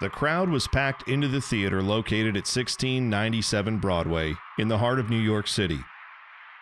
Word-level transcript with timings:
The 0.00 0.10
crowd 0.10 0.50
was 0.50 0.68
packed 0.68 1.08
into 1.08 1.26
the 1.26 1.40
theater 1.40 1.82
located 1.82 2.36
at 2.36 2.44
1697 2.44 3.78
Broadway 3.78 4.34
in 4.58 4.68
the 4.68 4.76
heart 4.76 4.98
of 4.98 5.08
New 5.08 5.18
York 5.18 5.48
City. 5.48 5.80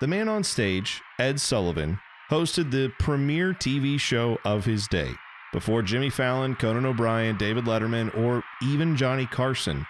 The 0.01 0.07
man 0.07 0.29
on 0.29 0.45
stage, 0.45 1.03
Ed 1.19 1.41
Sullivan, 1.41 1.99
hosted 2.31 2.71
the 2.71 2.93
premier 3.01 3.53
TV 3.53 3.99
show 3.99 4.39
of 4.45 4.65
his 4.65 4.87
day. 4.87 5.11
Before 5.53 5.83
Jimmy 5.83 6.11
Fallon, 6.11 6.55
Conan 6.55 6.87
O'Brien, 6.87 7.37
David 7.37 7.65
Letterman, 7.65 8.17
or 8.17 8.45
even 8.63 8.97
Johnny 8.97 9.27
Carson, 9.27 9.85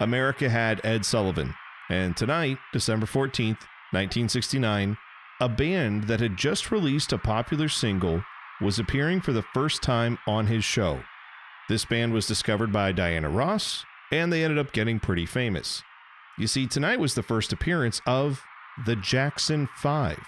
America 0.00 0.48
had 0.48 0.80
Ed 0.82 1.04
Sullivan. 1.04 1.54
And 1.90 2.16
tonight, 2.16 2.58
December 2.72 3.06
14th, 3.06 3.66
1969, 3.92 4.96
a 5.40 5.48
band 5.48 6.04
that 6.04 6.20
had 6.20 6.36
just 6.36 6.70
released 6.70 7.12
a 7.12 7.18
popular 7.18 7.68
single 7.68 8.22
was 8.60 8.78
appearing 8.78 9.20
for 9.20 9.32
the 9.32 9.44
first 9.54 9.82
time 9.82 10.18
on 10.26 10.46
his 10.46 10.64
show. 10.64 11.02
This 11.70 11.84
band 11.84 12.12
was 12.12 12.26
discovered 12.26 12.72
by 12.72 12.90
Diana 12.90 13.30
Ross, 13.30 13.84
and 14.10 14.32
they 14.32 14.42
ended 14.42 14.58
up 14.58 14.72
getting 14.72 14.98
pretty 14.98 15.24
famous. 15.24 15.84
You 16.36 16.48
see, 16.48 16.66
tonight 16.66 16.98
was 16.98 17.14
the 17.14 17.22
first 17.22 17.52
appearance 17.52 18.02
of 18.06 18.42
the 18.86 18.96
Jackson 18.96 19.68
Five. 19.76 20.18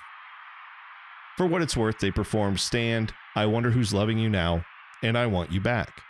For 1.36 1.44
what 1.44 1.60
it's 1.60 1.76
worth, 1.76 1.98
they 1.98 2.12
performed 2.12 2.60
Stand, 2.60 3.12
I 3.34 3.46
Wonder 3.46 3.72
Who's 3.72 3.92
Loving 3.92 4.18
You 4.18 4.28
Now, 4.28 4.64
and 5.02 5.18
I 5.18 5.26
Want 5.26 5.50
You 5.50 5.60
Back. 5.60 6.02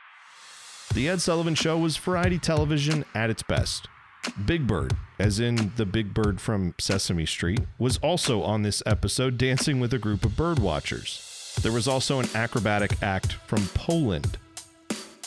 The 0.93 1.09
Ed 1.09 1.23
Sullivan 1.23 1.55
Show 1.55 1.79
was 1.79 1.97
variety 1.97 2.39
television 2.39 3.07
at 3.15 3.31
its 3.31 3.43
best. 3.43 3.89
Big 4.45 4.67
Bird, 4.67 4.95
as 5.19 5.41
in 5.41 5.73
the 5.77 5.87
Big 5.87 6.13
Bird 6.13 6.43
from 6.43 6.75
Sesame 6.79 7.25
Street, 7.25 7.61
was 7.79 7.97
also 8.03 8.43
on 8.43 8.65
this 8.65 8.83
episode 8.85 9.39
dancing 9.39 9.81
with 9.81 9.95
a 9.95 9.99
group 9.99 10.27
of 10.27 10.37
bird 10.37 10.59
watchers. 10.59 11.59
There 11.63 11.73
was 11.73 11.89
also 11.89 12.21
an 12.21 12.29
acrobatic 12.35 13.03
act 13.03 13.33
from 13.47 13.67
Poland. 13.69 14.37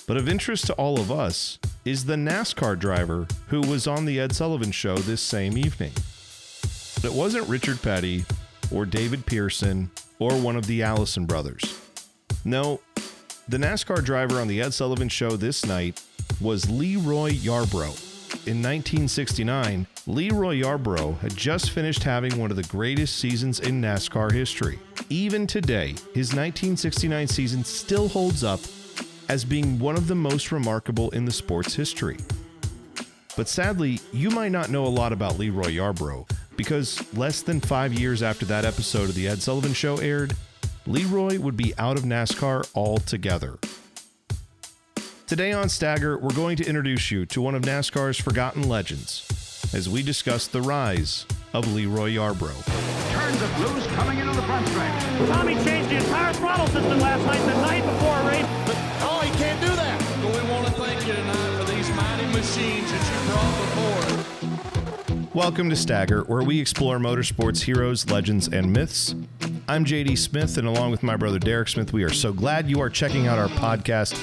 But 0.08 0.18
of 0.18 0.30
interest 0.30 0.68
to 0.68 0.74
all 0.74 1.00
of 1.00 1.12
us 1.12 1.58
is 1.84 2.06
the 2.06 2.16
NASCAR 2.16 2.78
driver 2.78 3.26
who 3.48 3.62
was 3.62 3.88
on 3.88 4.06
the 4.06 4.20
Ed 4.20 4.36
Sullivan 4.36 4.72
Show 4.72 4.98
this 4.98 5.22
same 5.22 5.58
evening. 5.58 5.92
But 6.96 7.06
it 7.06 7.14
wasn't 7.14 7.48
Richard 7.50 7.82
Petty 7.82 8.24
or 8.72 8.86
David 8.86 9.26
Pearson 9.26 9.90
or 10.20 10.40
one 10.40 10.56
of 10.56 10.68
the 10.68 10.84
Allison 10.84 11.26
brothers. 11.26 11.82
No, 12.44 12.82
the 13.48 13.58
NASCAR 13.58 14.04
driver 14.04 14.40
on 14.40 14.48
the 14.48 14.62
Ed 14.62 14.74
Sullivan 14.76 15.10
Show 15.10 15.32
this 15.32 15.66
night 15.66 16.04
was 16.40 16.70
Leroy 16.70 17.32
Yarbrough. 17.32 18.04
In 18.48 18.62
1969, 18.62 19.88
Leroy 20.06 20.58
Yarbrough 20.58 21.18
had 21.20 21.36
just 21.36 21.72
finished 21.72 22.04
having 22.04 22.38
one 22.38 22.52
of 22.52 22.58
the 22.58 22.64
greatest 22.64 23.18
seasons 23.18 23.60
in 23.60 23.82
NASCAR 23.82 24.32
history. 24.32 24.78
Even 25.10 25.48
today, 25.48 25.90
his 26.14 26.34
1969 26.34 27.28
season 27.28 27.64
still 27.64 28.08
holds 28.08 28.44
up 28.44 28.60
as 29.30 29.46
being 29.46 29.80
one 29.80 29.96
of 29.96 30.08
the 30.08 30.16
most 30.16 30.52
remarkable 30.52 31.10
in 31.12 31.26
the 31.26 31.32
sport's 31.32 31.76
history. 31.76 32.18
But 33.36 33.50
sadly, 33.50 34.00
you 34.14 34.30
might 34.30 34.52
not 34.52 34.70
know 34.70 34.86
a 34.86 34.88
lot 34.88 35.12
about 35.12 35.38
Leroy 35.38 35.72
Yarbrough 35.72 36.30
because 36.56 37.14
less 37.16 37.42
than 37.42 37.60
five 37.60 37.94
years 37.94 38.24
after 38.24 38.46
that 38.46 38.66
episode 38.66 39.10
of 39.10 39.16
The 39.16 39.28
Ed 39.28 39.42
Sullivan 39.42 39.74
Show 39.74 39.98
aired, 39.98 40.36
Leroy 40.88 41.40
would 41.40 41.58
be 41.58 41.74
out 41.78 41.98
of 41.98 42.04
NASCAR 42.04 42.70
altogether. 42.76 43.58
Today 45.28 45.52
on 45.52 45.70
Stagger, 45.70 46.18
we're 46.20 46.34
going 46.34 46.56
to 46.58 46.66
introduce 46.66 47.10
you 47.10 47.26
to 47.26 47.42
one 47.42 47.56
of 47.56 47.64
NASCAR's 47.64 48.20
forgotten 48.20 48.70
legends 48.70 49.28
as 49.74 49.90
we 49.90 50.04
discuss 50.04 50.48
the 50.48 50.62
rise 50.62 51.26
of 51.54 51.74
Leroy 51.74 52.12
Yarbrough. 52.12 53.12
Turns 53.12 53.42
it 53.42 53.60
loose 53.60 53.88
coming 53.96 54.20
into 54.20 54.34
the 54.34 54.44
front 54.44 54.68
stretch. 54.68 55.04
Tommy 55.30 55.56
changed 55.64 55.90
the 55.90 55.98
entire 55.98 56.34
throttle 56.34 56.68
system 56.68 57.00
last 57.00 57.26
night, 57.26 57.40
the 57.40 57.62
night 57.62 57.84
before 57.84 58.05
Welcome 65.36 65.70
to 65.70 65.76
Stagger, 65.76 66.22
where 66.22 66.44
we 66.44 66.62
explore 66.62 66.98
motorsports 66.98 67.62
heroes, 67.62 68.10
legends, 68.10 68.48
and 68.48 68.72
myths. 68.72 69.16
I'm 69.68 69.84
JD 69.84 70.18
Smith, 70.18 70.58
and 70.58 70.66
along 70.66 70.92
with 70.92 71.04
my 71.04 71.18
brother 71.18 71.40
Derek 71.40 71.68
Smith, 71.68 71.92
we 71.92 72.06
are 72.06 72.10
so 72.10 72.32
glad 72.32 72.70
you 72.70 72.80
are 72.80 72.90
checking 72.90 73.28
out 73.28 73.38
our 73.38 73.50
podcast. 73.50 74.14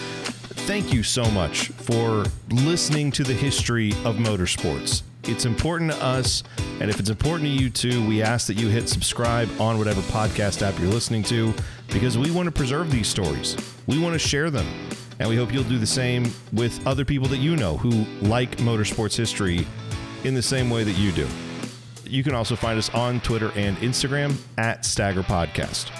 Thank 0.64 0.90
you 0.90 1.02
so 1.02 1.30
much 1.32 1.68
for 1.68 2.24
listening 2.48 3.12
to 3.12 3.24
the 3.24 3.34
history 3.34 3.90
of 4.06 4.16
motorsports. 4.16 5.02
It's 5.24 5.44
important 5.44 5.92
to 5.92 6.02
us, 6.02 6.44
and 6.80 6.88
if 6.88 6.98
it's 6.98 7.10
important 7.10 7.46
to 7.46 7.62
you 7.62 7.68
too, 7.68 8.08
we 8.08 8.22
ask 8.22 8.46
that 8.46 8.54
you 8.54 8.68
hit 8.68 8.88
subscribe 8.88 9.50
on 9.60 9.76
whatever 9.76 10.00
podcast 10.00 10.66
app 10.66 10.78
you're 10.78 10.88
listening 10.88 11.24
to 11.24 11.52
because 11.88 12.16
we 12.16 12.30
want 12.30 12.46
to 12.46 12.52
preserve 12.52 12.90
these 12.90 13.06
stories. 13.06 13.54
We 13.86 13.98
want 13.98 14.14
to 14.14 14.18
share 14.18 14.48
them, 14.48 14.66
and 15.18 15.28
we 15.28 15.36
hope 15.36 15.52
you'll 15.52 15.64
do 15.64 15.78
the 15.78 15.86
same 15.86 16.32
with 16.54 16.86
other 16.86 17.04
people 17.04 17.28
that 17.28 17.36
you 17.36 17.54
know 17.54 17.76
who 17.76 18.06
like 18.26 18.56
motorsports 18.56 19.14
history 19.14 19.66
in 20.24 20.34
the 20.34 20.42
same 20.42 20.70
way 20.70 20.84
that 20.84 20.92
you 20.92 21.12
do. 21.12 21.26
You 22.06 22.22
can 22.22 22.34
also 22.34 22.56
find 22.56 22.78
us 22.78 22.90
on 22.90 23.20
Twitter 23.20 23.52
and 23.56 23.76
Instagram 23.78 24.36
at 24.58 24.84
Stagger 24.84 25.22
Podcast. 25.22 25.90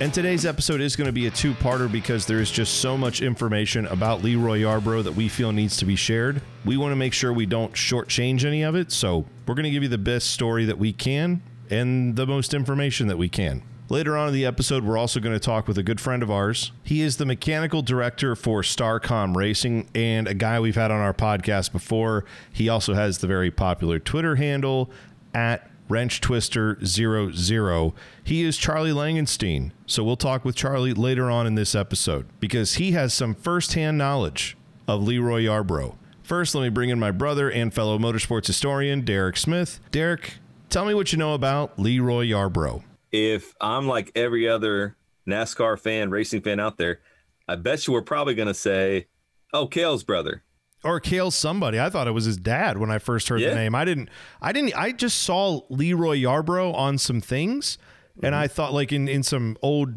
And 0.00 0.12
today's 0.12 0.44
episode 0.44 0.80
is 0.80 0.96
going 0.96 1.06
to 1.06 1.12
be 1.12 1.28
a 1.28 1.30
two 1.30 1.54
parter 1.54 1.90
because 1.90 2.26
there 2.26 2.40
is 2.40 2.50
just 2.50 2.80
so 2.80 2.98
much 2.98 3.22
information 3.22 3.86
about 3.86 4.24
Leroy 4.24 4.62
Yarbrough 4.62 5.04
that 5.04 5.14
we 5.14 5.28
feel 5.28 5.52
needs 5.52 5.76
to 5.76 5.84
be 5.84 5.94
shared. 5.94 6.42
We 6.64 6.76
want 6.76 6.90
to 6.90 6.96
make 6.96 7.12
sure 7.12 7.32
we 7.32 7.46
don't 7.46 7.72
shortchange 7.72 8.44
any 8.44 8.62
of 8.62 8.74
it. 8.74 8.90
So 8.90 9.24
we're 9.46 9.54
going 9.54 9.64
to 9.64 9.70
give 9.70 9.84
you 9.84 9.88
the 9.88 9.96
best 9.96 10.30
story 10.32 10.64
that 10.64 10.78
we 10.78 10.92
can 10.92 11.42
and 11.70 12.16
the 12.16 12.26
most 12.26 12.54
information 12.54 13.06
that 13.06 13.16
we 13.16 13.28
can. 13.28 13.62
Later 13.94 14.16
on 14.16 14.26
in 14.26 14.34
the 14.34 14.44
episode, 14.44 14.82
we're 14.82 14.98
also 14.98 15.20
going 15.20 15.36
to 15.36 15.38
talk 15.38 15.68
with 15.68 15.78
a 15.78 15.82
good 15.84 16.00
friend 16.00 16.24
of 16.24 16.28
ours. 16.28 16.72
He 16.82 17.00
is 17.00 17.16
the 17.16 17.24
mechanical 17.24 17.80
director 17.80 18.34
for 18.34 18.62
Starcom 18.62 19.36
Racing 19.36 19.88
and 19.94 20.26
a 20.26 20.34
guy 20.34 20.58
we've 20.58 20.74
had 20.74 20.90
on 20.90 20.98
our 20.98 21.14
podcast 21.14 21.70
before. 21.70 22.24
He 22.52 22.68
also 22.68 22.94
has 22.94 23.18
the 23.18 23.28
very 23.28 23.52
popular 23.52 24.00
Twitter 24.00 24.34
handle 24.34 24.90
at 25.32 25.70
Wrench 25.88 26.20
Twister 26.20 26.76
00. 26.84 27.94
He 28.24 28.42
is 28.42 28.56
Charlie 28.56 28.90
Langenstein. 28.90 29.70
So 29.86 30.02
we'll 30.02 30.16
talk 30.16 30.44
with 30.44 30.56
Charlie 30.56 30.92
later 30.92 31.30
on 31.30 31.46
in 31.46 31.54
this 31.54 31.76
episode 31.76 32.26
because 32.40 32.74
he 32.74 32.90
has 32.92 33.14
some 33.14 33.32
firsthand 33.32 33.96
knowledge 33.96 34.56
of 34.88 35.04
Leroy 35.04 35.42
Yarbrough. 35.42 35.94
First, 36.24 36.56
let 36.56 36.62
me 36.62 36.68
bring 36.68 36.90
in 36.90 36.98
my 36.98 37.12
brother 37.12 37.48
and 37.48 37.72
fellow 37.72 37.96
motorsports 38.00 38.48
historian, 38.48 39.02
Derek 39.02 39.36
Smith. 39.36 39.78
Derek, 39.92 40.38
tell 40.68 40.84
me 40.84 40.94
what 40.94 41.12
you 41.12 41.18
know 41.18 41.34
about 41.34 41.78
Leroy 41.78 42.24
Yarbrough. 42.24 42.82
If 43.16 43.54
I'm 43.60 43.86
like 43.86 44.10
every 44.16 44.48
other 44.48 44.96
NASCAR 45.24 45.78
fan, 45.78 46.10
racing 46.10 46.40
fan 46.40 46.58
out 46.58 46.78
there, 46.78 46.98
I 47.46 47.54
bet 47.54 47.86
you 47.86 47.92
we're 47.92 48.02
probably 48.02 48.34
going 48.34 48.48
to 48.48 48.54
say, 48.54 49.06
oh, 49.52 49.68
Cale's 49.68 50.02
brother 50.02 50.42
or 50.82 50.98
Cale 50.98 51.30
somebody. 51.30 51.80
I 51.80 51.88
thought 51.90 52.08
it 52.08 52.12
was 52.12 52.24
his 52.24 52.36
dad 52.36 52.76
when 52.78 52.90
I 52.90 52.98
first 52.98 53.28
heard 53.28 53.40
Yeah. 53.40 53.50
the 53.50 53.54
name. 53.54 53.74
I 53.74 53.84
didn't. 53.84 54.10
I 54.42 54.52
didn't. 54.52 54.76
I 54.76 54.90
just 54.90 55.22
saw 55.22 55.60
Leroy 55.70 56.18
Yarbrough 56.18 56.74
on 56.74 56.98
some 56.98 57.20
things, 57.20 57.78
and 58.16 58.34
mm-hmm. 58.34 58.42
I 58.42 58.48
thought 58.48 58.72
like 58.72 58.92
in 58.92 59.06
in 59.06 59.22
some 59.22 59.56
old, 59.62 59.94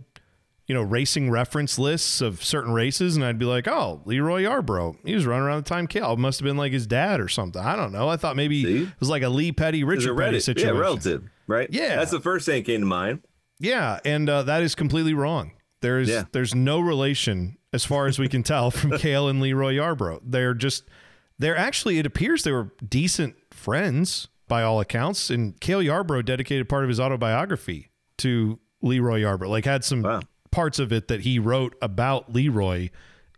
you 0.68 0.76
know, 0.76 0.82
racing 0.82 1.32
reference 1.32 1.80
lists 1.80 2.20
of 2.22 2.44
certain 2.44 2.74
races, 2.74 3.16
and 3.16 3.24
I'd 3.26 3.40
be 3.40 3.46
like, 3.46 3.68
oh, 3.68 4.02
Leroy 4.06 4.44
Yarbrough. 4.44 4.98
He 5.06 5.16
was 5.16 5.26
running 5.26 5.46
around 5.46 5.64
the 5.64 5.70
time 5.70 5.88
Cale. 5.88 6.12
It 6.14 6.20
must 6.20 6.40
have 6.40 6.46
been 6.46 6.58
like 6.58 6.74
his 6.74 6.86
dad 6.86 7.20
or 7.22 7.28
something. 7.30 7.62
I 7.62 7.76
don't 7.78 7.92
know. 7.94 8.10
I 8.10 8.18
thought 8.18 8.36
maybe 8.36 8.64
See? 8.64 8.84
it 8.84 8.90
was 9.00 9.10
like 9.10 9.24
a 9.24 9.30
Lee 9.30 9.52
Petty, 9.54 9.84
Richard 9.84 10.18
Petty 10.18 10.40
situation. 10.42 10.76
yeah, 10.76 10.80
relative, 10.80 11.24
right? 11.48 11.70
Yeah. 11.72 11.96
that's 11.96 12.12
the 12.12 12.20
first 12.20 12.46
thing 12.46 12.62
that 12.64 12.66
came 12.66 12.82
to 12.82 12.86
mind. 12.86 13.22
Yeah, 13.60 14.00
and 14.06 14.30
uh, 14.30 14.44
that 14.44 14.62
is 14.62 14.76
completely 14.76 15.14
wrong. 15.14 15.54
There's 15.82 16.10
Yeah. 16.10 16.26
there's 16.32 16.54
no 16.54 16.80
relation 16.80 17.58
as 17.74 17.86
far 17.86 18.08
as 18.08 18.20
we 18.20 18.28
can 18.28 18.44
tell 18.44 18.70
from 18.72 18.98
Cale 18.98 19.30
and 19.30 19.40
Leroy 19.42 19.74
Yarbrough. 19.76 20.20
They're 20.24 20.54
just 20.54 20.84
they're 21.40 21.58
actually 21.58 21.98
it 22.00 22.06
appears 22.06 22.44
they 22.44 22.52
were 22.52 22.72
decent 22.88 23.36
friends 23.52 24.28
by 24.48 24.64
all 24.64 24.80
accounts. 24.80 25.30
And 25.30 25.60
Cale 25.62 25.82
Yarborough 25.82 26.24
dedicated 26.24 26.68
part 26.68 26.84
of 26.84 26.90
his 26.90 27.00
autobiography 27.00 27.90
to 28.20 28.60
Leroy 28.82 29.22
Yarbrough. 29.22 29.50
Like 29.50 29.66
had 29.66 29.84
some 29.84 30.02
Wow. 30.02 30.22
Parts 30.58 30.80
of 30.80 30.92
it 30.92 31.08
that 31.08 31.22
he 31.22 31.38
wrote 31.40 31.76
about 31.82 32.34
Leroy 32.34 32.90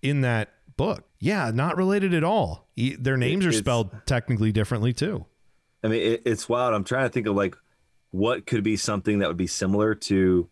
in 0.02 0.22
that 0.22 0.50
book. 0.78 1.04
Yeah, 1.19 1.51
not 1.54 1.75
related 1.75 2.13
at 2.13 2.24
all. 2.24 2.68
He, 2.77 2.95
their 2.95 3.18
names 3.18 3.45
are 3.45 3.51
spelled 3.51 3.92
technically 4.06 4.54
differently 4.54 4.94
too. 4.94 5.25
I 5.83 5.89
mean, 5.89 6.01
it, 6.01 6.21
it's 6.25 6.48
wild. 6.48 6.74
I'm 6.74 6.86
trying 6.86 7.04
to 7.06 7.10
think 7.10 7.27
of 7.27 7.36
like 7.36 7.56
what 8.12 8.45
could 8.45 8.63
be 8.63 8.77
something 8.77 9.19
that 9.19 9.27
would 9.27 9.36
be 9.38 9.48
similar 9.48 9.95
to, 9.95 10.48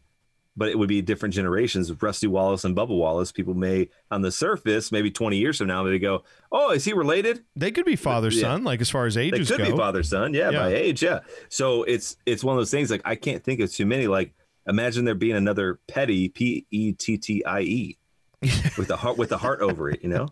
but 0.57 0.67
it 0.67 0.77
would 0.77 0.89
be 0.89 1.01
different 1.01 1.33
generations 1.33 1.89
of 1.89 2.03
Rusty 2.03 2.27
Wallace 2.27 2.65
and 2.65 2.75
Bubba 2.75 2.89
Wallace. 2.97 3.31
People 3.31 3.53
may, 3.53 3.87
on 4.11 4.21
the 4.21 4.31
surface, 4.31 4.91
maybe 4.91 5.09
20 5.09 5.37
years 5.37 5.59
from 5.59 5.67
now, 5.67 5.83
they 5.83 5.99
go, 5.99 6.23
"Oh, 6.51 6.71
is 6.71 6.83
he 6.83 6.91
related?" 6.91 7.45
They 7.55 7.71
could 7.71 7.85
be 7.85 7.95
father 7.95 8.29
Yeah. 8.29 8.41
son, 8.41 8.63
like 8.65 8.81
as 8.81 8.89
far 8.89 9.05
as 9.05 9.15
ages. 9.15 9.47
They 9.47 9.55
could 9.55 9.65
go. 9.67 9.71
be 9.71 9.77
father 9.77 10.03
son, 10.03 10.33
yeah, 10.33 10.49
Yeah. 10.49 10.59
by 10.59 10.73
age, 10.73 11.01
yeah. 11.01 11.19
So 11.47 11.83
it's 11.83 12.17
it's 12.25 12.43
one 12.43 12.55
of 12.55 12.59
those 12.59 12.71
things. 12.71 12.91
Like 12.91 13.03
I 13.05 13.15
can't 13.15 13.41
think 13.43 13.61
of 13.61 13.71
too 13.71 13.85
many. 13.85 14.07
Like 14.07 14.33
imagine 14.67 15.05
there 15.05 15.15
being 15.15 15.35
another 15.35 15.79
Petty, 15.87 16.29
P 16.29 16.65
E 16.71 16.93
T 16.93 17.17
T 17.17 17.43
I 17.45 17.61
E, 17.61 17.97
with 18.77 18.87
the 18.87 18.97
heart 18.97 19.17
with 19.17 19.29
the 19.29 19.37
heart 19.37 19.61
over 19.61 19.89
it. 19.89 20.01
You 20.03 20.09
know, 20.09 20.27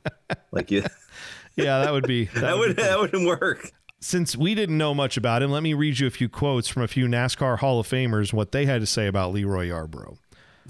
like 0.52 0.72
yeah, 0.72 0.88
yeah, 1.56 1.80
that 1.80 1.92
would 1.92 2.08
be 2.08 2.26
that 2.36 2.58
would 2.58 2.76
that 2.78 3.00
wouldn't 3.00 3.26
work. 3.26 3.72
since 4.00 4.36
we 4.36 4.56
didn't 4.56 4.78
know 4.78 4.94
much 4.94 5.18
about 5.18 5.42
him, 5.42 5.52
let 5.52 5.64
me 5.64 5.74
read 5.74 6.00
you 6.00 6.08
a 6.08 6.12
few 6.12 6.30
quotes 6.30 6.68
from 6.68 6.84
a 6.84 6.88
few 6.88 7.08
NASCAR 7.08 7.60
Hall 7.60 7.80
of 7.80 7.88
Famers, 7.88 8.34
what 8.34 8.52
they 8.52 8.66
had 8.66 8.82
to 8.82 8.88
say 8.88 9.08
about 9.08 9.34
Leroy 9.34 9.70
Yarbrough. 9.70 10.18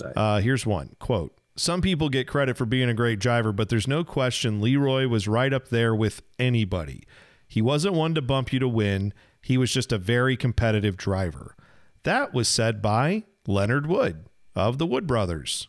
Right. 0.02 0.14
Uh, 0.16 0.38
here's 0.40 0.66
one 0.66 0.96
quote 1.00 1.36
some 1.58 1.82
people 1.82 2.10
get 2.10 2.28
credit 2.28 2.58
for 2.58 2.66
being 2.66 2.90
a 2.90 2.94
great 2.94 3.20
driver, 3.20 3.54
but 3.54 3.70
there's 3.70 3.88
no 3.88 4.04
question 4.04 4.62
Leroy 4.62 5.08
was 5.08 5.28
right 5.28 5.54
up 5.54 5.70
there 5.70 5.96
with 5.96 6.22
anybody. 6.38 7.04
He 7.48 7.62
wasn't 7.62 7.96
one 7.96 8.14
to 8.16 8.22
bump 8.22 8.52
you 8.52 8.60
to 8.60 8.68
win, 8.68 9.14
he 9.42 9.58
was 9.58 9.72
just 9.72 9.92
a 9.94 9.98
very 9.98 10.36
competitive 10.36 10.98
driver. 10.98 11.56
That 12.04 12.34
was 12.34 12.48
said 12.48 12.82
by 12.82 13.24
Leonard 13.48 13.88
Wood 13.88 14.26
of 14.56 14.78
the 14.78 14.86
Wood 14.86 15.08
Brothers, 15.08 15.68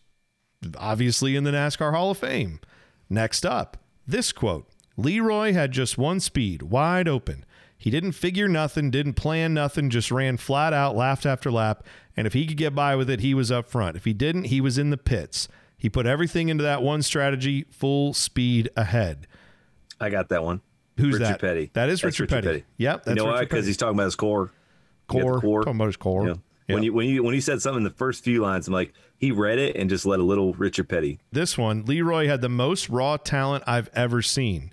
obviously 0.78 1.37
in 1.37 1.44
the 1.44 1.50
NASCAR 1.50 1.93
Hall 1.93 2.11
of 2.11 2.19
Fame. 2.19 2.61
Next 3.08 3.44
up, 3.44 3.76
this 4.06 4.32
quote 4.32 4.69
Leroy 4.96 5.52
had 5.52 5.73
just 5.73 5.99
one 5.99 6.20
speed, 6.20 6.62
wide 6.62 7.08
open. 7.08 7.44
He 7.78 7.90
didn't 7.90 8.12
figure 8.12 8.49
nothing, 8.49 8.90
didn't 8.90 9.14
plan 9.14 9.52
nothing, 9.52 9.90
just 9.90 10.11
ran 10.11 10.38
flat 10.38 10.73
out, 10.73 10.96
laughed 10.96 11.26
after 11.26 11.50
lap. 11.50 11.84
And 12.17 12.26
if 12.26 12.32
he 12.32 12.46
could 12.46 12.56
get 12.56 12.75
by 12.75 12.96
with 12.96 13.11
it, 13.11 13.20
he 13.20 13.34
was 13.34 13.52
up 13.52 13.69
front. 13.69 13.96
If 13.96 14.06
he 14.06 14.14
didn't, 14.14 14.44
he 14.44 14.61
was 14.61 14.78
in 14.78 14.90
the 14.90 14.96
pits. 14.96 15.49
He 15.76 15.90
put 15.90 16.06
everything 16.06 16.49
into 16.49 16.64
that 16.64 16.82
one 16.82 17.02
strategy, 17.02 17.67
full 17.70 18.14
speed 18.14 18.70
ahead. 18.76 19.26
I 20.00 20.08
got 20.08 20.31
that 20.31 20.43
one. 20.43 20.62
Who's 20.96 21.14
Richard 21.14 21.26
that? 21.26 21.40
Petty. 21.40 21.70
That 21.75 21.90
is 21.90 22.02
Richard, 22.02 22.23
Richard 22.23 22.34
Petty. 22.34 22.46
Petty. 22.61 22.64
Yep, 22.78 23.05
that's 23.05 23.19
you 23.19 23.25
know 23.25 23.31
why? 23.31 23.40
Because 23.40 23.67
he's 23.67 23.76
talking 23.76 23.94
about 23.94 24.05
his 24.05 24.17
core. 24.17 24.50
Core, 25.08 25.40
core. 25.40 25.62
Talking 25.62 25.76
about 25.76 25.87
his 25.87 25.96
core. 25.96 26.26
You 26.26 26.43
When 26.66 26.82
you 26.82 26.92
when 26.92 27.06
you 27.08 27.22
when 27.22 27.34
you 27.34 27.40
said 27.40 27.62
something 27.62 27.78
in 27.78 27.84
the 27.84 27.90
first 27.90 28.24
few 28.24 28.42
lines, 28.42 28.66
I'm 28.66 28.74
like, 28.74 28.92
he 29.18 29.30
read 29.30 29.58
it 29.58 29.76
and 29.76 29.88
just 29.88 30.04
let 30.04 30.18
a 30.18 30.24
little 30.24 30.52
Richard 30.54 30.88
Petty. 30.88 31.20
This 31.30 31.56
one, 31.56 31.84
Leroy 31.84 32.26
had 32.26 32.40
the 32.40 32.48
most 32.48 32.88
raw 32.88 33.16
talent 33.16 33.64
I've 33.66 33.88
ever 33.94 34.20
seen. 34.20 34.72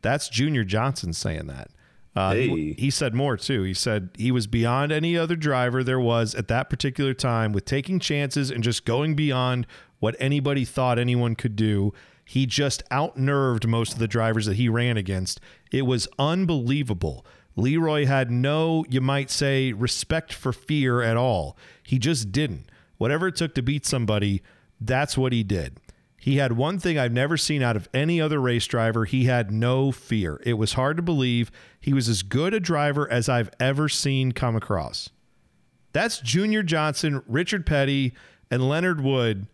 That's 0.00 0.28
Junior 0.28 0.64
Johnson 0.64 1.12
saying 1.12 1.46
that. 1.48 1.70
Uh, 2.16 2.32
Hey. 2.32 2.72
He 2.74 2.90
said 2.90 3.14
more 3.14 3.36
too. 3.36 3.62
He 3.62 3.74
said 3.74 4.10
he 4.16 4.30
was 4.30 4.46
beyond 4.46 4.92
any 4.92 5.18
other 5.18 5.36
driver 5.36 5.82
there 5.84 6.00
was 6.00 6.34
at 6.34 6.48
that 6.48 6.70
particular 6.70 7.12
time 7.12 7.52
with 7.52 7.64
taking 7.64 7.98
chances 7.98 8.50
and 8.50 8.62
just 8.62 8.84
going 8.84 9.14
beyond 9.14 9.66
what 9.98 10.16
anybody 10.18 10.64
thought 10.64 10.98
anyone 10.98 11.34
could 11.34 11.56
do. 11.56 11.92
He 12.24 12.46
just 12.46 12.82
outnerved 12.90 13.66
most 13.66 13.92
of 13.92 13.98
the 13.98 14.08
drivers 14.08 14.46
that 14.46 14.56
he 14.56 14.68
ran 14.68 14.96
against. 14.96 15.40
It 15.70 15.82
was 15.82 16.08
unbelievable. 16.18 17.26
Leroy 17.56 18.06
had 18.06 18.30
no, 18.30 18.84
you 18.88 19.00
might 19.00 19.30
say, 19.30 19.72
respect 19.72 20.32
for 20.32 20.52
fear 20.52 21.02
at 21.02 21.16
all. 21.16 21.56
He 21.82 21.98
just 21.98 22.32
didn't. 22.32 22.70
Whatever 22.98 23.28
it 23.28 23.36
took 23.36 23.54
to 23.54 23.62
beat 23.62 23.86
somebody, 23.86 24.42
that's 24.80 25.16
what 25.16 25.32
he 25.32 25.42
did. 25.42 25.78
He 26.18 26.38
had 26.38 26.52
one 26.52 26.78
thing 26.78 26.98
I've 26.98 27.12
never 27.12 27.36
seen 27.36 27.62
out 27.62 27.76
of 27.76 27.88
any 27.92 28.18
other 28.20 28.40
race 28.40 28.66
driver. 28.66 29.04
He 29.04 29.26
had 29.26 29.50
no 29.50 29.92
fear. 29.92 30.40
It 30.44 30.54
was 30.54 30.72
hard 30.72 30.96
to 30.96 31.02
believe 31.02 31.50
he 31.78 31.92
was 31.92 32.08
as 32.08 32.22
good 32.22 32.54
a 32.54 32.60
driver 32.60 33.10
as 33.10 33.28
I've 33.28 33.50
ever 33.60 33.90
seen 33.90 34.32
come 34.32 34.56
across. 34.56 35.10
That's 35.92 36.20
Junior 36.20 36.62
Johnson, 36.62 37.22
Richard 37.28 37.66
Petty, 37.66 38.14
and 38.50 38.68
Leonard 38.68 39.02
Wood 39.02 39.46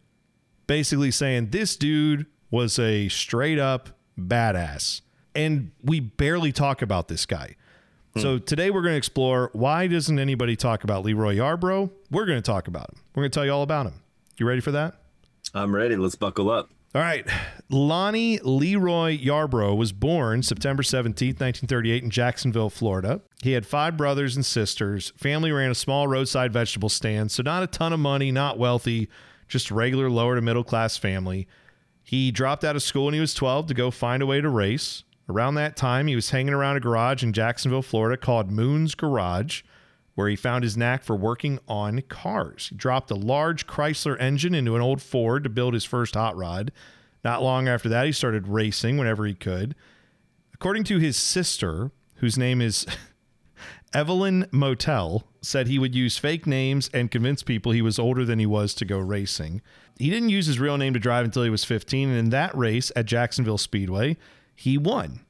basically 0.68 1.10
saying 1.10 1.50
this 1.50 1.76
dude 1.76 2.26
was 2.52 2.78
a 2.78 3.08
straight 3.08 3.58
up 3.58 3.88
badass. 4.16 5.00
And 5.34 5.72
we 5.82 5.98
barely 5.98 6.52
talk 6.52 6.82
about 6.82 7.08
this 7.08 7.26
guy. 7.26 7.56
So 8.18 8.38
hmm. 8.38 8.44
today 8.44 8.70
we're 8.70 8.82
going 8.82 8.94
to 8.94 8.98
explore 8.98 9.50
why 9.52 9.86
doesn't 9.86 10.18
anybody 10.18 10.56
talk 10.56 10.84
about 10.84 11.04
Leroy 11.04 11.36
Yarbrough? 11.36 11.90
We're 12.10 12.26
going 12.26 12.38
to 12.38 12.42
talk 12.42 12.68
about 12.68 12.90
him. 12.90 13.00
We're 13.14 13.22
going 13.22 13.30
to 13.30 13.34
tell 13.34 13.44
you 13.44 13.52
all 13.52 13.62
about 13.62 13.86
him. 13.86 13.94
You 14.36 14.46
ready 14.46 14.60
for 14.60 14.72
that? 14.72 14.94
I'm 15.54 15.74
ready. 15.74 15.96
Let's 15.96 16.14
buckle 16.14 16.50
up. 16.50 16.70
All 16.92 17.00
right. 17.00 17.24
Lonnie 17.68 18.40
Leroy 18.42 19.16
Yarbrough 19.16 19.76
was 19.76 19.92
born 19.92 20.42
September 20.42 20.82
17th, 20.82 21.38
1938, 21.40 22.02
in 22.02 22.10
Jacksonville, 22.10 22.68
Florida. 22.68 23.20
He 23.42 23.52
had 23.52 23.64
five 23.64 23.96
brothers 23.96 24.34
and 24.34 24.44
sisters. 24.44 25.12
Family 25.16 25.52
ran 25.52 25.70
a 25.70 25.74
small 25.74 26.08
roadside 26.08 26.52
vegetable 26.52 26.88
stand, 26.88 27.30
so 27.30 27.44
not 27.44 27.62
a 27.62 27.68
ton 27.68 27.92
of 27.92 28.00
money, 28.00 28.32
not 28.32 28.58
wealthy, 28.58 29.08
just 29.46 29.70
regular 29.70 30.10
lower 30.10 30.34
to 30.34 30.42
middle 30.42 30.64
class 30.64 30.96
family. 30.96 31.46
He 32.02 32.32
dropped 32.32 32.64
out 32.64 32.74
of 32.74 32.82
school 32.82 33.04
when 33.04 33.14
he 33.14 33.20
was 33.20 33.34
12 33.34 33.68
to 33.68 33.74
go 33.74 33.92
find 33.92 34.20
a 34.20 34.26
way 34.26 34.40
to 34.40 34.48
race. 34.48 35.04
Around 35.30 35.54
that 35.54 35.76
time, 35.76 36.08
he 36.08 36.16
was 36.16 36.30
hanging 36.30 36.52
around 36.52 36.76
a 36.76 36.80
garage 36.80 37.22
in 37.22 37.32
Jacksonville, 37.32 37.82
Florida 37.82 38.20
called 38.20 38.50
Moon's 38.50 38.96
Garage, 38.96 39.62
where 40.16 40.28
he 40.28 40.34
found 40.34 40.64
his 40.64 40.76
knack 40.76 41.04
for 41.04 41.14
working 41.14 41.60
on 41.68 42.00
cars. 42.02 42.66
He 42.70 42.74
dropped 42.74 43.12
a 43.12 43.14
large 43.14 43.68
Chrysler 43.68 44.20
engine 44.20 44.56
into 44.56 44.74
an 44.74 44.82
old 44.82 45.00
Ford 45.00 45.44
to 45.44 45.48
build 45.48 45.74
his 45.74 45.84
first 45.84 46.14
hot 46.14 46.36
rod. 46.36 46.72
Not 47.22 47.44
long 47.44 47.68
after 47.68 47.88
that, 47.88 48.06
he 48.06 48.12
started 48.12 48.48
racing 48.48 48.98
whenever 48.98 49.24
he 49.24 49.34
could. 49.34 49.76
According 50.52 50.82
to 50.84 50.98
his 50.98 51.16
sister, 51.16 51.92
whose 52.16 52.36
name 52.36 52.60
is 52.60 52.84
Evelyn 53.94 54.48
Motel, 54.50 55.28
said 55.42 55.68
he 55.68 55.78
would 55.78 55.94
use 55.94 56.18
fake 56.18 56.44
names 56.44 56.90
and 56.92 57.08
convince 57.08 57.44
people 57.44 57.70
he 57.70 57.82
was 57.82 58.00
older 58.00 58.24
than 58.24 58.40
he 58.40 58.46
was 58.46 58.74
to 58.74 58.84
go 58.84 58.98
racing. 58.98 59.62
He 59.96 60.10
didn't 60.10 60.30
use 60.30 60.46
his 60.46 60.58
real 60.58 60.76
name 60.76 60.92
to 60.94 60.98
drive 60.98 61.24
until 61.24 61.44
he 61.44 61.50
was 61.50 61.62
15, 61.62 62.08
and 62.08 62.18
in 62.18 62.30
that 62.30 62.56
race 62.56 62.90
at 62.96 63.06
Jacksonville 63.06 63.58
Speedway, 63.58 64.16
he 64.54 64.78
won. 64.78 65.20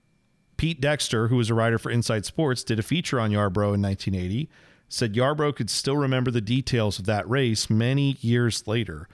Pete 0.57 0.81
Dexter, 0.81 1.29
who 1.29 1.37
was 1.37 1.49
a 1.49 1.55
writer 1.55 1.79
for 1.79 1.91
Inside 1.91 2.27
Sports, 2.27 2.65
did 2.65 2.79
a 2.79 2.83
feature 2.83 3.19
on 3.19 3.31
Yarbrough 3.31 3.75
in 3.75 3.83
1980. 3.83 4.51
Said 4.89 5.15
Yarbrough 5.15 5.57
could 5.57 5.71
still 5.71 5.97
remember 5.97 6.31
the 6.31 6.41
details 6.41 6.99
of 6.99 7.07
that 7.07 7.29
race 7.29 7.71
many 7.71 8.17
years 8.21 8.67
later. 8.67 9.09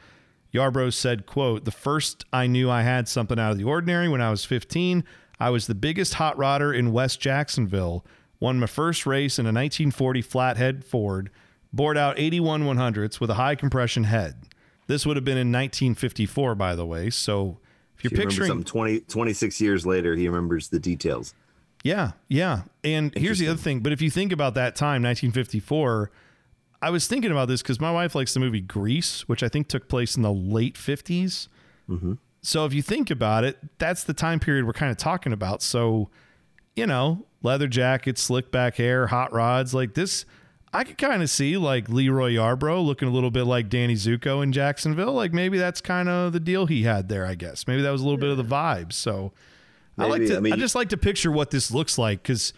Yarbrough 0.52 0.92
said, 0.92 1.26
quote, 1.26 1.64
The 1.64 1.70
first 1.70 2.24
I 2.32 2.46
knew 2.46 2.70
I 2.70 2.82
had 2.82 3.08
something 3.08 3.38
out 3.38 3.52
of 3.52 3.58
the 3.58 3.64
ordinary 3.64 4.08
when 4.08 4.20
I 4.20 4.30
was 4.30 4.44
15, 4.44 5.04
I 5.38 5.50
was 5.50 5.66
the 5.66 5.74
biggest 5.74 6.14
hot 6.14 6.36
rodder 6.36 6.76
in 6.76 6.92
West 6.92 7.20
Jacksonville. 7.20 8.04
Won 8.40 8.58
my 8.58 8.66
first 8.66 9.06
race 9.06 9.38
in 9.38 9.46
a 9.46 9.48
1940 9.48 10.22
flathead 10.22 10.84
Ford, 10.84 11.30
bored 11.72 11.96
out 11.96 12.18
81 12.18 12.64
100s 12.64 13.20
with 13.20 13.30
a 13.30 13.34
high 13.34 13.54
compression 13.54 14.04
head. 14.04 14.34
This 14.86 15.04
would 15.04 15.16
have 15.16 15.24
been 15.24 15.38
in 15.38 15.52
1954, 15.52 16.54
by 16.54 16.74
the 16.74 16.86
way. 16.86 17.10
So 17.10 17.58
you're 18.10 18.20
picturing 18.20 18.48
something 18.48 18.64
20, 18.64 19.00
26 19.00 19.60
years 19.60 19.86
later, 19.86 20.14
he 20.14 20.28
remembers 20.28 20.68
the 20.68 20.78
details. 20.78 21.34
Yeah, 21.82 22.12
yeah. 22.28 22.62
And 22.82 23.16
here's 23.16 23.38
the 23.38 23.48
other 23.48 23.60
thing. 23.60 23.80
But 23.80 23.92
if 23.92 24.02
you 24.02 24.10
think 24.10 24.32
about 24.32 24.54
that 24.54 24.74
time, 24.74 25.02
1954, 25.02 26.10
I 26.82 26.90
was 26.90 27.06
thinking 27.06 27.30
about 27.30 27.48
this 27.48 27.62
because 27.62 27.80
my 27.80 27.92
wife 27.92 28.14
likes 28.14 28.34
the 28.34 28.40
movie 28.40 28.60
Grease, 28.60 29.28
which 29.28 29.42
I 29.42 29.48
think 29.48 29.68
took 29.68 29.88
place 29.88 30.16
in 30.16 30.22
the 30.22 30.32
late 30.32 30.74
50s. 30.74 31.48
Mm-hmm. 31.88 32.14
So 32.42 32.64
if 32.64 32.74
you 32.74 32.82
think 32.82 33.10
about 33.10 33.44
it, 33.44 33.58
that's 33.78 34.04
the 34.04 34.14
time 34.14 34.40
period 34.40 34.66
we're 34.66 34.72
kind 34.72 34.90
of 34.90 34.96
talking 34.96 35.32
about. 35.32 35.62
So, 35.62 36.10
you 36.74 36.86
know, 36.86 37.26
leather 37.42 37.66
jackets, 37.66 38.20
slick 38.22 38.50
back 38.50 38.76
hair, 38.76 39.06
hot 39.06 39.32
rods, 39.32 39.74
like 39.74 39.94
this. 39.94 40.24
I 40.72 40.84
could 40.84 40.98
kind 40.98 41.22
of 41.22 41.30
see 41.30 41.56
like 41.56 41.88
Leroy 41.88 42.32
Yarbrough 42.32 42.84
looking 42.84 43.08
a 43.08 43.10
little 43.10 43.30
bit 43.30 43.44
like 43.44 43.68
Danny 43.68 43.94
Zuko 43.94 44.42
in 44.42 44.52
Jacksonville. 44.52 45.12
Like 45.12 45.32
maybe 45.32 45.56
that's 45.58 45.80
kind 45.80 46.08
of 46.08 46.32
the 46.32 46.40
deal 46.40 46.66
he 46.66 46.82
had 46.82 47.08
there, 47.08 47.24
I 47.26 47.34
guess. 47.34 47.66
Maybe 47.66 47.82
that 47.82 47.90
was 47.90 48.02
a 48.02 48.04
little 48.04 48.18
bit 48.18 48.28
of 48.30 48.36
the 48.36 48.44
vibe. 48.44 48.92
So 48.92 49.32
I 49.98 50.06
like 50.06 50.26
to 50.26 50.36
I 50.36 50.40
mean- 50.40 50.52
I 50.52 50.56
just 50.56 50.74
like 50.74 50.90
to 50.90 50.96
picture 50.96 51.32
what 51.32 51.50
this 51.50 51.70
looks 51.70 51.96
like 51.98 52.22
because 52.22 52.52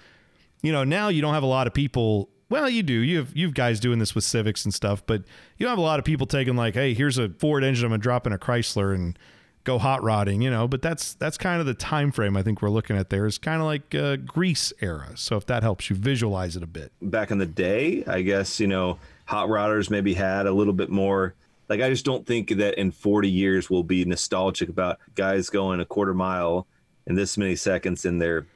you 0.62 0.72
know 0.72 0.82
now 0.84 1.08
you 1.08 1.22
don't 1.22 1.34
have 1.34 1.44
a 1.44 1.46
lot 1.46 1.68
of 1.68 1.74
people 1.74 2.28
well 2.50 2.68
you 2.68 2.82
do 2.82 2.94
you 2.94 3.18
have 3.18 3.36
you 3.36 3.46
have 3.46 3.54
guys 3.54 3.78
doing 3.78 4.00
this 4.00 4.12
with 4.14 4.24
civics 4.24 4.64
and 4.64 4.74
stuff 4.74 5.04
but 5.06 5.22
you 5.56 5.64
don't 5.64 5.70
have 5.70 5.78
a 5.78 5.82
lot 5.82 6.00
of 6.00 6.04
people 6.04 6.26
taking 6.26 6.56
like 6.56 6.74
hey 6.74 6.94
here's 6.94 7.16
a 7.16 7.28
ford 7.38 7.62
engine 7.62 7.84
i'm 7.84 7.90
gonna 7.92 8.02
drop 8.02 8.26
in 8.26 8.32
a 8.32 8.38
chrysler 8.38 8.92
and 8.92 9.16
go 9.64 9.78
hot 9.78 10.02
rodding 10.02 10.40
you 10.40 10.50
know 10.50 10.66
but 10.66 10.80
that's 10.80 11.14
that's 11.14 11.36
kind 11.36 11.60
of 11.60 11.66
the 11.66 11.74
time 11.74 12.10
frame 12.10 12.36
i 12.36 12.42
think 12.42 12.62
we're 12.62 12.70
looking 12.70 12.96
at 12.96 13.10
there 13.10 13.26
is 13.26 13.36
kind 13.38 13.60
of 13.60 13.66
like 13.66 13.94
uh, 13.94 14.16
grease 14.16 14.72
era 14.80 15.10
so 15.14 15.36
if 15.36 15.44
that 15.46 15.62
helps 15.62 15.90
you 15.90 15.96
visualize 15.96 16.56
it 16.56 16.62
a 16.62 16.66
bit 16.66 16.90
back 17.02 17.30
in 17.30 17.38
the 17.38 17.46
day, 17.46 18.04
I 18.06 18.22
guess, 18.22 18.60
you 18.60 18.66
know, 18.66 18.98
hot 19.26 19.48
rodders 19.48 19.90
maybe 19.90 20.14
had 20.14 20.46
a 20.46 20.52
little 20.52 20.72
bit 20.72 20.90
more. 20.90 21.34
Like, 21.68 21.80
I 21.80 21.90
just 21.90 22.04
don't 22.04 22.26
think 22.26 22.50
that 22.50 22.78
in 22.78 22.90
40 22.90 23.28
years 23.28 23.68
we'll 23.68 23.82
be 23.82 24.04
nostalgic 24.04 24.68
about 24.68 24.98
guys 25.14 25.50
going 25.50 25.80
a 25.80 25.84
quarter 25.84 26.14
mile 26.14 26.66
in 27.06 27.14
this 27.14 27.36
many 27.36 27.56
seconds 27.56 28.04
in 28.04 28.18
their 28.18 28.46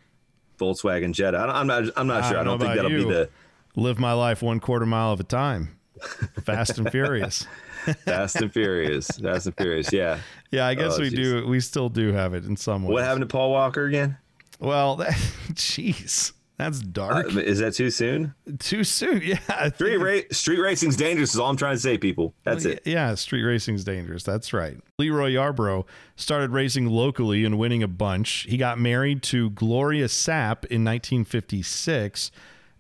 Volkswagen 0.59 1.13
Jetta. 1.13 1.39
I 1.39 1.61
I'm 1.61 1.67
not, 1.67 1.85
I'm 1.97 2.07
not 2.07 2.25
I 2.25 2.29
sure. 2.31 2.39
I 2.39 2.45
don't 2.45 2.59
don't 2.59 2.69
think 2.69 2.77
that'll 2.77 2.91
you. 2.91 3.07
be 3.07 3.13
the 3.13 3.29
live 3.77 3.99
my 3.99 4.13
life 4.13 4.43
one 4.43 4.61
quarter 4.61 4.87
mile 4.87 5.13
of 5.13 5.21
a 5.21 5.25
time 5.25 5.79
fast 6.45 6.79
and 6.79 6.91
furious 6.91 7.47
Fast 8.05 8.37
and 8.37 8.53
Furious. 8.53 9.09
Fast 9.09 9.47
and 9.47 9.57
Furious. 9.57 9.93
Yeah. 9.93 10.19
yeah 10.53 10.67
i 10.67 10.75
guess 10.75 10.95
Oh, 10.97 11.01
we 11.01 11.11
jeez. 11.11 11.17
do 11.17 11.47
we 11.49 11.59
still 11.61 11.89
do 11.89 12.13
have 12.13 12.33
it 12.35 12.45
in 12.45 12.57
some 12.57 12.85
way. 12.85 12.93
What 12.93 13.03
happened 13.05 13.23
to 13.23 13.27
Paul 13.27 13.51
Walker 13.51 13.85
again? 13.87 14.17
well 14.61 14.95
that 14.97 15.13
jeez 15.55 16.33
that's 16.59 16.79
Uh, 16.81 16.85
dark 16.93 17.35
is 17.35 17.59
that 17.59 17.75
too 17.75 17.91
soon? 17.91 18.35
too 18.61 18.85
soon 18.85 19.21
yeah 19.25 19.71
Street, 19.71 19.97
ra- 19.97 20.21
street 20.31 20.61
racing's 20.61 20.95
dangerous. 20.97 21.35
Is 21.35 21.41
all 21.41 21.51
I'm 21.51 21.57
trying 21.57 21.75
to 21.75 21.81
say, 21.81 21.99
people. 21.99 22.35
That's 22.45 22.65
it. 22.65 22.83
Yeah, 22.85 23.15
street 23.17 23.43
racing's 23.43 23.83
dangerous. 23.83 24.23
That's 24.23 24.53
right. 24.53 24.77
Leroy 24.99 25.31
Yarbrough 25.33 25.85
started 26.15 26.51
racing 26.51 26.87
locally 26.87 27.45
and 27.45 27.59
winning 27.59 27.83
a 27.83 27.89
bunch. 27.89 28.47
He 28.49 28.57
got 28.59 28.79
married 28.79 29.23
to 29.25 29.51
Gloria 29.51 30.07
Sapp 30.07 30.65
in 30.67 30.85
1956. 30.85 32.31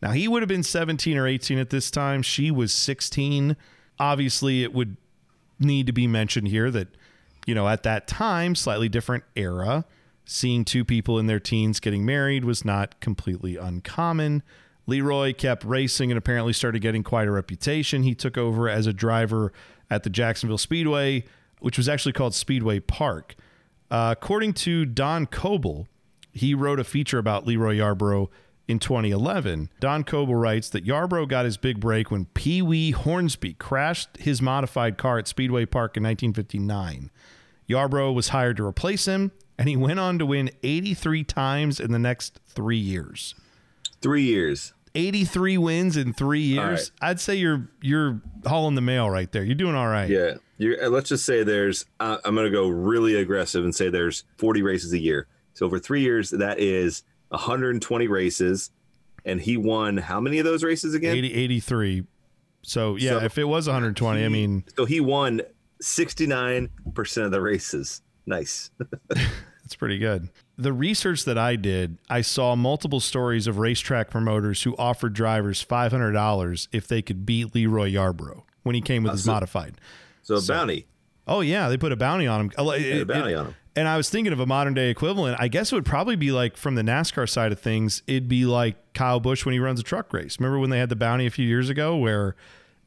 Now, 0.03 0.11
he 0.11 0.29
would 0.29 0.43
have 0.43 0.49
been 0.49 0.65
17 0.65 1.17
or 1.17 1.27
18 1.27 1.59
at 1.59 1.71
this 1.71 1.91
time. 1.91 2.23
She 2.23 2.51
was 2.51 2.73
16. 2.73 3.57
Obviously, 3.99 4.63
it 4.63 4.75
would 4.75 4.97
need 5.59 5.87
to 5.87 5.93
be 5.93 6.07
mentioned 6.07 6.49
here 6.49 6.71
that, 6.73 6.89
you 7.47 7.55
know, 7.55 7.69
at 7.69 7.85
that 7.85 8.09
time, 8.09 8.55
slightly 8.55 8.89
different 8.89 9.25
era, 9.37 9.85
seeing 10.25 10.65
two 10.65 10.85
people 10.85 11.19
in 11.19 11.27
their 11.27 11.41
teens 11.41 11.79
getting 11.79 12.05
married 12.05 12.45
was 12.45 12.65
not 12.65 13.01
completely 13.01 13.57
uncommon. 13.57 14.43
Leroy 14.89 15.33
kept 15.33 15.65
racing 15.65 16.11
and 16.11 16.19
apparently 16.19 16.53
started 16.53 16.83
getting 16.83 17.05
quite 17.05 17.29
a 17.29 17.31
reputation. 17.31 18.03
He 18.03 18.17
took 18.17 18.37
over 18.37 18.69
as 18.69 18.89
a 18.89 18.93
driver 18.93 19.53
at 19.89 20.03
the 20.03 20.11
Jacksonville 20.11 20.59
Speedway 20.59 21.25
which 21.63 21.79
was 21.79 21.89
actually 21.89 22.13
called 22.13 22.35
Speedway 22.35 22.81
Park. 22.81 23.37
Uh, 23.91 24.15
according 24.17 24.53
to 24.53 24.85
Don 24.85 25.27
Coble, 25.27 25.87
he 26.33 26.55
wrote 26.55 26.81
a 26.81 26.85
feature 26.85 27.19
about 27.19 27.47
Leroy 27.47 27.77
Yarbrough 27.77 28.29
in 28.73 28.81
2011. 28.81 29.71
Don 29.79 30.03
Coble 30.03 30.35
writes 30.35 30.69
that 30.71 30.85
Yarbrough 30.85 31.29
got 31.29 31.45
his 31.45 31.57
big 31.57 31.79
break 31.79 32.11
when 32.11 32.25
Pee 32.27 32.61
Wee 32.63 32.91
Hornsby 32.91 33.55
crashed 33.55 34.17
his 34.17 34.43
modified 34.43 34.99
car 34.99 35.19
at 35.19 35.29
Speedway 35.29 35.67
Park 35.67 35.97
in 35.97 36.03
1959. 36.03 37.11
Yarbrough 37.69 38.15
was 38.15 38.29
hired 38.29 38.57
to 38.57 38.67
replace 38.67 39.05
him, 39.05 39.31
and 39.57 39.69
he 39.69 39.77
went 39.77 40.01
on 40.01 40.19
to 40.19 40.27
win 40.27 40.51
83 40.65 41.23
times 41.23 41.79
in 41.79 41.93
the 41.93 41.99
next 41.99 42.41
three 42.49 42.77
years. 42.77 43.35
Three 44.01 44.25
years. 44.25 44.73
83 44.95 45.59
wins 45.59 45.97
in 45.97 46.13
three 46.13 46.41
years. 46.41 46.91
right. 47.01 47.11
I'd 47.11 47.21
say 47.21 47.37
you're 47.37 47.71
you're 47.81 48.21
hauling 48.45 48.75
the 48.75 48.83
mail 48.83 49.09
right 49.09 49.31
there. 49.33 49.43
You're 49.43 49.55
doing 49.55 49.75
all 49.75 49.87
right. 49.87 50.11
Yeah. 50.11 50.35
You're, 50.59 50.85
uh, 50.85 50.89
let's 50.89 51.09
just 51.09 51.25
say 51.25 51.43
there's, 51.43 51.87
uh, 51.99 52.19
I'm 52.25 52.35
going 52.35 52.45
to 52.47 52.51
go 52.51 52.69
really 52.69 53.15
aggressive 53.17 53.65
and 53.65 53.75
say 53.75 53.89
there's 53.89 54.25
40 54.37 54.63
races 54.63 54.93
a 54.93 54.99
year. 54.99 55.27
So 55.55 55.67
over 55.67 55.79
three 55.79 56.03
years, 56.03 56.31
that 56.31 56.61
is 56.61 57.03
120 57.33 58.07
races. 58.09 58.71
And 59.25 59.41
he 59.41 59.57
won 59.57 59.99
how 59.99 60.21
many 60.21 60.39
of 60.39 60.45
those 60.45 60.65
races 60.65 60.95
again? 60.95 61.15
80, 61.15 61.35
83. 61.35 62.05
So 62.63 62.97
yeah, 62.97 63.11
So 63.11 63.19
if 63.25 63.39
it 63.39 63.45
was 63.45 63.67
120, 63.67 64.25
I 64.25 64.29
mean 64.29 64.65
So 64.77 64.85
he 64.85 65.01
won 65.01 65.43
69% 65.83 67.25
of 67.25 67.31
the 67.31 67.41
races. 67.41 68.03
Nice. 68.27 68.71
That's 69.09 69.77
pretty 69.77 69.99
good. 69.99 70.29
The 70.59 70.73
research 70.73 71.25
that 71.25 71.39
I 71.39 71.57
did, 71.57 71.99
I 72.11 72.21
saw 72.21 72.55
multiple 72.57 73.01
stories 73.01 73.47
of 73.47 73.59
racetrack 73.59 74.11
promoters 74.11 74.63
who 74.63 74.77
offered 74.77 75.13
drivers 75.13 75.65
$500 75.65 76.69
if 76.73 76.87
they 76.87 77.03
could 77.03 77.25
beat 77.25 77.55
Leroy 77.55 77.91
Yarbrough 77.91 78.43
when 78.63 78.75
he 78.75 78.81
came 78.81 79.03
with 79.03 79.13
his 79.13 79.27
modified. 79.27 79.75
So, 80.23 80.37
a 80.37 80.43
bounty. 80.43 80.87
Oh 81.27 81.41
yeah, 81.41 81.69
they 81.69 81.77
put 81.77 81.93
a 81.93 81.97
bounty 81.97 82.27
on 82.27 82.41
him. 82.41 82.47
It- 82.59 83.03
a 83.03 83.07
bounty 83.07 83.33
it- 83.33 83.37
on 83.37 83.47
him. 83.47 83.55
And 83.75 83.89
I 83.89 83.97
was 83.97 84.11
thinking 84.11 84.33
of 84.33 84.41
a 84.41 84.47
modern 84.47 84.75
day 84.75 84.91
equivalent. 84.91 85.39
I 85.41 85.49
guess 85.49 85.73
it 85.73 85.75
would 85.75 85.87
probably 85.87 86.17
be 86.17 86.31
like 86.31 86.57
from 86.57 86.75
the 86.75 86.83
NASCAR 86.83 87.29
side 87.29 87.53
of 87.53 87.61
things. 87.61 88.03
It'd 88.07 88.29
be 88.29 88.45
like 88.45 88.77
Kyle 88.93 89.21
Busch 89.21 89.47
when 89.47 89.55
he 89.55 89.59
runs 89.59 89.81
a 89.81 89.83
truck 89.83 90.13
race. 90.13 90.39
Remember 90.39 90.59
when 90.59 90.71
they 90.71 90.79
had 90.79 90.91
the 90.91 90.97
bounty 90.97 91.27
a 91.27 91.31
few 91.31 91.47
years 91.47 91.71
ago, 91.71 91.97
where 91.97 92.37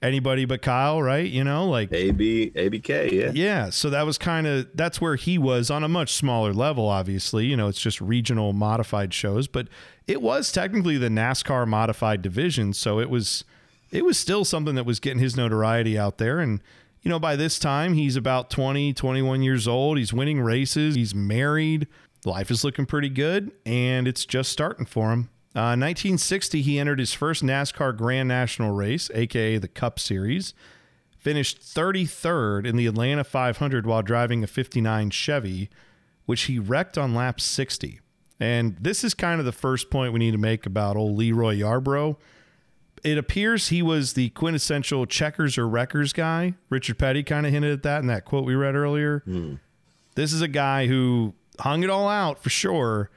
anybody 0.01 0.45
but 0.45 0.61
Kyle, 0.61 1.01
right? 1.01 1.27
You 1.27 1.43
know, 1.43 1.67
like 1.67 1.91
AB, 1.91 2.51
ABK, 2.55 3.11
yeah. 3.11 3.31
yeah. 3.33 3.69
So 3.69 3.89
that 3.89 4.05
was 4.05 4.17
kind 4.17 4.45
of 4.47 4.67
that's 4.75 5.01
where 5.01 5.15
he 5.15 5.37
was 5.37 5.71
on 5.71 5.83
a 5.83 5.87
much 5.87 6.13
smaller 6.13 6.53
level. 6.53 6.87
Obviously, 6.87 7.45
you 7.45 7.57
know, 7.57 7.67
it's 7.67 7.81
just 7.81 7.99
regional 7.99 8.53
modified 8.53 9.13
shows, 9.13 9.47
but 9.47 9.67
it 10.07 10.21
was 10.21 10.51
technically 10.51 10.97
the 10.97 11.09
NASCAR 11.09 11.67
modified 11.67 12.21
division. 12.21 12.73
So 12.73 12.99
it 12.99 13.09
was 13.09 13.43
it 13.91 14.05
was 14.05 14.17
still 14.17 14.45
something 14.45 14.75
that 14.75 14.85
was 14.85 14.99
getting 14.99 15.19
his 15.19 15.35
notoriety 15.35 15.97
out 15.97 16.17
there 16.17 16.39
and 16.39 16.61
you 17.05 17.09
know 17.09 17.19
by 17.19 17.37
this 17.37 17.57
time 17.57 17.93
he's 17.93 18.17
about 18.17 18.49
20 18.49 18.91
21 18.93 19.43
years 19.43 19.67
old. 19.67 19.97
He's 19.97 20.11
winning 20.11 20.41
races. 20.41 20.95
He's 20.95 21.15
married. 21.15 21.87
Life 22.25 22.51
is 22.51 22.63
looking 22.65 22.87
pretty 22.87 23.09
good 23.09 23.53
and 23.65 24.07
it's 24.07 24.25
just 24.25 24.51
starting 24.51 24.85
for 24.85 25.13
him. 25.13 25.29
Uh, 25.55 25.77
1960 25.77 26.61
he 26.63 26.79
entered 26.79 26.99
his 26.99 27.13
first 27.13 27.43
nascar 27.43 27.95
grand 27.95 28.27
national 28.27 28.71
race 28.71 29.09
aka 29.13 29.57
the 29.57 29.69
cup 29.69 29.99
series. 29.99 30.53
Finished 31.19 31.61
33rd 31.61 32.65
in 32.65 32.75
the 32.75 32.87
atlanta 32.87 33.23
500 33.23 33.85
while 33.85 34.01
driving 34.01 34.43
a 34.43 34.47
59 34.47 35.11
chevy 35.11 35.69
which 36.25 36.43
he 36.43 36.57
wrecked 36.59 36.97
on 36.97 37.13
lap 37.15 37.39
60 37.39 37.99
and 38.39 38.77
this 38.79 39.03
is 39.03 39.13
kind 39.13 39.39
of 39.39 39.45
the 39.45 39.51
first 39.51 39.89
point 39.89 40.11
we 40.11 40.19
need 40.19 40.31
to 40.31 40.37
make 40.37 40.65
about 40.65 40.95
old 40.97 41.17
leroy 41.17 41.55
yarbrough 41.55 42.15
it 43.03 43.17
appears 43.17 43.69
he 43.69 43.81
was 43.81 44.13
the 44.13 44.29
quintessential 44.29 45.05
checkers 45.05 45.57
or 45.57 45.67
wreckers 45.67 46.13
guy. 46.13 46.55
Richard 46.69 46.97
Petty 46.97 47.23
kind 47.23 47.45
of 47.45 47.51
hinted 47.51 47.71
at 47.71 47.83
that 47.83 48.01
in 48.01 48.07
that 48.07 48.25
quote 48.25 48.45
we 48.45 48.55
read 48.55 48.75
earlier. 48.75 49.19
Hmm. 49.25 49.55
This 50.15 50.33
is 50.33 50.41
a 50.41 50.47
guy 50.47 50.87
who 50.87 51.33
hung 51.59 51.83
it 51.83 51.89
all 51.89 52.07
out 52.07 52.41
for 52.41 52.49
sure, 52.49 53.09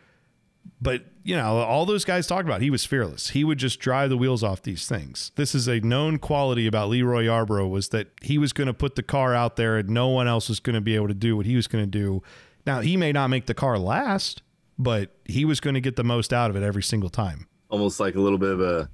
but 0.80 1.04
you 1.28 1.36
know, 1.36 1.58
all 1.58 1.84
those 1.84 2.06
guys 2.06 2.26
talked 2.26 2.48
about, 2.48 2.62
he 2.62 2.70
was 2.70 2.86
fearless. 2.86 3.30
He 3.30 3.44
would 3.44 3.58
just 3.58 3.80
drive 3.80 4.08
the 4.08 4.16
wheels 4.16 4.42
off 4.42 4.62
these 4.62 4.88
things. 4.88 5.30
This 5.36 5.54
is 5.54 5.68
a 5.68 5.78
known 5.80 6.18
quality 6.18 6.66
about 6.66 6.88
Leroy 6.88 7.24
Yarbrough 7.24 7.68
was 7.68 7.90
that 7.90 8.08
he 8.22 8.38
was 8.38 8.54
going 8.54 8.66
to 8.66 8.72
put 8.72 8.94
the 8.94 9.02
car 9.02 9.34
out 9.34 9.56
there 9.56 9.76
and 9.76 9.90
no 9.90 10.08
one 10.08 10.26
else 10.26 10.48
was 10.48 10.58
going 10.58 10.72
to 10.74 10.80
be 10.80 10.94
able 10.94 11.08
to 11.08 11.12
do 11.14 11.36
what 11.36 11.44
he 11.44 11.54
was 11.54 11.66
going 11.66 11.84
to 11.84 11.90
do. 11.90 12.22
Now, 12.64 12.80
he 12.80 12.96
may 12.96 13.12
not 13.12 13.28
make 13.28 13.44
the 13.44 13.52
car 13.52 13.78
last, 13.78 14.40
but 14.78 15.16
he 15.26 15.44
was 15.44 15.60
going 15.60 15.74
to 15.74 15.82
get 15.82 15.96
the 15.96 16.04
most 16.04 16.32
out 16.32 16.48
of 16.48 16.56
it 16.56 16.62
every 16.62 16.82
single 16.82 17.10
time. 17.10 17.46
Almost 17.68 18.00
like 18.00 18.14
a 18.14 18.20
little 18.20 18.38
bit 18.38 18.50
of 18.50 18.62
a 18.62 18.88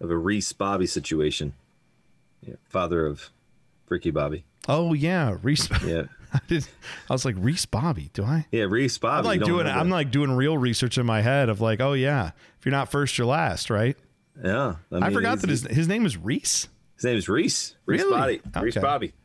of 0.00 0.10
a 0.10 0.16
Reese 0.16 0.52
Bobby 0.52 0.86
situation. 0.86 1.54
Yeah, 2.46 2.54
father 2.68 3.06
of 3.06 3.30
Ricky 3.88 4.10
Bobby. 4.10 4.44
Oh 4.68 4.92
yeah, 4.92 5.36
Reese. 5.42 5.68
Yeah. 5.84 6.04
I, 6.32 6.40
did, 6.46 6.68
I 7.08 7.14
was 7.14 7.24
like 7.24 7.36
Reese 7.38 7.64
Bobby. 7.64 8.10
Do 8.12 8.22
I? 8.22 8.46
Yeah, 8.52 8.64
Reese 8.64 8.98
Bobby. 8.98 9.18
I'm 9.20 9.24
like 9.24 9.42
doing. 9.46 9.66
I'm 9.66 9.88
like 9.88 10.10
doing 10.10 10.30
real 10.32 10.58
research 10.58 10.98
in 10.98 11.06
my 11.06 11.22
head 11.22 11.48
of 11.48 11.60
like, 11.60 11.80
oh 11.80 11.94
yeah, 11.94 12.32
if 12.58 12.66
you're 12.66 12.72
not 12.72 12.90
first, 12.90 13.16
you're 13.16 13.26
last, 13.26 13.70
right? 13.70 13.96
Yeah. 14.44 14.76
I, 14.92 15.00
mean, 15.00 15.12
forgot 15.12 15.40
that 15.40 15.50
his 15.50 15.62
his 15.66 15.88
name 15.88 16.04
is 16.06 16.16
Reese. 16.16 16.68
his 16.96 17.04
name 17.04 17.16
is 17.16 17.28
Reese. 17.28 17.74
Reese 17.86 18.02
Really? 18.02 18.38
Bobby. 18.44 18.64
Reese 18.66 18.76
Bobby. 18.76 19.12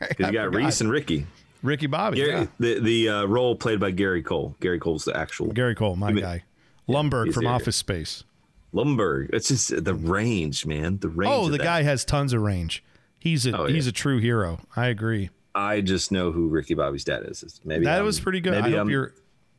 Because 0.00 0.26
you 0.26 0.32
got 0.32 0.46
forgot. 0.46 0.54
Reese 0.64 0.80
and 0.80 0.90
Ricky. 0.90 1.26
Ricky 1.62 1.86
Bobby. 1.86 2.16
Gary, 2.16 2.30
yeah. 2.32 2.46
The 2.58 2.80
the 2.80 3.08
uh, 3.08 3.24
role 3.26 3.54
played 3.54 3.78
by 3.78 3.92
Gary 3.92 4.20
Cole. 4.20 4.56
Gary 4.58 4.80
Cole's 4.80 5.04
the 5.04 5.16
actual 5.16 5.52
Gary 5.52 5.76
Cole, 5.76 5.94
my 5.94 6.08
You 6.08 6.14
mean- 6.16 6.24
guy. 6.24 6.44
Lumbergh 6.88 7.26
he's 7.26 7.34
from. 7.36 7.46
Office 7.46 7.76
Space. 7.76 8.24
Lumbergh. 8.74 9.30
It's 9.32 9.48
just 9.48 9.84
the 9.84 9.94
range, 9.94 10.64
man. 10.66 10.98
The 10.98 11.08
range. 11.08 11.32
Oh, 11.32 11.48
the 11.48 11.58
that. 11.58 11.64
guy 11.64 11.82
has 11.82 12.04
tons 12.04 12.32
of 12.32 12.40
range. 12.42 12.82
He's 13.18 13.46
a 13.46 13.56
Oh, 13.56 13.66
yeah. 13.66 13.74
he's 13.74 13.86
a 13.86 13.92
true 13.92 14.18
hero. 14.18 14.60
I 14.74 14.86
agree. 14.88 15.30
I 15.54 15.80
just 15.82 16.10
know 16.10 16.32
who 16.32 16.48
Ricky 16.48 16.74
Bobby's 16.74 17.04
dad 17.04 17.24
is. 17.26 17.60
Maybe 17.64 17.84
that 17.84 17.96
I'm- 17.96 18.04
was 18.06 18.18
pretty 18.18 18.40
good. 18.40 18.54
I 18.54 18.62
hope 18.62 18.74
I'm- 18.74 18.90
you're. 18.90 19.12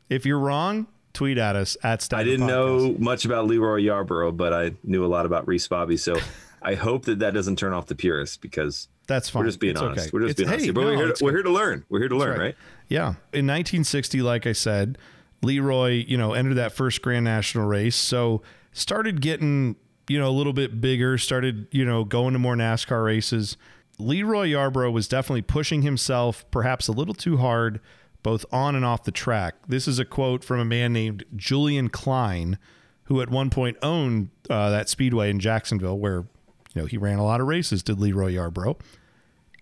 If 0.09 0.25
you're 0.25 0.39
wrong, 0.39 0.87
tweet 1.13 1.37
at 1.37 1.55
us 1.55 1.77
at 1.83 2.01
Stop 2.01 2.19
I 2.19 2.23
didn't 2.23 2.47
Podcast. 2.47 2.49
know 2.49 2.95
much 2.99 3.25
about 3.25 3.45
Leroy 3.47 3.81
Yarbrough, 3.81 4.35
but 4.35 4.51
I 4.53 4.73
knew 4.83 5.05
a 5.05 5.07
lot 5.07 5.25
about 5.25 5.47
Reese 5.47 5.67
Bobby. 5.67 5.95
So 5.97 6.15
I 6.61 6.73
hope 6.75 7.05
that 7.05 7.19
that 7.19 7.33
doesn't 7.33 7.57
turn 7.57 7.73
off 7.73 7.85
the 7.85 7.95
purists 7.95 8.35
because 8.37 8.87
That's 9.07 9.29
fine. 9.29 9.43
we're 9.43 9.47
just 9.49 9.59
being 9.59 9.71
It's 9.73 9.81
honest. 9.81 10.07
okay. 10.07 10.09
We're 10.11 10.21
just 10.27 10.31
It's- 10.31 10.37
being 10.37 10.49
honest. 10.49 10.61
hey, 10.61 10.65
here. 10.65 10.73
But 10.73 10.81
no, 10.81 10.87
we're, 10.87 10.95
here 11.05 11.13
to, 11.13 11.23
we're 11.23 11.31
here 11.31 11.43
to 11.43 11.51
learn. 11.51 11.85
We're 11.89 11.99
here 11.99 12.09
to 12.09 12.17
learn, 12.17 12.29
That's 12.31 12.39
right? 12.39 12.55
Yeah. 12.89 13.07
In 13.31 13.45
1960, 13.47 14.21
like 14.23 14.45
I 14.47 14.51
said, 14.53 14.97
Leroy, 15.41 16.03
you 16.07 16.17
know, 16.17 16.33
entered 16.33 16.55
that 16.55 16.73
first 16.73 17.01
Grand 17.01 17.25
National 17.25 17.65
race. 17.67 17.95
So 17.95 18.41
started 18.73 19.21
getting, 19.21 19.75
you 20.07 20.19
know, 20.19 20.27
a 20.27 20.31
little 20.31 20.53
bit 20.53 20.81
bigger, 20.81 21.17
started, 21.17 21.67
you 21.71 21.85
know, 21.85 22.03
going 22.03 22.33
to 22.33 22.39
more 22.39 22.55
NASCAR 22.55 23.05
races. 23.05 23.57
Leroy 23.99 24.49
Yarbrough 24.49 24.91
was 24.91 25.07
definitely 25.07 25.43
pushing 25.43 25.83
himself 25.83 26.49
perhaps 26.51 26.87
a 26.87 26.91
little 26.91 27.13
too 27.13 27.37
hard, 27.37 27.79
both 28.23 28.45
on 28.51 28.75
and 28.75 28.83
off 28.83 29.03
the 29.03 29.11
track. 29.11 29.55
This 29.67 29.87
is 29.87 29.99
a 29.99 30.05
quote 30.05 30.43
from 30.43 30.59
a 30.59 30.65
man 30.65 30.91
named 30.93 31.23
Julian 31.35 31.89
Klein, 31.89 32.57
who 33.05 33.21
at 33.21 33.29
one 33.29 33.49
point 33.49 33.77
owned 33.81 34.29
uh, 34.49 34.69
that 34.71 34.89
speedway 34.89 35.29
in 35.29 35.39
Jacksonville, 35.39 35.99
where, 35.99 36.25
you 36.73 36.81
know, 36.81 36.85
he 36.85 36.97
ran 36.97 37.19
a 37.19 37.23
lot 37.23 37.39
of 37.39 37.47
races, 37.47 37.83
did 37.83 37.99
Leroy 37.99 38.33
Yarbrough 38.33 38.77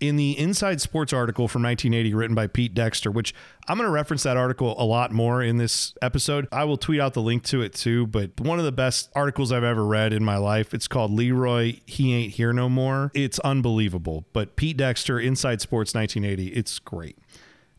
in 0.02 0.16
the 0.16 0.36
Inside 0.36 0.80
Sports 0.80 1.12
article 1.12 1.46
from 1.46 1.62
1980 1.62 2.12
written 2.12 2.34
by 2.34 2.48
Pete 2.48 2.74
Dexter, 2.74 3.08
which 3.08 3.32
I'm 3.68 3.78
going 3.78 3.86
to 3.86 3.92
reference 3.92 4.24
that 4.24 4.36
article 4.36 4.74
a 4.76 4.82
lot 4.84 5.12
more 5.12 5.40
in 5.40 5.58
this 5.58 5.94
episode. 6.02 6.48
I 6.50 6.64
will 6.64 6.76
tweet 6.76 7.00
out 7.00 7.14
the 7.14 7.22
link 7.22 7.44
to 7.44 7.62
it 7.62 7.72
too, 7.72 8.08
but 8.08 8.40
one 8.40 8.58
of 8.58 8.64
the 8.64 8.72
best 8.72 9.10
articles 9.14 9.52
I've 9.52 9.62
ever 9.62 9.84
read 9.86 10.12
in 10.12 10.24
my 10.24 10.38
life. 10.38 10.74
It's 10.74 10.88
called 10.88 11.12
Leroy 11.12 11.78
He 11.86 12.12
Ain't 12.12 12.32
Here 12.32 12.52
No 12.52 12.68
More. 12.68 13.12
It's 13.14 13.38
unbelievable. 13.40 14.24
But 14.32 14.56
Pete 14.56 14.76
Dexter, 14.76 15.20
Inside 15.20 15.60
Sports 15.60 15.94
1980, 15.94 16.48
it's 16.48 16.80
great. 16.80 17.16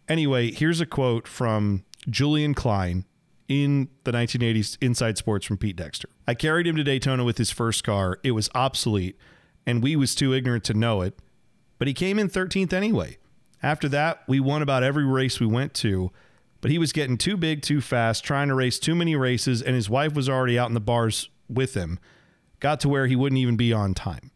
Anyway, 0.07 0.51
here's 0.51 0.79
a 0.79 0.85
quote 0.85 1.27
from 1.27 1.83
Julian 2.09 2.53
Klein 2.53 3.03
in 3.49 3.89
the 4.05 4.13
1980s 4.13 4.77
Inside 4.79 5.17
Sports 5.17 5.45
from 5.45 5.57
Pete 5.57 5.75
Dexter. 5.75 6.07
I 6.25 6.35
carried 6.35 6.67
him 6.67 6.77
to 6.77 6.85
Daytona 6.85 7.25
with 7.25 7.37
his 7.37 7.51
first 7.51 7.83
car. 7.83 8.19
It 8.23 8.31
was 8.31 8.49
obsolete, 8.55 9.17
and 9.65 9.83
we 9.83 9.97
was 9.97 10.15
too 10.15 10.33
ignorant 10.33 10.63
to 10.65 10.73
know 10.73 11.01
it 11.01 11.19
but 11.83 11.89
he 11.89 11.93
came 11.93 12.17
in 12.17 12.29
13th 12.29 12.71
anyway. 12.71 13.17
After 13.61 13.89
that, 13.89 14.23
we 14.25 14.39
won 14.39 14.61
about 14.61 14.83
every 14.83 15.03
race 15.03 15.41
we 15.41 15.45
went 15.45 15.73
to, 15.73 16.13
but 16.61 16.71
he 16.71 16.77
was 16.77 16.93
getting 16.93 17.17
too 17.17 17.35
big 17.35 17.61
too 17.61 17.81
fast, 17.81 18.23
trying 18.23 18.47
to 18.47 18.55
race 18.55 18.79
too 18.79 18.95
many 18.95 19.17
races, 19.17 19.61
and 19.61 19.75
his 19.75 19.89
wife 19.89 20.13
was 20.13 20.29
already 20.29 20.57
out 20.57 20.69
in 20.69 20.75
the 20.75 20.79
bars 20.79 21.27
with 21.49 21.73
him. 21.73 21.99
Got 22.61 22.79
to 22.79 22.87
where 22.87 23.07
he 23.07 23.17
wouldn't 23.17 23.39
even 23.39 23.57
be 23.57 23.73
on 23.73 23.93
time. 23.93 24.31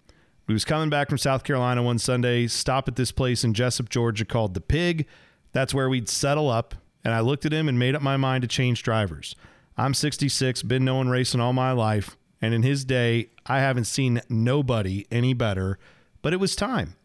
We 0.45 0.53
was 0.53 0.65
coming 0.65 0.89
back 0.89 1.07
from 1.07 1.19
South 1.19 1.45
Carolina 1.45 1.81
one 1.81 1.99
Sunday, 1.99 2.47
stop 2.47 2.89
at 2.89 2.97
this 2.97 3.13
place 3.13 3.45
in 3.45 3.53
Jesup, 3.53 3.87
Georgia 3.87 4.25
called 4.25 4.53
The 4.53 4.59
Pig. 4.59 5.07
That's 5.53 5.73
where 5.73 5.87
we'd 5.87 6.09
settle 6.09 6.49
up, 6.49 6.75
and 7.05 7.13
I 7.13 7.21
looked 7.21 7.45
at 7.45 7.53
him 7.53 7.69
and 7.69 7.79
made 7.79 7.95
up 7.95 8.01
my 8.01 8.17
mind 8.17 8.41
to 8.41 8.49
change 8.49 8.83
drivers. 8.83 9.37
I'm 9.77 9.93
66, 9.93 10.63
been 10.63 10.83
knowing 10.83 11.07
racing 11.07 11.39
all 11.39 11.53
my 11.53 11.71
life, 11.71 12.17
and 12.41 12.53
in 12.53 12.63
his 12.63 12.83
day, 12.83 13.29
I 13.45 13.61
haven't 13.61 13.85
seen 13.85 14.21
nobody 14.27 15.05
any 15.09 15.33
better, 15.33 15.79
but 16.21 16.33
it 16.33 16.41
was 16.41 16.53
time. 16.53 16.95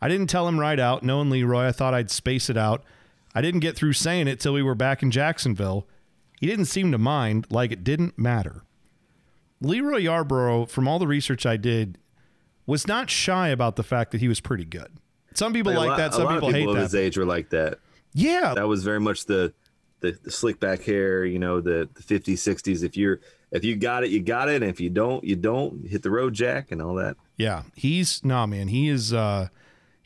I 0.00 0.08
didn't 0.08 0.28
tell 0.28 0.46
him 0.46 0.60
right 0.60 0.78
out, 0.78 1.02
knowing 1.02 1.30
Leroy, 1.30 1.66
I 1.66 1.72
thought 1.72 1.94
I'd 1.94 2.10
space 2.10 2.50
it 2.50 2.56
out. 2.56 2.84
I 3.34 3.40
didn't 3.42 3.60
get 3.60 3.76
through 3.76 3.94
saying 3.94 4.28
it 4.28 4.40
till 4.40 4.52
we 4.52 4.62
were 4.62 4.74
back 4.74 5.02
in 5.02 5.10
Jacksonville. 5.10 5.86
He 6.40 6.46
didn't 6.46 6.66
seem 6.66 6.92
to 6.92 6.98
mind, 6.98 7.46
like 7.50 7.72
it 7.72 7.82
didn't 7.84 8.18
matter. 8.18 8.62
Leroy 9.60 10.00
Yarbrough, 10.02 10.68
from 10.68 10.86
all 10.86 10.98
the 10.98 11.06
research 11.06 11.46
I 11.46 11.56
did, 11.56 11.98
was 12.66 12.86
not 12.86 13.08
shy 13.10 13.48
about 13.48 13.76
the 13.76 13.82
fact 13.82 14.10
that 14.12 14.20
he 14.20 14.28
was 14.28 14.40
pretty 14.40 14.64
good. 14.64 14.92
Some 15.34 15.52
people 15.52 15.72
a 15.72 15.76
like 15.76 15.88
lot- 15.90 15.96
that. 15.98 16.14
Some 16.14 16.28
people 16.28 16.48
hate 16.50 16.60
people 16.60 16.72
of 16.72 16.76
that. 16.78 16.82
his 16.84 16.94
age 16.94 17.16
were 17.16 17.24
like 17.24 17.50
that. 17.50 17.78
yeah, 18.12 18.54
That 18.54 18.68
was 18.68 18.84
very 18.84 19.00
much 19.00 19.26
the 19.26 19.52
the, 20.00 20.12
the 20.22 20.30
slick 20.30 20.60
back 20.60 20.82
hair, 20.82 21.24
you 21.24 21.38
know, 21.38 21.62
the, 21.62 21.88
the 21.94 22.02
50s, 22.02 22.34
60s. 22.34 22.84
If 22.84 22.98
you're 22.98 23.20
if 23.50 23.64
you 23.64 23.76
got 23.76 24.04
it, 24.04 24.10
you 24.10 24.20
got 24.22 24.50
it. 24.50 24.56
And 24.62 24.70
if 24.70 24.78
you 24.78 24.90
don't, 24.90 25.24
you 25.24 25.36
don't. 25.36 25.86
Hit 25.88 26.02
the 26.02 26.10
road 26.10 26.34
jack 26.34 26.70
and 26.70 26.82
all 26.82 26.94
that. 26.96 27.16
Yeah, 27.38 27.62
he's 27.74 28.22
nah, 28.24 28.44
man. 28.46 28.68
He 28.68 28.88
is. 28.88 29.12
uh 29.14 29.48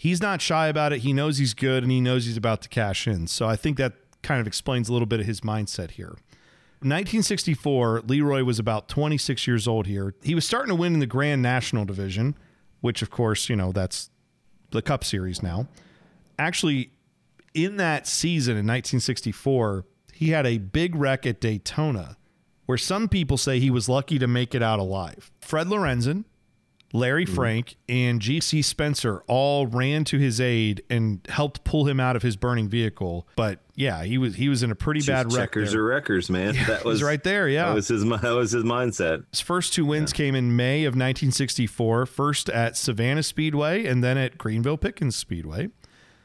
He's 0.00 0.23
not 0.23 0.40
shy 0.40 0.69
about 0.69 0.95
it. 0.95 1.00
He 1.00 1.12
knows 1.12 1.37
he's 1.37 1.52
good, 1.52 1.83
and 1.83 1.92
he 1.92 2.00
knows 2.00 2.25
he's 2.25 2.38
about 2.38 2.62
to 2.62 2.71
cash 2.71 3.07
in. 3.07 3.26
So 3.26 3.47
I 3.47 3.54
think 3.54 3.76
that 3.76 3.92
kind 4.23 4.40
of 4.40 4.47
explains 4.47 4.88
a 4.88 4.95
little 4.95 5.04
bit 5.04 5.21
of 5.21 5.26
his 5.26 5.42
mindset 5.42 5.90
here. 5.90 6.16
1964, 6.80 8.04
Leroy 8.07 8.42
was 8.42 8.59
about 8.59 8.88
26 8.88 9.47
years 9.47 9.69
old 9.69 9.87
here. 9.87 10.14
He 10.23 10.35
was 10.35 10.47
starting 10.47 10.71
to 10.71 10.75
win 10.75 10.95
in 10.95 11.00
the 11.00 11.07
Grand 11.07 11.42
National 11.42 11.85
Division, 11.85 12.35
which, 12.80 13.02
of 13.02 13.11
course, 13.11 13.50
you 13.50 13.57
know 13.57 13.73
that's 13.73 14.09
the 14.71 14.80
Cup 14.80 15.04
Series 15.04 15.42
now. 15.42 15.69
Actually, 16.38 16.92
in 17.52 17.76
that 17.76 18.07
season 18.07 18.52
in 18.52 18.66
1964, 18.66 19.85
he 20.14 20.30
had 20.30 20.47
a 20.47 20.57
big 20.57 20.97
wreck 20.97 21.26
at 21.26 21.42
Daytona, 21.42 22.16
where 22.64 22.78
some 22.78 23.07
people 23.07 23.37
say 23.37 23.61
he 23.61 23.71
was 23.71 23.87
lucky 23.87 24.19
to 24.19 24.26
make 24.26 24.54
it 24.54 24.62
out 24.62 24.78
alive. 24.78 25.30
Fred 25.42 25.66
Lorenzen, 25.66 26.25
Larry 26.93 27.25
mm-hmm. 27.25 27.35
Frank 27.35 27.77
and 27.89 28.21
G.C. 28.21 28.63
Spencer 28.63 29.23
all 29.29 29.67
ran 29.67 30.05
to 30.05 30.19
his 30.19 30.41
aid 30.41 30.83
and 30.91 31.21
helped 31.29 31.63
pull 31.63 31.87
him 31.87 32.01
out 32.01 32.17
of 32.17 32.23
his 32.23 32.37
burning 32.37 32.69
vehicle. 32.69 33.29
But 33.37 33.61
yeah, 33.77 34.03
he 34.03 34.19
was 34.19 34.35
he 34.35 34.49
was 34.49 34.63
in 34.63 34.71
a 34.71 34.75
pretty 34.75 35.01
bad 35.01 35.33
wreck. 35.33 35.51
Checkers 35.51 35.73
there. 35.73 35.83
or 35.83 35.85
wreckers, 35.85 36.29
man. 36.29 36.55
that 36.67 36.85
was 36.85 36.99
He's 36.99 37.07
right 37.07 37.23
there. 37.23 37.49
Yeah, 37.49 37.67
That 37.67 37.75
was 37.75 37.89
his. 37.89 38.05
That 38.21 38.35
was 38.35 38.53
his 38.53 38.65
mindset. 38.65 39.25
his 39.31 39.41
first 39.41 39.73
two 39.73 39.85
wins 39.85 40.13
came 40.13 40.35
in 40.35 40.55
May 40.57 40.85
of 40.85 40.93
1964, 40.93 42.07
first 42.07 42.51
at 42.51 42.77
Savannah 42.77 43.23
Speedway 43.23 43.87
and 43.87 44.03
then 44.03 44.19
at 44.19 44.37
Greenville 44.37 44.77
Pickens 44.77 45.17
Speedway. 45.17 45.69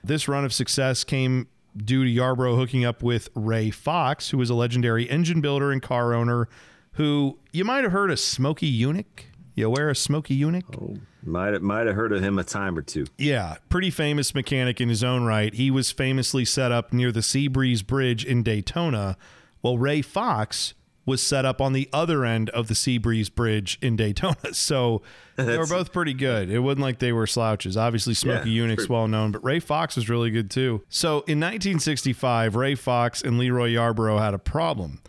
This 0.03 0.27
run 0.27 0.43
of 0.43 0.53
success 0.53 1.03
came 1.03 1.47
due 1.77 2.03
to 2.03 2.09
Yarbrough 2.09 2.57
hooking 2.57 2.85
up 2.85 3.03
with 3.03 3.29
Ray 3.35 3.69
Fox, 3.69 4.31
who 4.31 4.37
was 4.37 4.49
a 4.49 4.55
legendary 4.55 5.09
engine 5.09 5.41
builder 5.41 5.71
and 5.71 5.81
car 5.81 6.13
owner 6.13 6.47
who 6.93 7.37
you 7.51 7.63
might 7.63 7.83
have 7.83 7.91
heard 7.91 8.11
of 8.11 8.19
Smokey 8.19 8.71
Yunick. 8.71 9.25
You 9.55 9.67
aware 9.67 9.89
of 9.89 9.97
Smokey 9.97 10.37
Yunick? 10.39 10.63
Oh, 10.79 10.97
might 11.23 11.53
have, 11.53 11.61
might 11.61 11.87
have 11.87 11.95
heard 11.95 12.11
of 12.11 12.21
him 12.21 12.37
a 12.37 12.43
time 12.43 12.77
or 12.77 12.81
two. 12.81 13.05
Yeah, 13.17 13.55
pretty 13.69 13.89
famous 13.89 14.35
mechanic 14.35 14.81
in 14.81 14.89
his 14.89 15.03
own 15.03 15.23
right. 15.23 15.53
He 15.53 15.71
was 15.71 15.91
famously 15.91 16.43
set 16.43 16.71
up 16.73 16.91
near 16.91 17.11
the 17.11 17.21
Seabreeze 17.21 17.85
Bridge 17.85 18.25
in 18.25 18.43
Daytona, 18.43 19.17
while 19.61 19.77
Ray 19.77 20.01
Fox 20.01 20.73
was 21.05 21.21
set 21.21 21.45
up 21.45 21.61
on 21.61 21.71
the 21.73 21.87
other 21.93 22.25
end 22.25 22.49
of 22.49 22.67
the 22.67 22.73
Seabreeze 22.73 23.33
Bridge 23.33 23.77
in 23.81 23.95
Daytona. 23.95 24.35
So 24.53 25.03
they 25.35 25.57
were 25.57 25.67
both 25.67 25.93
pretty 25.93 26.13
good. 26.13 26.49
It 26.49 26.59
wasn't 26.59 26.81
like 26.81 26.99
they 26.99 27.11
were 27.11 27.27
slouches. 27.27 27.77
Obviously, 27.77 28.13
Smokey 28.13 28.49
Yeah, 28.51 28.63
Yunick's 28.63 28.89
well 28.89 29.07
known, 29.07 29.31
but 29.31 29.43
Ray 29.43 29.59
Fox 29.59 29.95
was 29.95 30.09
really 30.09 30.31
good 30.31 30.49
too. 30.49 30.81
So 30.89 31.17
in 31.27 31.39
1965, 31.39 32.55
Ray 32.55 32.75
Fox 32.75 33.21
and 33.21 33.37
Leroy 33.37 33.69
Yarbrough 33.71 34.19
had 34.19 34.33
a 34.33 34.39
problem. 34.39 35.01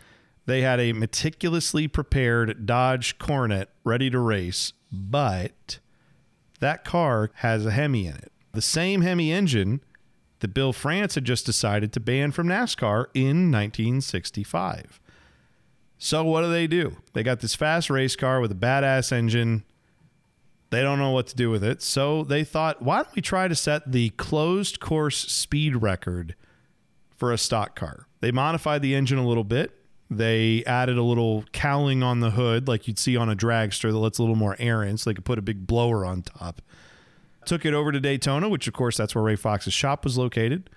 They 0.47 0.61
had 0.61 0.79
a 0.79 0.93
meticulously 0.93 1.89
prepared 1.89 2.65
Dodge 2.65 3.19
Coronet 3.19 3.69
ready 3.83 4.09
to 4.09 4.17
race, 4.17 4.71
but 4.91 5.79
that 6.61 6.85
car 6.85 7.31
has 7.35 7.65
a 7.65 7.71
Hemi 7.71 8.07
in 8.07 8.15
it. 8.15 8.31
The 8.53 8.61
same 8.61 9.01
Hemi 9.01 9.31
engine 9.31 9.81
that 10.39 10.53
Bill 10.53 10.71
France 10.71 11.15
had 11.15 11.25
just 11.25 11.45
decided 11.45 11.91
to 11.93 11.99
ban 11.99 12.31
from 12.31 12.47
NASCAR 12.47 13.07
in 13.13 13.51
1965. 13.51 15.01
So 15.97 16.23
what 16.23 16.43
do 16.43 16.49
they 16.49 16.65
do? 16.65 16.95
They 17.11 17.23
got 17.23 17.41
this 17.41 17.53
fast 17.53 17.89
race 17.89 18.15
car 18.15 18.39
with 18.39 18.51
a 18.51 18.55
badass 18.55 19.11
engine. 19.11 19.65
They 20.69 20.81
don't 20.81 20.99
know 20.99 21.11
what 21.11 21.27
to 21.27 21.35
do 21.35 21.49
with 21.49 21.63
it. 21.63 21.81
So 21.81 22.23
they 22.23 22.45
thought, 22.45 22.81
why 22.81 23.03
don't 23.03 23.15
we 23.15 23.21
try 23.21 23.49
to 23.49 23.55
set 23.55 23.91
the 23.91 24.11
closed 24.11 24.79
course 24.79 25.17
speed 25.17 25.75
record 25.75 26.35
for 27.17 27.33
a 27.33 27.37
stock 27.37 27.75
car? 27.75 28.07
They 28.21 28.31
modified 28.31 28.81
the 28.81 28.95
engine 28.95 29.17
a 29.17 29.27
little 29.27 29.43
bit. 29.43 29.73
They 30.09 30.63
added 30.65 30.97
a 30.97 31.03
little 31.03 31.43
cowling 31.51 32.01
on 32.01 32.21
the 32.21 32.31
hood, 32.31 32.67
like 32.67 32.87
you'd 32.87 32.99
see 32.99 33.17
on 33.17 33.29
a 33.29 33.35
dragster, 33.35 33.91
that 33.91 33.97
lets 33.97 34.19
a 34.19 34.21
little 34.21 34.37
more 34.37 34.55
air 34.57 34.83
in, 34.83 34.97
so 34.97 35.09
they 35.09 35.13
could 35.13 35.25
put 35.25 35.37
a 35.37 35.41
big 35.41 35.67
blower 35.67 36.05
on 36.05 36.21
top. 36.21 36.61
Took 37.45 37.65
it 37.65 37.73
over 37.73 37.91
to 37.91 37.99
Daytona, 37.99 38.47
which 38.49 38.67
of 38.67 38.73
course 38.73 38.97
that's 38.97 39.15
where 39.15 39.23
Ray 39.23 39.35
Fox's 39.35 39.73
shop 39.73 40.03
was 40.03 40.17
located. 40.17 40.69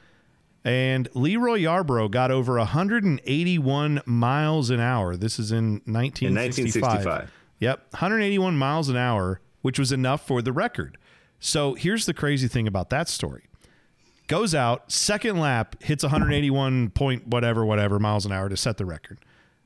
And 0.64 1.08
Leroy 1.14 1.60
Yarbrough 1.60 2.10
got 2.10 2.30
over 2.30 2.58
181 2.58 4.02
miles 4.04 4.70
an 4.70 4.80
hour. 4.80 5.16
This 5.16 5.38
is 5.38 5.52
in 5.52 5.80
1965. 5.86 6.82
1965. 6.82 7.32
Yep, 7.60 7.86
181 7.92 8.56
miles 8.56 8.88
an 8.88 8.96
hour, 8.96 9.40
which 9.62 9.78
was 9.78 9.92
enough 9.92 10.26
for 10.26 10.42
the 10.42 10.52
record. 10.52 10.98
So 11.38 11.74
here's 11.74 12.06
the 12.06 12.14
crazy 12.14 12.48
thing 12.48 12.66
about 12.66 12.90
that 12.90 13.08
story. 13.08 13.44
Goes 14.30 14.54
out, 14.54 14.92
second 14.92 15.40
lap, 15.40 15.74
hits 15.82 16.04
181 16.04 16.90
point 16.90 17.26
whatever, 17.26 17.64
whatever 17.64 17.98
miles 17.98 18.24
an 18.24 18.30
hour 18.30 18.48
to 18.48 18.56
set 18.56 18.76
the 18.76 18.86
record. 18.86 19.18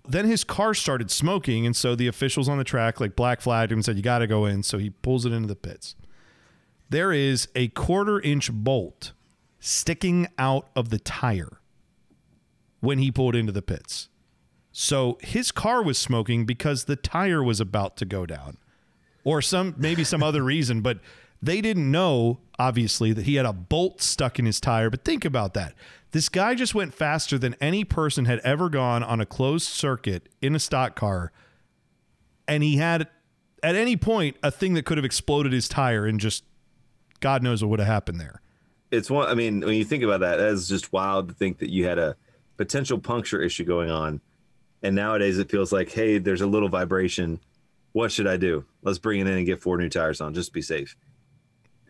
Then 0.08 0.24
his 0.24 0.42
car 0.42 0.72
started 0.72 1.10
smoking, 1.10 1.66
and 1.66 1.76
so 1.76 1.94
the 1.94 2.06
officials 2.06 2.48
on 2.48 2.56
the 2.56 2.64
track 2.64 2.98
like 2.98 3.14
black 3.14 3.42
flagged 3.42 3.72
him 3.72 3.80
and 3.80 3.84
said, 3.84 3.96
You 3.96 4.02
got 4.02 4.20
to 4.20 4.26
go 4.26 4.46
in. 4.46 4.62
So 4.62 4.78
he 4.78 4.88
pulls 4.88 5.26
it 5.26 5.34
into 5.34 5.48
the 5.48 5.54
pits. 5.54 5.96
There 6.88 7.12
is 7.12 7.46
a 7.54 7.68
quarter 7.68 8.18
inch 8.18 8.50
bolt 8.50 9.12
sticking 9.60 10.28
out 10.38 10.70
of 10.74 10.88
the 10.88 10.98
tire 10.98 11.60
when 12.80 12.96
he 12.96 13.10
pulled 13.12 13.36
into 13.36 13.52
the 13.52 13.60
pits. 13.60 14.08
So 14.72 15.18
his 15.20 15.52
car 15.52 15.82
was 15.82 15.98
smoking 15.98 16.46
because 16.46 16.84
the 16.84 16.96
tire 16.96 17.44
was 17.44 17.60
about 17.60 17.98
to 17.98 18.06
go 18.06 18.24
down 18.24 18.56
or 19.24 19.42
some 19.42 19.74
maybe 19.76 20.04
some 20.04 20.22
other 20.22 20.42
reason, 20.42 20.80
but 20.80 21.00
they 21.46 21.60
didn't 21.60 21.90
know 21.90 22.40
obviously 22.58 23.12
that 23.12 23.24
he 23.24 23.34
had 23.34 23.46
a 23.46 23.52
bolt 23.52 24.00
stuck 24.00 24.38
in 24.38 24.46
his 24.46 24.60
tire. 24.60 24.90
But 24.90 25.04
think 25.04 25.24
about 25.24 25.54
that. 25.54 25.74
This 26.12 26.28
guy 26.28 26.54
just 26.54 26.74
went 26.74 26.94
faster 26.94 27.38
than 27.38 27.56
any 27.60 27.84
person 27.84 28.24
had 28.24 28.38
ever 28.40 28.68
gone 28.68 29.02
on 29.02 29.20
a 29.20 29.26
closed 29.26 29.66
circuit 29.66 30.28
in 30.40 30.54
a 30.54 30.60
stock 30.60 30.94
car. 30.94 31.32
And 32.46 32.62
he 32.62 32.76
had 32.76 33.08
at 33.62 33.74
any 33.74 33.96
point 33.96 34.36
a 34.42 34.50
thing 34.50 34.74
that 34.74 34.84
could 34.84 34.98
have 34.98 35.04
exploded 35.04 35.52
his 35.52 35.68
tire 35.68 36.06
and 36.06 36.20
just 36.20 36.44
God 37.20 37.42
knows 37.42 37.62
what 37.62 37.70
would 37.70 37.80
have 37.80 37.88
happened 37.88 38.20
there. 38.20 38.42
It's 38.90 39.10
one. 39.10 39.28
I 39.28 39.34
mean, 39.34 39.60
when 39.60 39.74
you 39.74 39.84
think 39.84 40.04
about 40.04 40.20
that, 40.20 40.36
that's 40.36 40.68
just 40.68 40.92
wild 40.92 41.28
to 41.28 41.34
think 41.34 41.58
that 41.58 41.70
you 41.70 41.86
had 41.86 41.98
a 41.98 42.16
potential 42.58 42.98
puncture 42.98 43.40
issue 43.40 43.64
going 43.64 43.90
on, 43.90 44.20
and 44.82 44.94
nowadays 44.94 45.38
it 45.38 45.50
feels 45.50 45.72
like, 45.72 45.90
hey, 45.90 46.18
there's 46.18 46.42
a 46.42 46.46
little 46.46 46.68
vibration. 46.68 47.40
What 47.92 48.12
should 48.12 48.26
I 48.26 48.36
do? 48.36 48.66
Let's 48.82 48.98
bring 48.98 49.20
it 49.20 49.26
in 49.26 49.38
and 49.38 49.46
get 49.46 49.62
four 49.62 49.78
new 49.78 49.88
tires 49.88 50.20
on, 50.20 50.34
just 50.34 50.50
to 50.50 50.52
be 50.52 50.62
safe. 50.62 50.96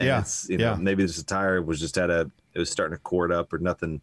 And 0.01 0.07
Yeah, 0.09 0.21
it's, 0.21 0.49
you 0.49 0.59
know, 0.59 0.73
yeah. 0.73 0.77
maybe 0.77 1.03
this 1.05 1.23
tire 1.23 1.63
was 1.63 1.79
just 1.81 1.95
had 1.95 2.11
a, 2.11 2.31
it 2.53 2.59
was 2.59 2.71
starting 2.71 2.97
to 2.97 3.03
cord 3.03 3.31
up 3.33 3.53
or 3.53 3.59
nothing 3.59 4.01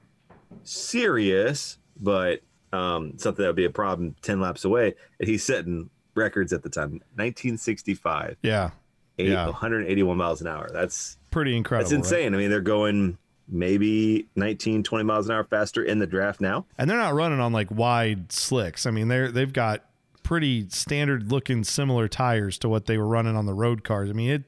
serious, 0.64 1.78
but 2.00 2.42
um, 2.74 3.14
something 3.18 3.44
that 3.44 3.50
would 3.50 3.56
be 3.56 3.66
a 3.66 3.70
problem 3.70 4.16
ten 4.22 4.40
laps 4.40 4.64
away. 4.66 4.94
And 5.20 5.28
he's 5.28 5.44
setting 5.44 5.90
records 6.16 6.54
at 6.54 6.64
the 6.64 6.70
time, 6.70 6.92
1965, 7.16 8.38
Yeah. 8.42 8.72
eight, 9.20 9.30
Yeah. 9.30 9.46
181 9.46 10.18
miles 10.18 10.42
an 10.42 10.48
hour. 10.48 10.70
That's 10.72 11.18
Pretty 11.32 11.56
incredible. 11.56 11.90
that's 11.90 12.12
right? 12.12 12.20
insane. 12.22 12.34
I 12.34 12.38
mean, 12.38 12.50
they're 12.50 12.62
going 12.62 13.18
maybe 13.48 14.28
19, 14.36 14.84
20 14.84 15.04
miles 15.04 15.28
an 15.28 15.36
hour 15.36 15.44
faster 15.44 15.84
in 15.84 16.00
the 16.00 16.08
draft 16.08 16.40
now. 16.42 16.66
and 16.78 16.90
they're 16.90 16.98
not 16.98 17.14
running 17.14 17.40
on 17.40 17.52
like 17.54 17.70
wide 17.72 18.32
slicks. 18.32 18.86
I 18.86 18.92
mean, 18.92 19.08
they're 19.10 19.32
they've 19.32 19.52
got 19.52 19.84
pretty 20.24 20.70
standard 20.70 21.32
looking 21.32 21.64
similar 21.64 22.08
tires 22.08 22.58
to 22.60 22.70
what 22.70 22.86
they 22.86 22.98
were 22.98 23.08
running 23.08 23.36
on 23.36 23.46
the 23.46 23.54
road 23.54 23.84
cars. 23.84 24.10
I 24.10 24.14
mean, 24.14 24.30
it 24.30 24.44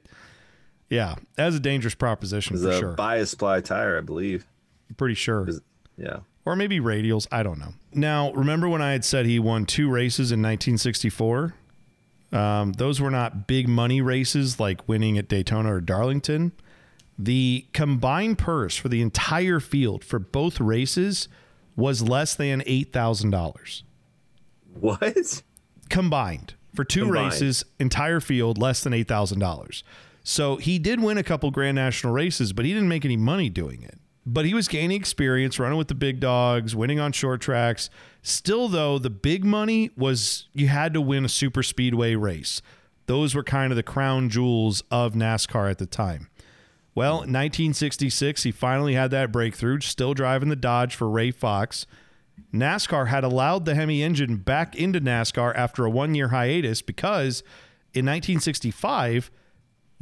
yeah, 0.93 1.15
that's 1.35 1.55
a 1.55 1.59
dangerous 1.59 1.95
proposition 1.95 2.57
for 2.57 2.69
a 2.69 2.79
sure. 2.79 2.93
bias 2.93 3.33
ply 3.35 3.61
tire, 3.61 3.97
I 3.97 4.01
believe. 4.01 4.45
Pretty 4.97 5.15
sure. 5.15 5.47
Yeah. 5.97 6.19
Or 6.45 6.55
maybe 6.55 6.79
radials, 6.79 7.27
I 7.31 7.41
don't 7.43 7.59
know. 7.59 7.73
Now, 7.93 8.31
remember 8.33 8.67
when 8.67 8.81
I 8.81 8.91
had 8.91 9.05
said 9.05 9.25
he 9.25 9.39
won 9.39 9.65
two 9.65 9.89
races 9.89 10.31
in 10.31 10.41
1964? 10.41 11.53
Um, 12.31 12.73
those 12.73 12.99
were 12.99 13.11
not 13.11 13.47
big 13.47 13.67
money 13.67 14.01
races 14.01 14.59
like 14.59 14.87
winning 14.87 15.17
at 15.17 15.27
Daytona 15.27 15.73
or 15.75 15.81
Darlington. 15.81 16.51
The 17.17 17.65
combined 17.73 18.37
purse 18.39 18.75
for 18.75 18.89
the 18.89 19.01
entire 19.01 19.59
field 19.59 20.03
for 20.03 20.19
both 20.19 20.59
races 20.59 21.27
was 21.75 22.01
less 22.01 22.35
than 22.35 22.61
$8,000. 22.61 23.83
What? 24.73 25.43
combined 25.89 26.55
for 26.73 26.83
two 26.83 27.01
Combined. 27.05 27.31
races, 27.33 27.63
entire 27.79 28.19
field 28.19 28.57
less 28.57 28.83
than 28.83 28.93
eight 28.93 29.07
thousand 29.07 29.39
dollars. 29.39 29.83
So 30.23 30.55
he 30.55 30.79
did 30.79 31.01
win 31.01 31.17
a 31.17 31.23
couple 31.23 31.51
Grand 31.51 31.75
National 31.75 32.13
races, 32.13 32.53
but 32.53 32.65
he 32.65 32.73
didn't 32.73 32.89
make 32.89 33.03
any 33.05 33.17
money 33.17 33.49
doing 33.49 33.83
it. 33.83 33.99
But 34.25 34.45
he 34.45 34.53
was 34.53 34.69
gaining 34.69 34.97
experience, 34.97 35.59
running 35.59 35.77
with 35.77 35.89
the 35.89 35.95
big 35.95 36.21
dogs, 36.21 36.75
winning 36.75 36.99
on 36.99 37.11
short 37.11 37.41
tracks. 37.41 37.89
Still, 38.21 38.69
though, 38.69 38.97
the 38.97 39.09
big 39.09 39.43
money 39.43 39.91
was 39.97 40.47
you 40.53 40.69
had 40.69 40.93
to 40.93 41.01
win 41.01 41.25
a 41.25 41.29
super 41.29 41.61
speedway 41.61 42.15
race. 42.15 42.61
Those 43.05 43.35
were 43.35 43.43
kind 43.43 43.73
of 43.73 43.75
the 43.75 43.83
crown 43.83 44.29
jewels 44.29 44.81
of 44.89 45.13
NASCAR 45.13 45.69
at 45.69 45.77
the 45.77 45.85
time. 45.85 46.29
Well, 46.95 47.15
in 47.15 47.33
1966, 47.33 48.43
he 48.43 48.51
finally 48.51 48.93
had 48.93 49.11
that 49.11 49.31
breakthrough, 49.31 49.81
still 49.81 50.13
driving 50.13 50.47
the 50.47 50.55
Dodge 50.55 50.95
for 50.95 51.09
Ray 51.09 51.31
Fox. 51.31 51.85
NASCAR 52.53 53.07
had 53.07 53.25
allowed 53.25 53.65
the 53.65 53.75
Hemi 53.75 54.03
engine 54.03 54.37
back 54.37 54.75
into 54.75 55.01
NASCAR 55.01 55.53
after 55.55 55.85
a 55.85 55.89
one 55.89 56.15
year 56.15 56.29
hiatus 56.29 56.81
because 56.81 57.41
in 57.93 58.05
1965, 58.05 59.31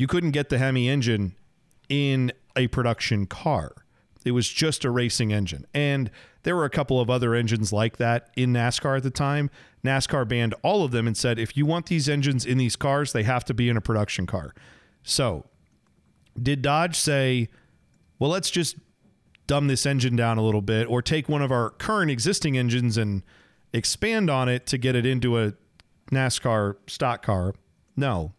you 0.02 0.08
couldn't 0.08 0.32
get 0.32 0.50
the 0.50 0.58
Hemi 0.58 0.90
engine 0.90 1.36
in 1.88 2.32
a 2.56 2.66
production 2.70 3.28
car. 3.28 3.72
It 4.26 4.32
was 4.32 4.50
just 4.50 4.84
a 4.84 4.90
racing 4.90 5.32
engine. 5.32 5.68
And 5.76 6.10
there 6.42 6.56
were 6.56 6.66
a 6.66 6.72
couple 6.72 7.00
of 7.00 7.12
other 7.12 7.36
engines 7.36 7.72
like 7.72 7.98
that 7.98 8.32
in 8.36 8.52
NASCAR 8.52 8.98
at 8.98 9.04
the 9.04 9.12
time. 9.12 9.52
NASCAR 9.86 10.28
banned 10.28 10.56
all 10.64 10.84
of 10.84 10.90
them 10.90 11.06
and 11.06 11.16
said 11.16 11.38
if 11.38 11.56
you 11.56 11.68
want 11.68 11.86
these 11.86 12.10
engines 12.10 12.48
in 12.48 12.58
these 12.58 12.76
cars, 12.76 13.14
they 13.14 13.22
have 13.22 13.46
to 13.46 13.54
be 13.54 13.70
in 13.70 13.78
a 13.78 13.82
production 13.82 14.26
car. 14.26 14.56
So, 15.04 15.46
did 16.42 16.64
Dodge 16.64 16.96
say, 16.98 17.50
well, 18.18 18.32
let's 18.32 18.50
just 18.50 18.78
dumb 19.46 19.68
this 19.68 19.86
engine 19.86 20.16
down 20.16 20.40
a 20.40 20.44
little 20.44 20.64
bit 20.64 20.90
or 20.90 21.04
take 21.04 21.30
one 21.30 21.44
of 21.44 21.52
our 21.52 21.70
current 21.70 22.10
existing 22.10 22.58
engines 22.58 22.98
and 22.98 23.22
expand 23.72 24.32
on 24.32 24.50
it 24.50 24.66
to 24.66 24.80
get 24.80 24.96
it 24.96 25.06
into 25.06 25.38
a 25.38 25.54
NASCAR 26.12 26.78
stock 26.88 27.22
car? 27.22 27.54
No. 27.96 28.34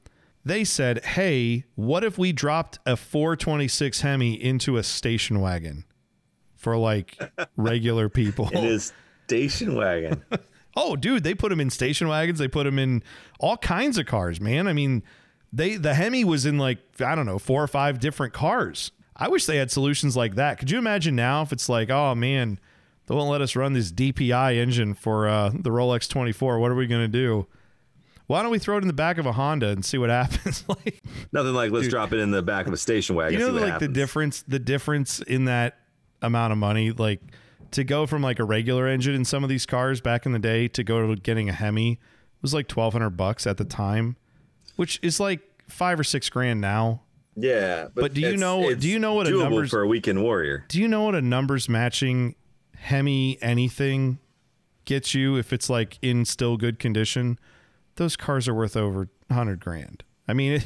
They 0.45 0.65
said, 0.65 1.05
hey, 1.05 1.65
what 1.77 2.03
if 2.03 2.19
we 2.19 2.33
dropped 2.33 2.79
a 2.85 2.97
426 2.97 4.01
Hemi 4.01 4.43
into 4.43 4.77
a 4.77 4.83
station 4.83 5.41
wagon 5.41 5.85
for 6.57 6.77
like 6.77 7.17
regular 7.57 8.09
people? 8.09 8.49
It 8.53 8.65
is 8.65 8.93
station 9.27 9.75
wagon. 9.75 10.25
Oh, 10.75 10.97
dude, 10.97 11.23
they 11.23 11.35
put 11.35 11.51
them 11.51 11.61
in 11.61 11.69
station 11.69 12.09
wagons. 12.09 12.39
They 12.39 12.49
put 12.49 12.65
them 12.65 12.79
in 12.79 13.03
all 13.39 13.59
kinds 13.59 13.99
of 13.99 14.07
cars, 14.07 14.41
man. 14.41 14.67
I 14.67 14.73
mean, 14.73 15.03
they 15.53 15.77
the 15.77 15.95
Hemi 15.95 16.25
was 16.25 16.47
in 16.47 16.57
like 16.59 16.79
I 17.01 17.15
don't 17.15 17.27
know 17.27 17.39
four 17.39 17.63
or 17.63 17.67
five 17.69 18.01
different 18.01 18.33
cars. 18.33 18.91
I 19.15 19.29
wish 19.29 19.45
they 19.45 19.59
had 19.59 19.71
solutions 19.71 20.17
like 20.17 20.37
that. 20.37 20.59
Could 20.59 20.71
you 20.71 20.79
imagine 20.79 21.15
now 21.15 21.43
if 21.43 21.53
it's 21.53 21.69
like, 21.69 21.91
oh 21.91 22.15
man, 22.15 22.59
they 23.07 23.15
won't 23.15 23.31
let 23.31 23.43
us 23.43 23.55
run 23.55 23.75
this 23.75 23.93
DPI 23.93 24.57
engine 24.57 24.95
for 24.95 25.29
uh, 25.29 25.51
the 25.51 25.71
Rolex 25.71 26.09
24. 26.09 26.59
What 26.59 26.71
are 26.71 26.75
we 26.75 26.87
gonna 26.87 27.07
do? 27.09 27.47
Why 28.27 28.43
don't 28.43 28.51
we 28.51 28.59
throw 28.59 28.77
it 28.79 28.83
in 28.83 28.87
the 28.87 28.93
back 28.95 29.19
of 29.19 29.27
a 29.27 29.33
Honda 29.33 29.69
and 29.69 29.85
see 29.85 29.99
what 29.99 30.11
happens? 30.11 30.65
like, 30.69 31.03
Nothing 31.33 31.55
like 31.55 31.71
let's 31.73 31.89
drop 31.89 32.13
it 32.13 32.19
in 32.19 32.31
the 32.31 32.43
back 32.43 32.67
of 32.67 32.73
a 32.73 32.77
station 32.77 33.17
wagon. 33.17 33.35
you 33.35 33.39
know, 33.41 33.47
see 33.49 33.53
what 33.53 33.63
like 33.63 33.73
happens. 33.73 33.89
the 33.89 33.95
difference, 33.95 34.43
the 34.49 34.59
difference 34.59 35.21
in 35.21 35.45
that 35.47 35.79
amount 36.23 36.53
of 36.53 36.59
money, 36.59 36.93
like 36.93 37.21
to 37.73 37.85
go 37.85 38.07
from 38.07 38.23
like 38.23 38.39
a 38.39 38.45
regular 38.45 38.87
engine 38.87 39.15
in 39.15 39.25
some 39.25 39.43
of 39.43 39.49
these 39.51 39.67
cars 39.67 40.01
back 40.01 40.25
in 40.27 40.33
the 40.33 40.39
day 40.39 40.69
to 40.69 40.85
go 40.85 41.07
to 41.15 41.21
getting 41.21 41.49
a 41.49 41.53
Hemi 41.53 41.99
was 42.43 42.53
like 42.55 42.69
twelve 42.69 42.93
hundred 42.93 43.11
bucks 43.11 43.47
at 43.47 43.57
the 43.57 43.65
time, 43.65 44.17
which 44.77 44.99
is 45.03 45.19
like 45.21 45.41
five 45.69 45.99
or 45.99 46.05
six 46.05 46.29
grand 46.31 46.61
now. 46.61 47.03
Yeah, 47.35 47.89
But 47.95 48.13
do 48.13 48.21
you 48.21 48.37
know- 48.37 48.75
do 48.75 48.87
you 48.89 48.99
know 48.99 49.15
what 49.15 49.27
a 49.27 49.31
numbers- 49.31 49.71
for 49.71 49.81
a 49.81 49.87
weekend 49.87 50.23
warrior? 50.23 50.67
Do 50.69 50.79
you 50.81 50.87
know 50.87 51.05
what 51.05 51.15
a 51.15 51.23
numbers 51.23 51.67
matching 51.69 52.35
Hemi 52.77 53.39
anything 53.41 54.19
gets 54.85 55.15
you 55.15 55.37
if 55.37 55.53
it's 55.53 55.71
like 55.71 55.99
in 56.03 56.25
still 56.27 56.57
good 56.59 56.79
condition? 56.79 57.39
Those 57.97 58.17
cars 58.17 58.49
are 58.49 58.55
worth 58.55 58.77
over 58.77 59.09
hundred 59.31 59.61
grand. 59.61 60.05
I 60.29 60.33
mean, 60.35 60.63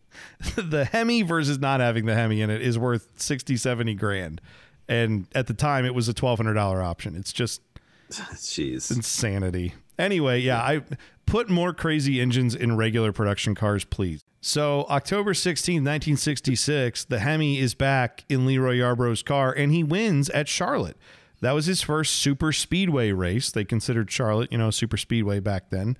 the 0.56 0.84
Hemi 0.84 1.22
versus 1.22 1.58
not 1.58 1.80
having 1.80 2.06
the 2.06 2.14
Hemi 2.14 2.40
in 2.40 2.50
it 2.50 2.62
is 2.62 2.78
worth 2.78 3.08
60, 3.16 3.56
70 3.56 3.94
grand. 3.94 4.40
And 4.88 5.26
at 5.34 5.46
the 5.46 5.54
time, 5.54 5.84
it 5.84 5.94
was 5.94 6.08
a 6.08 6.14
$1,200 6.14 6.82
option. 6.82 7.14
It's 7.14 7.32
just 7.32 7.60
Jeez. 8.10 8.90
insanity. 8.90 9.74
Anyway, 9.98 10.40
yeah, 10.40 10.60
I 10.62 10.82
put 11.26 11.50
more 11.50 11.72
crazy 11.74 12.20
engines 12.20 12.54
in 12.54 12.76
regular 12.76 13.12
production 13.12 13.54
cars, 13.54 13.84
please. 13.84 14.24
So, 14.40 14.86
October 14.88 15.32
16th, 15.32 15.82
1966, 15.84 17.04
the 17.06 17.18
Hemi 17.18 17.58
is 17.58 17.74
back 17.74 18.24
in 18.28 18.46
Leroy 18.46 18.76
Yarbrough's 18.76 19.22
car 19.22 19.52
and 19.52 19.72
he 19.72 19.82
wins 19.82 20.30
at 20.30 20.48
Charlotte. 20.48 20.96
That 21.40 21.52
was 21.52 21.66
his 21.66 21.82
first 21.82 22.14
super 22.14 22.52
speedway 22.52 23.10
race. 23.10 23.50
They 23.50 23.64
considered 23.64 24.10
Charlotte, 24.10 24.50
you 24.52 24.58
know, 24.58 24.70
super 24.70 24.96
speedway 24.96 25.40
back 25.40 25.70
then. 25.70 25.96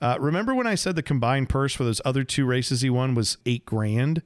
Uh, 0.00 0.16
remember 0.20 0.54
when 0.54 0.66
I 0.66 0.74
said 0.76 0.96
the 0.96 1.02
combined 1.02 1.48
purse 1.48 1.72
for 1.74 1.84
those 1.84 2.00
other 2.04 2.24
two 2.24 2.44
races 2.46 2.80
he 2.82 2.90
won 2.90 3.14
was 3.14 3.38
eight 3.46 3.64
grand? 3.64 4.22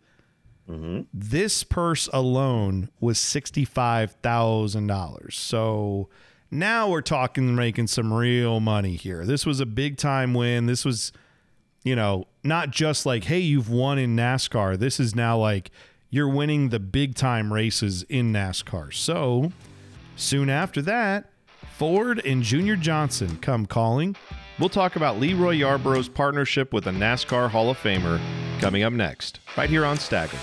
This 1.13 1.65
purse 1.65 2.09
alone 2.13 2.89
was 3.01 3.19
$65,000. 3.19 5.33
So 5.33 6.09
now 6.51 6.89
we're 6.89 7.01
talking 7.03 7.55
making 7.55 7.87
some 7.89 8.13
real 8.13 8.61
money 8.61 8.97
here. 8.97 9.25
This 9.25 9.45
was 9.47 9.61
a 9.61 9.67
big 9.67 9.97
time 9.97 10.35
win. 10.35 10.67
This 10.67 10.85
was, 10.85 11.13
you 11.85 11.97
know, 11.97 12.27
not 12.45 12.71
just 12.71 13.07
like, 13.07 13.25
hey, 13.25 13.41
you've 13.41 13.71
won 13.71 13.99
in 13.99 14.17
NASCAR. 14.17 14.79
This 14.79 15.01
is 15.01 15.15
now 15.15 15.39
like 15.39 15.71
you're 16.11 16.29
winning 16.29 16.69
the 16.69 16.81
big 16.81 17.15
time 17.15 17.53
races 17.53 18.03
in 18.05 18.33
NASCAR. 18.33 18.93
So 18.95 19.53
soon 20.17 20.51
after 20.51 20.83
that, 20.83 21.31
Ford 21.77 22.25
and 22.25 22.43
Junior 22.43 22.77
Johnson 22.77 23.39
come 23.39 23.67
calling. 23.67 24.17
We'll 24.59 24.69
talk 24.69 24.97
about 24.97 25.19
Leroy 25.19 25.57
Yarbrough's 25.57 26.09
partnership 26.09 26.73
with 26.73 26.87
a 26.87 26.91
NASCAR 26.91 27.49
Hall 27.49 27.71
of 27.71 27.79
Famer 27.79 28.21
coming 28.61 28.83
up 28.83 28.93
next, 28.93 29.41
right 29.57 29.69
here 29.69 29.85
on 29.85 29.97
Stagger. 29.97 30.39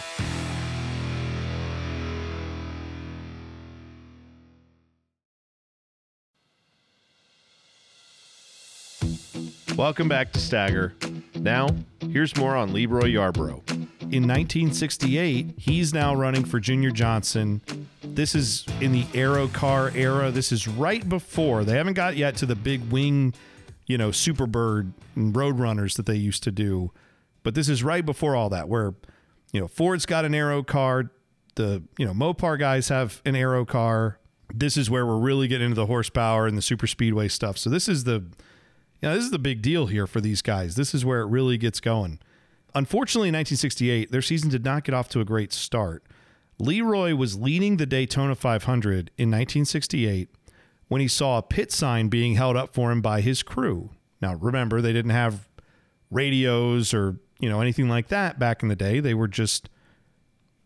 Welcome 9.78 10.10
back 10.10 10.34
to 10.34 10.39
Stagger. 10.39 10.93
Now, 11.36 11.69
here's 12.10 12.36
more 12.36 12.56
on 12.56 12.74
Leroy 12.74 13.12
Yarbrough. 13.12 13.69
In 14.12 14.28
1968, 14.28 15.54
he's 15.56 15.93
now 15.93 16.15
running 16.15 16.43
for 16.43 16.60
Junior 16.60 16.89
Johnson. 16.89 17.62
This 18.04 18.34
is 18.34 18.65
in 18.82 18.91
the 18.91 19.06
Aero 19.13 19.48
car 19.48 19.91
era. 19.95 20.32
This 20.32 20.52
is 20.52 20.67
right 20.67 21.08
before 21.08 21.63
they 21.63 21.78
haven't 21.78 21.93
got 21.93 22.17
yet 22.17 22.36
to 22.38 22.45
the 22.45 22.56
big 22.56 22.91
wing, 22.91 23.34
you 23.89 23.97
know, 23.97 24.10
Superbird 24.10 24.93
and 25.15 25.34
Roadrunners 25.34 25.97
that 25.97 26.06
they 26.06 26.15
used 26.15 26.43
to 26.43 26.52
do. 26.52 26.91
But 27.43 27.56
this 27.56 27.67
is 27.67 27.84
right 27.84 28.06
before 28.06 28.36
all 28.36 28.47
that, 28.49 28.69
where, 28.69 28.93
you 29.52 29.60
know, 29.60 29.67
Ford's 29.67 30.06
got 30.06 30.23
an 30.23 30.34
Aero 30.34 30.63
car. 30.63 31.12
The, 31.56 31.84
you 31.97 32.06
know, 32.06 32.13
Mopar 32.13 32.58
guys 32.58 32.88
have 32.89 33.21
an 33.25 33.36
Aero 33.36 33.65
car. 33.65 34.19
This 34.54 34.78
is 34.78 34.89
where 34.89 35.06
we're 35.06 35.17
really 35.17 35.47
getting 35.47 35.65
into 35.65 35.75
the 35.75 35.88
horsepower 35.88 36.45
and 36.45 36.56
the 36.56 36.62
super 36.62 36.86
speedway 36.86 37.28
stuff. 37.28 37.58
So 37.58 37.69
this 37.69 37.89
is 37.89 38.04
the, 38.04 38.25
yeah, 39.02 39.15
this 39.15 39.23
is 39.23 39.32
the 39.32 39.39
big 39.39 39.62
deal 39.63 39.88
here 39.88 40.06
for 40.06 40.21
these 40.21 40.43
guys. 40.43 40.75
This 40.75 40.93
is 40.93 41.04
where 41.04 41.21
it 41.21 41.28
really 41.28 41.58
gets 41.58 41.80
going. 41.80 42.19
Unfortunately, 42.75 43.30
in 43.30 43.34
1968, 43.34 44.12
their 44.12 44.21
season 44.21 44.52
did 44.52 44.63
not 44.63 44.84
get 44.84 44.93
off 44.93 45.10
to 45.10 45.19
a 45.19 45.25
great 45.25 45.52
start. 45.52 46.04
Leroy 46.60 47.15
was 47.15 47.39
leading 47.39 47.78
the 47.78 47.88
Daytona 47.88 48.36
500 48.36 49.10
in 49.17 49.32
1968 49.32 50.30
when 50.89 50.99
he 50.99 51.08
saw 51.08 51.38
a 51.38 51.41
pit 51.41 51.71
sign 51.71 52.10
being 52.10 52.36
held 52.36 52.58
up 52.58 52.73
for 52.73 52.91
him 52.91 53.02
by 53.02 53.21
his 53.21 53.41
crew. 53.41 53.91
Now, 54.21 54.36
remember, 54.36 54.82
they 54.82 54.91
didn't 54.91 55.12
have 55.12 55.47
radios 56.12 56.93
or, 56.93 57.17
you 57.39 57.47
know, 57.47 57.62
anything 57.62 57.88
like 57.88 58.10
that 58.10 58.38
back 58.38 58.62
in 58.62 58.67
the 58.67 58.75
day. 58.75 58.99
They 58.99 59.13
were 59.13 59.28
just 59.28 59.69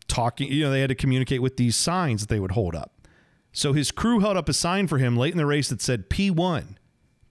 talking, 0.07 0.51
you 0.51 0.63
know, 0.63 0.71
they 0.71 0.81
had 0.81 0.89
to 0.89 0.95
communicate 0.95 1.41
with 1.41 1.57
these 1.57 1.75
signs 1.75 2.21
that 2.21 2.29
they 2.29 2.39
would 2.39 2.51
hold 2.51 2.75
up. 2.75 3.07
So 3.51 3.73
his 3.73 3.91
crew 3.91 4.19
held 4.19 4.35
up 4.35 4.49
a 4.49 4.53
sign 4.53 4.87
for 4.87 4.97
him 4.97 5.15
late 5.15 5.33
in 5.33 5.37
the 5.37 5.45
race 5.45 5.69
that 5.69 5.81
said 5.81 6.09
P1 6.09 6.77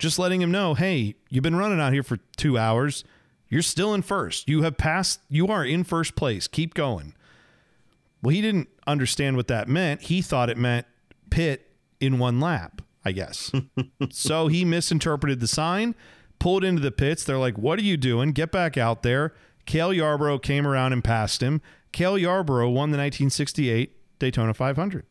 just 0.03 0.19
letting 0.19 0.43
him 0.43 0.51
know, 0.51 0.75
hey, 0.75 1.15
you've 1.31 1.45
been 1.45 1.57
running 1.57 1.81
out 1.81 1.93
here 1.93 2.03
for 2.03 2.19
two 2.37 2.59
hours. 2.59 3.05
You're 3.49 3.63
still 3.63 3.95
in 3.95 4.03
first. 4.03 4.49
You 4.49 4.63
have 4.63 4.77
passed, 4.77 5.21
you 5.29 5.47
are 5.47 5.65
in 5.65 5.85
first 5.85 6.17
place. 6.17 6.49
Keep 6.49 6.75
going. 6.75 7.15
Well, 8.21 8.35
he 8.35 8.43
didn't 8.43 8.69
understand 8.87 9.37
what 9.37 9.47
that 9.49 9.69
meant. 9.69 10.03
He 10.03 10.21
thought 10.21 10.51
it 10.51 10.59
meant 10.59 10.87
pit 11.31 11.71
in 12.03 12.19
one 12.19 12.41
lap, 12.41 12.83
I 13.05 13.13
guess. 13.13 13.53
so 14.11 14.49
he 14.49 14.65
misinterpreted 14.65 15.41
the 15.41 15.47
sign, 15.47 15.95
pulled 16.39 16.65
into 16.65 16.83
the 16.83 16.91
pits. 16.91 17.25
They're 17.25 17.39
like, 17.39 17.57
what 17.57 17.79
are 17.79 17.85
you 17.85 17.97
doing? 17.97 18.33
Get 18.33 18.51
back 18.51 18.77
out 18.77 19.03
there. 19.03 19.33
Cale 19.65 19.93
Yarborough 19.93 20.41
came 20.41 20.67
around 20.67 20.93
and 20.93 21.05
passed 21.05 21.43
him. 21.43 21.63
Cale 21.93 22.19
Yarborough 22.19 22.69
won 22.69 22.91
the 22.91 22.99
1968 22.99 23.97
Daytona 24.19 24.53
500. 24.53 25.07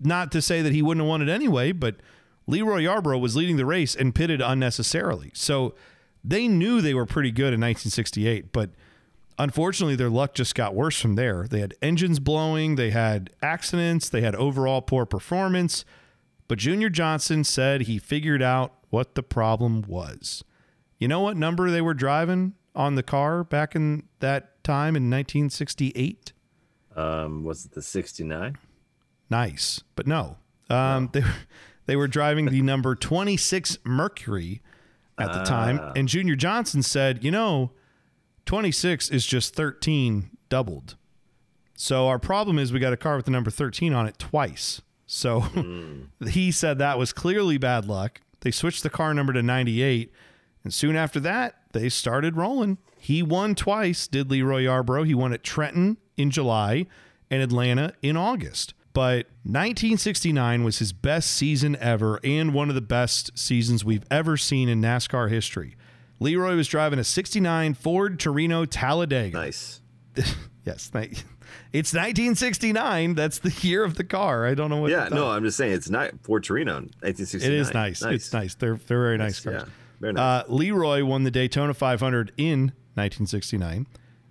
Not 0.00 0.32
to 0.32 0.42
say 0.42 0.60
that 0.62 0.72
he 0.72 0.82
wouldn't 0.82 1.04
have 1.04 1.08
won 1.08 1.22
it 1.22 1.28
anyway, 1.28 1.70
but 1.70 1.96
Leroy 2.48 2.82
Yarbrough 2.82 3.20
was 3.20 3.36
leading 3.36 3.56
the 3.56 3.66
race 3.66 3.94
and 3.94 4.14
pitted 4.14 4.40
unnecessarily. 4.40 5.30
So 5.34 5.74
they 6.24 6.48
knew 6.48 6.80
they 6.80 6.94
were 6.94 7.06
pretty 7.06 7.30
good 7.30 7.54
in 7.54 7.60
1968, 7.60 8.52
but 8.52 8.70
unfortunately 9.38 9.96
their 9.96 10.10
luck 10.10 10.34
just 10.34 10.54
got 10.54 10.74
worse 10.74 11.00
from 11.00 11.14
there. 11.14 11.46
They 11.48 11.60
had 11.60 11.74
engines 11.82 12.18
blowing, 12.18 12.76
they 12.76 12.90
had 12.90 13.30
accidents, 13.42 14.08
they 14.08 14.20
had 14.20 14.34
overall 14.34 14.82
poor 14.82 15.06
performance. 15.06 15.84
But 16.48 16.58
Junior 16.58 16.90
Johnson 16.90 17.44
said 17.44 17.82
he 17.82 17.98
figured 17.98 18.42
out 18.42 18.74
what 18.90 19.14
the 19.14 19.22
problem 19.22 19.82
was. 19.86 20.44
You 20.98 21.08
know 21.08 21.20
what 21.20 21.36
number 21.36 21.70
they 21.70 21.80
were 21.80 21.94
driving 21.94 22.54
on 22.74 22.94
the 22.94 23.02
car 23.02 23.42
back 23.42 23.74
in 23.74 24.04
that 24.20 24.62
time 24.62 24.96
in 24.96 25.10
1968? 25.10 26.32
Um, 26.94 27.42
was 27.42 27.64
it 27.64 27.72
the 27.72 27.82
69? 27.82 28.56
Nice, 29.30 29.82
but 29.96 30.06
no. 30.06 30.36
Um, 30.68 31.08
they 31.12 31.22
they 31.86 31.96
were 31.96 32.06
driving 32.08 32.46
the 32.46 32.62
number 32.62 32.94
26 32.94 33.78
Mercury 33.84 34.62
at 35.18 35.32
the 35.32 35.42
time, 35.44 35.80
and 35.96 36.06
Junior 36.08 36.36
Johnson 36.36 36.82
said, 36.82 37.24
"You 37.24 37.30
know, 37.30 37.72
26 38.46 39.10
is 39.10 39.26
just 39.26 39.54
13 39.54 40.30
doubled. 40.48 40.96
So 41.76 42.08
our 42.08 42.18
problem 42.18 42.58
is 42.58 42.72
we 42.72 42.80
got 42.80 42.92
a 42.92 42.96
car 42.98 43.16
with 43.16 43.24
the 43.24 43.30
number 43.30 43.50
13 43.50 43.92
on 43.92 44.06
it 44.06 44.18
twice. 44.18 44.82
So 45.06 45.44
he 46.28 46.50
said 46.50 46.78
that 46.78 46.98
was 46.98 47.12
clearly 47.12 47.58
bad 47.58 47.86
luck. 47.86 48.20
They 48.40 48.50
switched 48.50 48.82
the 48.82 48.90
car 48.90 49.14
number 49.14 49.32
to 49.32 49.42
98, 49.42 50.12
and 50.64 50.74
soon 50.74 50.96
after 50.96 51.20
that, 51.20 51.56
they 51.72 51.88
started 51.88 52.36
rolling. 52.36 52.78
He 52.98 53.22
won 53.22 53.54
twice, 53.54 54.06
did 54.06 54.30
Leroy 54.30 54.62
Yarbrough. 54.62 55.06
He 55.06 55.14
won 55.14 55.32
at 55.32 55.42
Trenton 55.42 55.96
in 56.16 56.30
July, 56.30 56.86
and 57.32 57.42
Atlanta 57.42 57.94
in 58.02 58.16
August. 58.16 58.74
But 58.92 59.26
1969 59.44 60.64
was 60.64 60.78
his 60.78 60.92
best 60.92 61.30
season 61.30 61.76
ever 61.76 62.20
and 62.22 62.52
one 62.52 62.68
of 62.68 62.74
the 62.74 62.82
best 62.82 63.36
seasons 63.38 63.84
we've 63.84 64.04
ever 64.10 64.36
seen 64.36 64.68
in 64.68 64.82
NASCAR 64.82 65.30
history. 65.30 65.74
Leroy 66.20 66.56
was 66.56 66.68
driving 66.68 66.98
a 66.98 67.04
69 67.04 67.74
Ford 67.74 68.20
Torino 68.20 68.64
Talladega. 68.64 69.36
Nice. 69.36 69.80
yes, 70.64 70.88
thank 70.88 71.24
it's 71.72 71.92
1969. 71.92 73.14
That's 73.14 73.38
the 73.38 73.54
year 73.66 73.84
of 73.84 73.96
the 73.96 74.04
car. 74.04 74.46
I 74.46 74.54
don't 74.54 74.70
know 74.70 74.78
what. 74.78 74.90
Yeah, 74.90 75.08
no. 75.10 75.30
I'm 75.30 75.42
just 75.42 75.56
saying 75.56 75.72
it's 75.72 75.90
not 75.90 76.10
Ford 76.22 76.44
Torino, 76.44 76.74
1969. 76.74 77.50
It 77.50 77.58
is 77.58 77.74
nice. 77.74 78.02
It's 78.02 78.32
nice. 78.32 78.54
They're 78.54 78.74
they're 78.76 78.98
very 78.98 79.18
nice 79.18 79.40
cars. 79.40 79.62
Yeah, 79.62 79.68
very 80.00 80.12
nice. 80.12 80.44
Uh, 80.44 80.52
Leroy 80.52 81.04
won 81.04 81.24
the 81.24 81.30
Daytona 81.30 81.74
500 81.74 82.32
in 82.36 82.72
1969, 82.94 83.86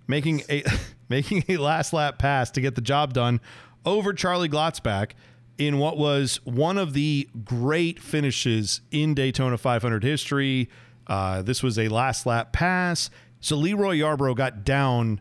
making 0.06 0.42
a 0.48 0.62
making 1.08 1.44
a 1.48 1.56
last 1.56 1.92
lap 1.92 2.18
pass 2.18 2.50
to 2.52 2.60
get 2.60 2.74
the 2.74 2.80
job 2.80 3.12
done 3.12 3.40
over 3.84 4.12
Charlie 4.12 4.48
Glotzbach 4.48 5.12
in 5.58 5.78
what 5.78 5.98
was 5.98 6.40
one 6.44 6.78
of 6.78 6.92
the 6.92 7.28
great 7.44 8.00
finishes 8.00 8.80
in 8.90 9.14
Daytona 9.14 9.58
500 9.58 10.02
history. 10.04 10.68
Uh, 11.06 11.42
this 11.42 11.62
was 11.62 11.78
a 11.78 11.88
last 11.88 12.26
lap 12.26 12.52
pass, 12.52 13.10
so 13.40 13.56
Leroy 13.56 13.96
Yarbrough 13.96 14.36
got 14.36 14.64
down 14.64 15.20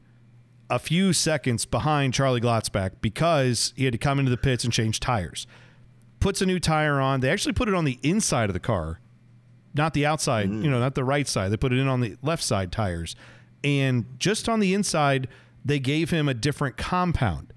a 0.70 0.80
few 0.80 1.12
seconds 1.12 1.66
behind 1.66 2.14
Charlie 2.14 2.40
Glotzbach 2.40 2.92
because 3.02 3.74
he 3.76 3.84
had 3.84 3.92
to 3.92 3.98
come 3.98 4.20
into 4.20 4.32
the 4.32 4.38
pits 4.38 4.64
and 4.64 4.72
change 4.72 5.00
tires. 5.02 5.46
Puts 6.22 6.42
a 6.42 6.46
new 6.46 6.60
tire 6.60 7.02
on. 7.02 7.20
They 7.20 7.30
actually 7.30 7.54
put 7.54 7.68
it 7.68 7.74
on 7.74 7.84
the 7.84 8.00
inside 8.04 8.50
of 8.50 8.54
the 8.54 8.60
car, 8.60 9.00
not 9.74 9.94
the 9.94 10.06
outside, 10.06 10.50
you 10.50 10.70
know, 10.70 10.80
not 10.80 10.96
the 10.96 11.04
right 11.04 11.28
side. 11.28 11.52
They 11.52 11.58
put 11.58 11.74
it 11.74 11.80
in 11.80 11.88
on 11.88 12.00
the 12.00 12.16
left 12.22 12.44
side 12.44 12.72
tires. 12.72 13.16
And 13.64 14.06
just 14.18 14.48
on 14.48 14.60
the 14.60 14.74
inside, 14.74 15.28
they 15.66 15.80
gave 15.80 16.10
him 16.10 16.30
a 16.30 16.34
different 16.34 16.78
compound. 16.78 17.54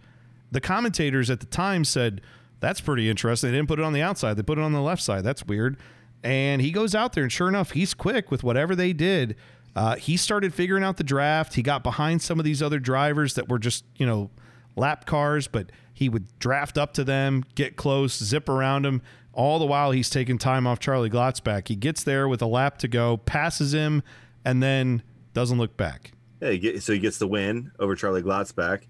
The 0.50 0.60
commentators 0.60 1.30
at 1.30 1.40
the 1.40 1.46
time 1.46 1.84
said, 1.84 2.20
That's 2.60 2.80
pretty 2.80 3.08
interesting. 3.08 3.50
They 3.50 3.58
didn't 3.58 3.68
put 3.68 3.78
it 3.78 3.84
on 3.84 3.92
the 3.92 4.02
outside, 4.02 4.34
they 4.34 4.42
put 4.42 4.58
it 4.58 4.62
on 4.62 4.72
the 4.72 4.82
left 4.82 5.02
side. 5.02 5.24
That's 5.24 5.44
weird. 5.46 5.76
And 6.24 6.62
he 6.62 6.72
goes 6.72 6.94
out 6.94 7.12
there, 7.12 7.22
and 7.22 7.30
sure 7.30 7.48
enough, 7.48 7.72
he's 7.72 7.92
quick 7.92 8.30
with 8.30 8.42
whatever 8.42 8.74
they 8.74 8.94
did. 8.94 9.36
Uh, 9.76 9.96
he 9.96 10.16
started 10.16 10.54
figuring 10.54 10.82
out 10.82 10.96
the 10.96 11.04
draft. 11.04 11.54
He 11.54 11.62
got 11.62 11.82
behind 11.82 12.22
some 12.22 12.38
of 12.38 12.44
these 12.46 12.62
other 12.62 12.78
drivers 12.78 13.34
that 13.34 13.48
were 13.48 13.58
just, 13.58 13.84
you 13.96 14.06
know, 14.06 14.30
lap 14.74 15.04
cars, 15.04 15.46
but 15.48 15.70
he 15.92 16.08
would 16.08 16.26
draft 16.38 16.78
up 16.78 16.94
to 16.94 17.04
them, 17.04 17.44
get 17.54 17.76
close, 17.76 18.16
zip 18.16 18.48
around 18.48 18.86
him. 18.86 19.02
All 19.34 19.58
the 19.58 19.66
while, 19.66 19.90
he's 19.90 20.08
taking 20.08 20.38
time 20.38 20.66
off 20.66 20.78
Charlie 20.78 21.10
Glotzbach. 21.10 21.68
He 21.68 21.76
gets 21.76 22.02
there 22.02 22.26
with 22.26 22.40
a 22.40 22.46
lap 22.46 22.78
to 22.78 22.88
go, 22.88 23.18
passes 23.18 23.74
him, 23.74 24.02
and 24.44 24.62
then 24.62 25.02
doesn't 25.34 25.58
look 25.58 25.76
back. 25.76 26.12
Yeah, 26.40 26.78
so 26.78 26.92
he 26.94 26.98
gets 26.98 27.18
the 27.18 27.26
win 27.26 27.70
over 27.78 27.94
Charlie 27.96 28.22
Glotzbach, 28.22 28.82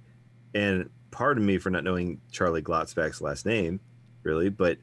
and 0.55 0.88
pardon 1.11 1.44
me 1.44 1.59
for 1.59 1.70
not 1.70 1.83
knowing 1.83 2.20
Charlie 2.31 2.62
Glotzbach's 2.62 3.20
last 3.20 3.47
name, 3.47 3.81
really, 4.23 4.51
but 4.51 4.79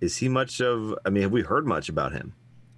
is 0.00 0.16
he 0.18 0.28
much 0.28 0.60
of? 0.60 0.94
I 1.04 1.10
mean, 1.10 1.22
have 1.22 1.32
we 1.32 1.42
heard 1.42 1.66
much 1.66 1.88
about 1.88 2.12
him? 2.12 2.34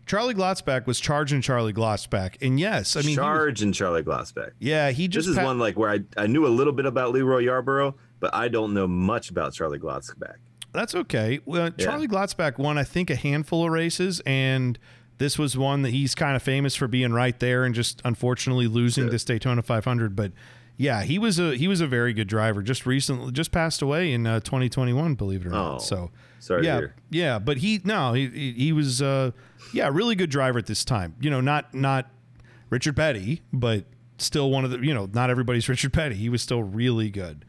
Charlie 0.07 0.35
Glotzbach 0.35 0.87
was 0.87 0.99
charging 0.99 1.41
Charlie 1.41 1.73
Glotzbach, 1.73 2.35
and 2.43 2.59
yes, 2.59 2.97
I 2.97 3.03
mean, 3.03 3.15
charging 3.15 3.69
was- 3.69 3.79
Charlie 3.79 4.03
Glotzbach. 4.03 4.51
yeah, 4.59 4.91
he 4.91 5.07
just 5.07 5.27
This 5.29 5.37
is 5.37 5.39
pa- 5.39 5.45
one 5.45 5.59
like 5.61 5.79
where 5.79 5.91
I, 5.91 6.01
I 6.17 6.27
knew 6.27 6.47
a 6.47 6.49
little 6.49 6.73
bit 6.73 6.85
about 6.87 7.13
Leroy 7.13 7.45
Yarbrough, 7.45 7.95
but 8.19 8.35
I 8.35 8.49
don't 8.49 8.75
know 8.75 8.89
much 8.89 9.31
about 9.31 9.53
Charlie 9.53 9.79
Glotzbach. 9.79 10.35
That's 10.73 10.95
okay. 10.97 11.39
Well, 11.45 11.71
Yeah. 11.77 11.85
Charlie 11.85 12.09
Glotzbach 12.09 12.59
won, 12.59 12.77
I 12.77 12.83
think, 12.85 13.09
a 13.11 13.15
handful 13.17 13.65
of 13.65 13.71
races, 13.71 14.21
and 14.27 14.79
this 15.19 15.39
was 15.39 15.57
one 15.57 15.83
that 15.83 15.91
he's 15.91 16.15
kind 16.17 16.35
of 16.35 16.43
famous 16.43 16.75
for 16.75 16.89
being 16.89 17.13
right 17.13 17.39
there 17.39 17.65
and 17.65 17.73
just 17.75 18.01
unfortunately 18.05 18.67
losing 18.67 19.05
Good. 19.05 19.13
this 19.13 19.25
Daytona 19.25 19.63
500. 19.63 20.17
But 20.17 20.33
yeah, 20.81 21.03
he 21.03 21.19
was 21.19 21.39
a 21.39 21.55
he 21.57 21.69
was 21.69 21.83
a 21.83 21.87
very 21.87 22.15
good 22.15 22.27
driver. 22.27 22.63
Just 22.63 22.87
recently, 22.87 23.33
just 23.33 23.53
passed 23.53 23.83
away 23.83 24.15
in 24.15 24.27
uh, 24.27 24.41
2021, 24.41 25.15
believe 25.15 25.43
it 25.45 25.49
or 25.49 25.51
not. 25.51 25.75
Oh, 25.75 25.79
So 25.79 26.11
sorry 26.39 26.65
yeah, 26.65 26.81
yeah, 27.11 27.39
but 27.39 27.59
he 27.59 27.83
no, 27.85 28.15
he 28.15 28.29
he, 28.29 28.53
he 28.53 28.73
was 28.73 29.03
uh, 29.03 29.33
yeah, 29.75 29.91
really 29.93 30.15
good 30.15 30.31
driver 30.31 30.59
at 30.59 30.65
this 30.65 30.83
time. 30.83 31.17
You 31.21 31.29
know, 31.29 31.43
not 31.43 31.75
not 31.75 32.07
Richard 32.71 32.97
Petty, 32.97 33.43
but 33.53 33.85
still 34.17 34.51
one 34.51 34.65
of 34.65 34.71
the 34.71 34.79
you 34.79 34.95
know 34.95 35.07
not 35.13 35.29
everybody's 35.29 35.69
Richard 35.69 35.93
Petty. 35.93 36.15
He 36.15 36.31
was 36.31 36.41
still 36.41 36.63
really 36.63 37.11
good. 37.11 37.45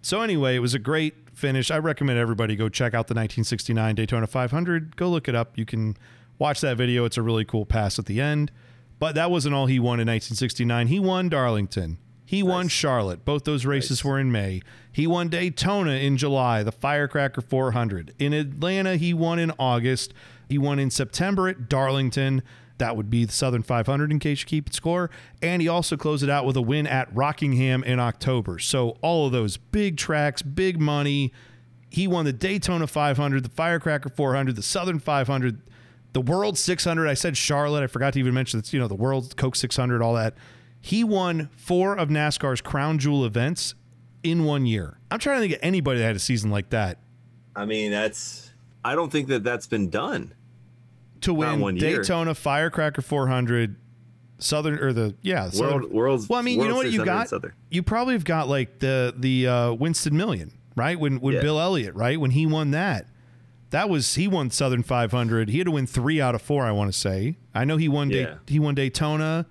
So 0.00 0.22
anyway, 0.22 0.54
it 0.54 0.60
was 0.60 0.72
a 0.72 0.78
great 0.78 1.14
finish. 1.34 1.72
I 1.72 1.78
recommend 1.78 2.20
everybody 2.20 2.54
go 2.54 2.68
check 2.68 2.94
out 2.94 3.08
the 3.08 3.14
1969 3.14 3.96
Daytona 3.96 4.28
500. 4.28 4.94
Go 4.94 5.08
look 5.10 5.26
it 5.26 5.34
up. 5.34 5.58
You 5.58 5.66
can 5.66 5.96
watch 6.38 6.60
that 6.60 6.76
video. 6.76 7.04
It's 7.04 7.16
a 7.16 7.22
really 7.22 7.44
cool 7.44 7.66
pass 7.66 7.98
at 7.98 8.06
the 8.06 8.20
end. 8.20 8.52
But 9.00 9.16
that 9.16 9.32
wasn't 9.32 9.56
all 9.56 9.66
he 9.66 9.80
won 9.80 9.98
in 9.98 10.06
1969. 10.06 10.86
He 10.86 11.00
won 11.00 11.28
Darlington. 11.28 11.98
He 12.26 12.42
won 12.42 12.66
Charlotte. 12.66 13.24
Both 13.24 13.44
those 13.44 13.64
races 13.64 14.04
were 14.04 14.18
in 14.18 14.32
May. 14.32 14.60
He 14.90 15.06
won 15.06 15.28
Daytona 15.28 15.92
in 15.92 16.16
July, 16.16 16.64
the 16.64 16.72
Firecracker 16.72 17.40
400. 17.40 18.14
In 18.18 18.32
Atlanta, 18.32 18.96
he 18.96 19.14
won 19.14 19.38
in 19.38 19.52
August. 19.60 20.12
He 20.48 20.58
won 20.58 20.80
in 20.80 20.90
September 20.90 21.48
at 21.48 21.68
Darlington. 21.68 22.42
That 22.78 22.96
would 22.96 23.08
be 23.08 23.24
the 23.24 23.32
Southern 23.32 23.62
500 23.62 24.10
in 24.10 24.18
case 24.18 24.40
you 24.40 24.46
keep 24.46 24.72
score. 24.72 25.08
And 25.40 25.62
he 25.62 25.68
also 25.68 25.96
closed 25.96 26.24
it 26.24 26.28
out 26.28 26.44
with 26.44 26.56
a 26.56 26.62
win 26.62 26.88
at 26.88 27.14
Rockingham 27.14 27.84
in 27.84 28.00
October. 28.00 28.58
So 28.58 28.98
all 29.02 29.26
of 29.26 29.32
those 29.32 29.56
big 29.56 29.96
tracks, 29.96 30.42
big 30.42 30.80
money. 30.80 31.32
He 31.90 32.08
won 32.08 32.24
the 32.24 32.32
Daytona 32.32 32.88
500, 32.88 33.44
the 33.44 33.50
Firecracker 33.50 34.08
400, 34.08 34.56
the 34.56 34.62
Southern 34.62 34.98
500, 34.98 35.62
the 36.12 36.20
World 36.20 36.58
600. 36.58 37.08
I 37.08 37.14
said 37.14 37.36
Charlotte. 37.36 37.84
I 37.84 37.86
forgot 37.86 38.14
to 38.14 38.18
even 38.18 38.34
mention 38.34 38.58
that's 38.58 38.72
you 38.72 38.80
know 38.80 38.88
the 38.88 38.96
World 38.96 39.36
Coke 39.36 39.54
600, 39.54 40.02
all 40.02 40.14
that. 40.14 40.34
He 40.86 41.02
won 41.02 41.50
four 41.56 41.96
of 41.96 42.08
NASCAR's 42.10 42.60
crown 42.60 42.98
jewel 42.98 43.24
events 43.24 43.74
in 44.22 44.44
one 44.44 44.66
year. 44.66 45.00
I'm 45.10 45.18
trying 45.18 45.38
to 45.38 45.40
think 45.40 45.54
of 45.54 45.58
anybody 45.60 45.98
that 45.98 46.06
had 46.06 46.14
a 46.16 46.20
season 46.20 46.50
like 46.50 46.70
that 46.70 46.98
I 47.56 47.64
mean, 47.64 47.90
that's. 47.90 48.52
I 48.84 48.94
don't 48.94 49.10
think 49.10 49.26
that 49.28 49.42
that's 49.42 49.66
been 49.66 49.90
done. 49.90 50.32
to 51.22 51.34
win 51.34 51.58
one 51.58 51.76
year. 51.76 51.96
Daytona 51.96 52.34
Firecracker 52.36 53.02
400, 53.02 53.74
Southern 54.38 54.78
or 54.78 54.92
the 54.92 55.16
yeah 55.22 55.48
Southern- 55.50 55.80
World, 55.80 55.92
world's. 55.92 56.28
Well, 56.28 56.38
I 56.38 56.42
mean, 56.42 56.60
you 56.60 56.68
know 56.68 56.76
what 56.76 56.92
you 56.92 57.04
got? 57.04 57.30
Southern. 57.30 57.54
You 57.70 57.82
probably 57.82 58.14
have 58.14 58.24
got 58.24 58.48
like 58.48 58.78
the 58.78 59.12
the 59.16 59.48
uh, 59.48 59.72
Winston 59.72 60.16
Million, 60.16 60.52
right? 60.76 61.00
When 61.00 61.18
when 61.20 61.34
Yeah. 61.34 61.40
Bill 61.40 61.58
Elliott, 61.60 61.94
right? 61.96 62.20
When 62.20 62.30
he 62.32 62.46
won 62.46 62.70
that, 62.72 63.08
that 63.70 63.88
was 63.88 64.14
he 64.14 64.28
won 64.28 64.50
Southern 64.50 64.82
500. 64.84 65.48
He 65.48 65.58
had 65.58 65.64
to 65.64 65.70
win 65.72 65.86
three 65.88 66.20
out 66.20 66.34
of 66.36 66.42
four. 66.42 66.64
I 66.64 66.70
want 66.72 66.92
to 66.92 66.98
say. 66.98 67.38
I 67.54 67.64
know 67.64 67.76
he 67.78 67.88
won. 67.88 68.08
Day, 68.10 68.20
Yeah. 68.20 68.34
he 68.46 68.58
won 68.60 68.74
Daytona, 68.76 69.46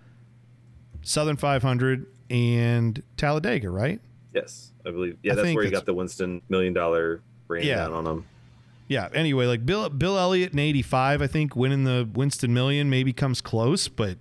Southern 1.05 1.37
500, 1.37 2.05
and 2.29 3.01
Talladega, 3.15 3.69
right? 3.69 4.01
Yes, 4.33 4.71
I 4.85 4.91
believe. 4.91 5.17
Yeah, 5.23 5.31
I 5.31 5.35
that's 5.35 5.55
where 5.55 5.63
he 5.63 5.71
got 5.71 5.85
the 5.85 5.93
Winston 5.93 6.41
million 6.49 6.73
dollar 6.73 7.21
rain 7.47 7.65
Yeah. 7.65 7.75
down 7.75 7.93
on 7.93 8.05
him. 8.07 8.25
Yeah. 8.87 9.07
Anyway, 9.13 9.45
like 9.45 9.65
Bill 9.65 9.87
Bill 9.89 10.17
Elliott 10.17 10.51
in 10.53 10.59
'85, 10.59 11.21
I 11.21 11.27
think 11.27 11.55
winning 11.55 11.85
the 11.85 12.09
Winston 12.13 12.53
Million 12.53 12.89
maybe 12.89 13.13
comes 13.13 13.39
close, 13.39 13.87
but 13.87 14.17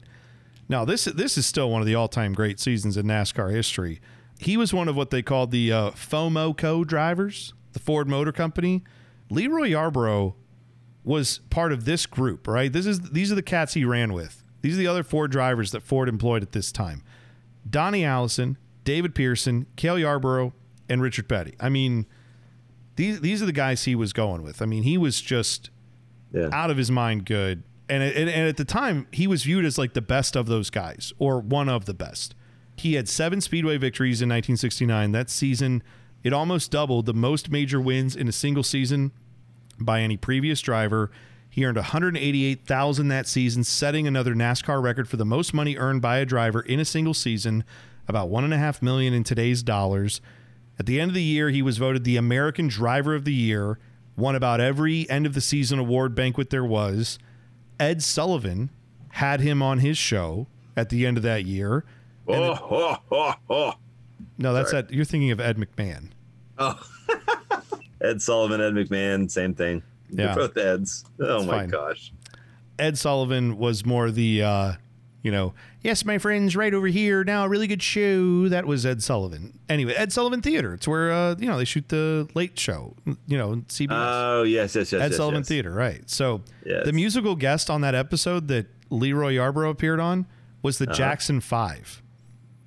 no, 0.68 0.84
this 0.84 1.04
this 1.06 1.36
is 1.36 1.46
still 1.46 1.70
one 1.70 1.80
of 1.80 1.86
the 1.86 1.94
all 1.94 2.06
time 2.08 2.32
great 2.34 2.60
seasons 2.60 2.96
in 2.96 3.06
NASCAR 3.06 3.50
history. 3.52 4.00
He 4.38 4.56
was 4.56 4.72
one 4.72 4.88
of 4.88 4.96
what 4.96 5.10
they 5.10 5.22
called 5.22 5.50
the 5.50 5.72
uh, 5.72 5.90
FoMoCo 5.92 6.86
drivers, 6.86 7.54
the 7.72 7.78
Ford 7.78 8.08
Motor 8.08 8.32
Company. 8.32 8.84
Leroy 9.30 9.70
Yarbrough 9.70 10.34
was 11.02 11.38
part 11.50 11.72
of 11.72 11.84
this 11.86 12.04
group, 12.06 12.46
right? 12.46 12.72
This 12.72 12.86
is 12.86 13.00
these 13.10 13.32
are 13.32 13.36
the 13.36 13.42
cats 13.42 13.74
he 13.74 13.84
ran 13.84 14.12
with. 14.12 14.43
These 14.64 14.76
are 14.76 14.78
the 14.78 14.86
other 14.86 15.02
four 15.02 15.28
drivers 15.28 15.72
that 15.72 15.82
Ford 15.82 16.08
employed 16.08 16.42
at 16.42 16.52
this 16.52 16.72
time: 16.72 17.02
Donnie 17.68 18.02
Allison, 18.04 18.56
David 18.82 19.14
Pearson, 19.14 19.66
Cale 19.76 19.98
Yarborough, 19.98 20.54
and 20.88 21.02
Richard 21.02 21.28
Petty. 21.28 21.54
I 21.60 21.68
mean, 21.68 22.06
these 22.96 23.20
these 23.20 23.42
are 23.42 23.46
the 23.46 23.52
guys 23.52 23.84
he 23.84 23.94
was 23.94 24.14
going 24.14 24.42
with. 24.42 24.62
I 24.62 24.64
mean, 24.66 24.82
he 24.84 24.96
was 24.96 25.20
just 25.20 25.68
Yeah. 26.32 26.48
out 26.50 26.70
of 26.70 26.78
his 26.78 26.90
mind 26.90 27.26
good. 27.26 27.62
And, 27.90 28.02
and, 28.02 28.30
and 28.30 28.48
at 28.48 28.56
the 28.56 28.64
time, 28.64 29.06
he 29.12 29.26
was 29.26 29.42
viewed 29.44 29.66
as 29.66 29.76
like 29.76 29.92
the 29.92 30.00
best 30.00 30.34
of 30.34 30.46
those 30.46 30.70
guys 30.70 31.12
or 31.18 31.40
one 31.40 31.68
of 31.68 31.84
the 31.84 31.92
best. 31.92 32.34
He 32.76 32.94
had 32.94 33.06
seven 33.06 33.42
Speedway 33.42 33.76
victories 33.76 34.22
in 34.22 34.30
1969. 34.30 35.12
That 35.12 35.28
season, 35.28 35.82
it 36.22 36.32
almost 36.32 36.70
doubled 36.70 37.04
the 37.04 37.12
most 37.12 37.50
major 37.50 37.82
wins 37.82 38.16
in 38.16 38.26
a 38.26 38.32
single 38.32 38.62
season 38.62 39.12
by 39.78 40.00
any 40.00 40.16
previous 40.16 40.62
driver. 40.62 41.10
He 41.54 41.64
earned 41.64 41.76
188,000 41.76 43.06
that 43.06 43.28
season, 43.28 43.62
setting 43.62 44.08
another 44.08 44.34
NASCAR 44.34 44.82
record 44.82 45.08
for 45.08 45.16
the 45.16 45.24
most 45.24 45.54
money 45.54 45.76
earned 45.76 46.02
by 46.02 46.18
a 46.18 46.26
driver 46.26 46.62
in 46.62 46.80
a 46.80 46.84
single 46.84 47.14
season, 47.14 47.62
about 48.08 48.28
one 48.28 48.42
and 48.42 48.52
a 48.52 48.58
half 48.58 48.82
million 48.82 49.14
in 49.14 49.22
today's 49.22 49.62
dollars. 49.62 50.20
At 50.80 50.86
the 50.86 51.00
end 51.00 51.12
of 51.12 51.14
the 51.14 51.22
year, 51.22 51.50
he 51.50 51.62
was 51.62 51.78
voted 51.78 52.02
the 52.02 52.16
American 52.16 52.66
Driver 52.66 53.14
of 53.14 53.24
the 53.24 53.32
Year, 53.32 53.78
won 54.16 54.34
about 54.34 54.60
every 54.60 55.08
end 55.08 55.26
of 55.26 55.34
the 55.34 55.40
season 55.40 55.78
award 55.78 56.16
banquet 56.16 56.50
there 56.50 56.64
was. 56.64 57.20
Ed 57.78 58.02
Sullivan 58.02 58.70
had 59.10 59.38
him 59.38 59.62
on 59.62 59.78
his 59.78 59.96
show 59.96 60.48
at 60.76 60.88
the 60.88 61.06
end 61.06 61.16
of 61.16 61.22
that 61.22 61.44
year. 61.44 61.84
Oh, 62.26 62.58
oh, 62.68 62.96
oh, 63.12 63.34
oh. 63.48 63.74
No, 64.38 64.52
that's 64.52 64.72
Sorry. 64.72 64.82
Ed, 64.82 64.90
you're 64.90 65.04
thinking 65.04 65.30
of 65.30 65.38
Ed 65.38 65.56
McMahon. 65.58 66.08
Oh, 66.58 66.84
Ed 68.00 68.20
Sullivan, 68.20 68.60
Ed 68.60 68.72
McMahon, 68.72 69.30
same 69.30 69.54
thing. 69.54 69.84
Yeah. 70.10 70.26
They're 70.34 70.48
both 70.48 70.56
Eds. 70.56 71.04
Oh 71.20 71.38
It's 71.38 71.46
my 71.46 71.58
fine. 71.60 71.68
gosh. 71.68 72.12
Ed 72.78 72.98
Sullivan 72.98 73.56
was 73.56 73.84
more 73.84 74.10
the 74.10 74.42
uh, 74.42 74.72
you 75.22 75.30
know, 75.32 75.54
yes, 75.80 76.04
my 76.04 76.18
friends, 76.18 76.54
right 76.54 76.74
over 76.74 76.86
here 76.88 77.24
now, 77.24 77.46
a 77.46 77.48
really 77.48 77.66
good 77.66 77.82
show. 77.82 78.48
That 78.48 78.66
was 78.66 78.84
Ed 78.84 79.02
Sullivan. 79.02 79.58
Anyway, 79.70 79.94
Ed 79.94 80.12
Sullivan 80.12 80.42
Theater. 80.42 80.74
It's 80.74 80.86
where 80.86 81.10
uh, 81.12 81.34
you 81.38 81.46
know 81.46 81.56
they 81.56 81.64
shoot 81.64 81.88
the 81.88 82.28
Late 82.34 82.58
Show. 82.58 82.94
You 83.26 83.38
know, 83.38 83.56
CBS. 83.68 83.88
Oh 83.90 84.42
yes, 84.42 84.74
yes, 84.74 84.92
yes. 84.92 85.00
Ed 85.00 85.06
yes, 85.10 85.16
Sullivan 85.16 85.40
yes. 85.40 85.48
Theater, 85.48 85.72
right? 85.72 86.08
So 86.10 86.42
Yes. 86.66 86.84
the 86.84 86.92
musical 86.92 87.36
guest 87.36 87.70
on 87.70 87.80
that 87.82 87.94
episode 87.94 88.48
that 88.48 88.66
Leroy 88.90 89.34
Yarbrough 89.34 89.70
appeared 89.70 90.00
on 90.00 90.26
was 90.62 90.80
Uh-huh. 90.80 90.90
the 90.90 90.96
Jackson 90.96 91.40
Five. 91.40 92.02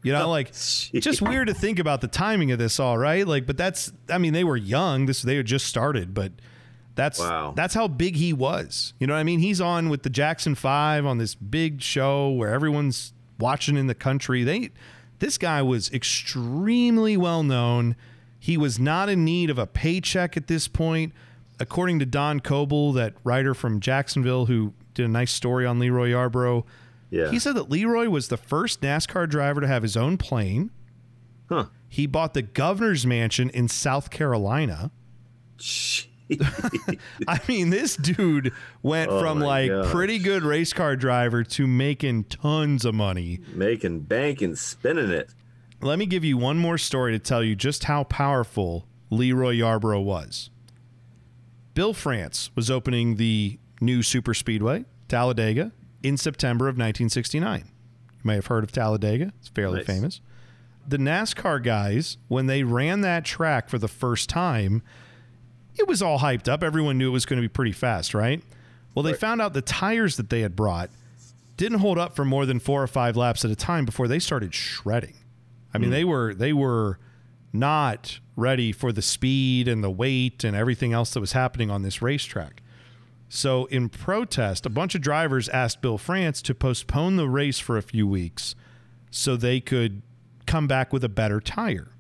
You 0.04 0.14
know, 0.14 0.30
like 0.30 0.52
Jeez. 0.54 1.02
just 1.02 1.22
weird 1.22 1.48
to 1.50 1.54
think 1.54 1.80
about 1.80 2.00
the 2.02 2.08
timing 2.08 2.52
of 2.52 2.60
this 2.60 2.80
all, 2.80 2.98
right? 2.98 3.28
Like, 3.28 3.46
but 3.46 3.58
that's 3.58 3.92
I 4.10 4.18
mean, 4.20 4.32
they 4.34 4.46
were 4.46 4.56
young. 4.58 5.06
This 5.06 5.22
they 5.22 5.36
had 5.36 5.46
just 5.46 5.66
started, 5.66 6.14
but 6.14 6.32
that's 6.98 7.20
Wow. 7.20 7.54
that's 7.56 7.74
how 7.74 7.88
big 7.88 8.18
he 8.18 8.34
was. 8.34 8.94
You 9.00 9.08
know 9.08 9.14
what 9.14 9.20
I 9.20 9.24
mean? 9.24 9.40
He's 9.40 9.62
on 9.62 9.88
with 9.88 10.04
the 10.04 10.10
Jackson 10.10 10.54
Five 10.56 11.06
on 11.06 11.18
this 11.18 11.34
big 11.36 11.82
show 11.82 12.30
where 12.32 12.50
everyone's 12.54 13.14
watching 13.40 13.78
in 13.78 13.88
the 13.88 13.96
country. 13.96 14.44
They 14.44 14.72
this 15.20 15.38
guy 15.38 15.62
was 15.62 15.90
extremely 15.94 17.16
well 17.16 17.44
known. 17.44 17.96
He 18.40 18.58
was 18.58 18.78
not 18.80 19.08
in 19.10 19.24
need 19.24 19.50
of 19.50 19.58
a 19.58 19.66
paycheck 19.66 20.36
at 20.36 20.48
this 20.48 20.68
point. 20.68 21.14
According 21.60 21.98
to 22.00 22.06
Don 22.06 22.40
Coble, 22.40 22.92
that 22.94 23.14
writer 23.24 23.54
from 23.56 23.80
Jacksonville 23.80 24.46
who 24.46 24.74
did 24.94 25.06
a 25.06 25.10
nice 25.10 25.32
story 25.32 25.66
on 25.66 25.80
Leroy 25.80 26.10
Yarbrough, 26.10 26.64
Yeah. 27.10 27.32
he 27.32 27.40
said 27.40 27.56
that 27.56 27.70
Leroy 27.72 28.10
was 28.10 28.28
the 28.28 28.38
first 28.38 28.82
NASCAR 28.82 29.28
driver 29.28 29.62
to 29.62 29.68
have 29.68 29.82
his 29.82 29.98
own 29.98 30.18
plane. 30.18 30.70
Huh. 31.50 31.66
He 31.90 32.06
bought 32.06 32.34
the 32.36 32.42
governor's 32.44 33.08
mansion 33.08 33.50
in 33.52 33.68
South 33.70 34.12
Carolina. 34.12 34.92
I 37.28 37.40
mean, 37.48 37.70
this 37.70 37.96
dude 37.96 38.52
went 38.82 39.10
Oh 39.12 39.20
from 39.22 39.40
like 39.40 39.70
gosh. 39.70 39.92
pretty 39.92 40.20
good 40.20 40.44
race 40.44 40.74
car 40.74 40.96
driver 40.96 41.44
to 41.44 41.68
making 41.68 42.26
tons 42.26 42.84
of 42.86 42.96
money. 42.96 43.40
Making 43.54 44.02
bank 44.02 44.42
and 44.42 44.58
spinning 44.58 45.10
it. 45.10 45.30
Let 45.82 46.00
me 46.00 46.06
give 46.06 46.24
you 46.26 46.38
one 46.38 46.58
more 46.58 46.78
story 46.78 47.12
to 47.14 47.20
tell 47.20 47.44
you 47.44 47.56
just 47.56 47.86
how 47.86 48.04
powerful 48.06 48.88
Leroy 49.10 49.56
Yarbrough 49.56 50.04
was. 50.04 50.50
Bill 51.74 51.94
France 51.94 52.50
was 52.56 52.72
opening 52.72 53.16
the 53.18 53.60
new 53.80 54.02
super 54.02 54.34
speedway, 54.34 54.86
Talladega, 55.08 55.72
in 56.02 56.18
September 56.18 56.66
of 56.66 56.74
1969. 56.74 57.60
You 57.68 58.20
may 58.24 58.36
have 58.36 58.48
heard 58.48 58.64
of 58.64 58.72
Talladega, 58.72 59.32
it's 59.40 59.50
fairly 59.50 59.78
Nice. 59.78 59.86
famous. 59.86 60.22
The 60.88 60.98
NASCAR 60.98 61.62
guys, 61.64 62.18
when 62.28 62.48
they 62.48 62.64
ran 62.64 63.02
that 63.02 63.26
track 63.26 63.70
for 63.70 63.78
the 63.78 63.88
first 63.88 64.30
time, 64.30 64.82
it 65.78 65.88
was 65.88 66.02
all 66.02 66.20
hyped 66.20 66.48
up. 66.48 66.64
Everyone 66.64 66.98
knew 66.98 67.10
it 67.10 67.14
was 67.14 67.26
going 67.26 67.42
to 67.42 67.48
be 67.48 67.52
pretty 67.52 67.72
fast, 67.72 68.14
right? 68.14 68.44
Well, 68.96 69.04
they 69.04 69.14
found 69.14 69.42
out 69.42 69.54
the 69.54 69.62
tires 69.62 70.18
that 70.18 70.30
they 70.30 70.42
had 70.42 70.56
brought 70.56 70.90
didn't 71.56 71.80
hold 71.80 71.98
up 71.98 72.16
for 72.16 72.26
more 72.26 72.46
than 72.46 72.60
four 72.60 72.82
or 72.82 72.88
five 72.88 73.16
laps 73.16 73.46
at 73.46 73.52
a 73.52 73.56
time 73.56 73.86
before 73.86 74.08
they 74.08 74.20
started 74.20 74.54
shredding. 74.54 75.14
I 75.74 75.78
mean, 75.78 75.90
they 75.92 76.04
were 76.04 76.34
they 76.34 76.54
were 76.54 76.98
not 77.54 78.20
ready 78.36 78.72
for 78.72 78.92
the 78.92 79.02
speed 79.02 79.68
and 79.68 79.84
the 79.84 79.92
weight 79.92 80.44
and 80.44 80.56
everything 80.56 80.94
else 80.94 81.12
that 81.14 81.20
was 81.20 81.34
happening 81.34 81.70
on 81.70 81.82
this 81.82 82.02
racetrack. 82.02 82.62
So, 83.30 83.66
in 83.66 83.90
protest, 83.90 84.66
a 84.66 84.70
bunch 84.70 84.96
of 84.96 85.02
drivers 85.02 85.50
asked 85.50 85.82
Bill 85.82 85.98
France 85.98 86.42
to 86.44 86.56
postpone 86.56 87.18
the 87.18 87.28
race 87.28 87.60
for 87.60 87.78
a 87.78 87.82
few 87.82 88.08
weeks 88.08 88.56
so 89.12 89.36
they 89.36 89.60
could 89.60 90.02
come 90.46 90.68
back 90.68 90.94
with 90.94 91.04
a 91.04 91.10
better 91.10 91.42
tire. 91.42 91.92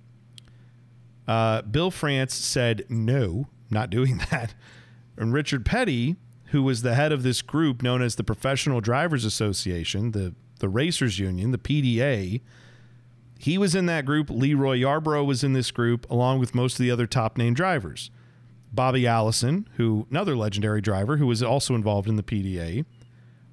Uh, 1.27 1.61
Bill 1.63 1.91
France 1.91 2.33
said, 2.33 2.85
no, 2.89 3.47
not 3.69 3.89
doing 3.89 4.21
that. 4.31 4.53
And 5.17 5.33
Richard 5.33 5.65
Petty, 5.65 6.15
who 6.47 6.63
was 6.63 6.81
the 6.81 6.95
head 6.95 7.11
of 7.11 7.23
this 7.23 7.41
group 7.41 7.81
known 7.81 8.01
as 8.01 8.15
the 8.15 8.23
Professional 8.23 8.81
Drivers 8.81 9.25
Association, 9.25 10.11
the, 10.11 10.33
the 10.59 10.69
Racers 10.69 11.19
Union, 11.19 11.51
the 11.51 11.57
PDA, 11.57 12.41
he 13.39 13.57
was 13.57 13.75
in 13.75 13.85
that 13.85 14.05
group. 14.05 14.29
Leroy 14.29 14.77
Yarbrough 14.77 15.25
was 15.25 15.43
in 15.43 15.53
this 15.53 15.71
group, 15.71 16.09
along 16.09 16.39
with 16.39 16.55
most 16.55 16.73
of 16.73 16.79
the 16.79 16.91
other 16.91 17.05
top 17.05 17.37
name 17.37 17.53
drivers. 17.53 18.09
Bobby 18.71 19.07
Allison, 19.07 19.67
who 19.77 20.07
another 20.09 20.35
legendary 20.35 20.81
driver 20.81 21.17
who 21.17 21.27
was 21.27 21.41
also 21.43 21.75
involved 21.75 22.09
in 22.09 22.15
the 22.15 22.23
PDA, 22.23 22.85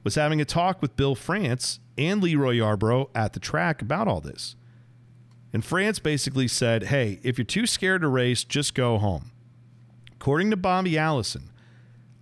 was 0.02 0.16
having 0.16 0.40
a 0.40 0.44
talk 0.44 0.82
with 0.82 0.96
Bill 0.96 1.14
France 1.14 1.80
and 1.96 2.22
Leroy 2.22 2.56
Yarbrough 2.56 3.08
at 3.14 3.32
the 3.32 3.40
track 3.40 3.80
about 3.80 4.08
all 4.08 4.20
this. 4.20 4.56
And 5.52 5.64
France 5.64 5.98
basically 5.98 6.48
said, 6.48 6.84
hey, 6.84 7.20
if 7.22 7.38
you're 7.38 7.44
too 7.44 7.66
scared 7.66 8.02
to 8.02 8.08
race, 8.08 8.42
just 8.42 8.74
go 8.74 8.98
home. 8.98 9.30
According 10.24 10.52
to 10.52 10.56
Bobby 10.56 10.96
Allison, 10.96 11.50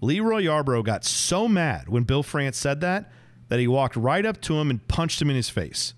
Leroy 0.00 0.42
Yarbrough 0.42 0.82
got 0.84 1.04
so 1.04 1.46
mad 1.46 1.88
when 1.88 2.02
Bill 2.02 2.24
France 2.24 2.58
said 2.58 2.80
that 2.80 3.12
that 3.46 3.60
he 3.60 3.68
walked 3.68 3.94
right 3.94 4.26
up 4.26 4.40
to 4.40 4.58
him 4.58 4.70
and 4.70 4.88
punched 4.88 5.22
him 5.22 5.30
in 5.30 5.36
his 5.36 5.48
face. 5.48 5.94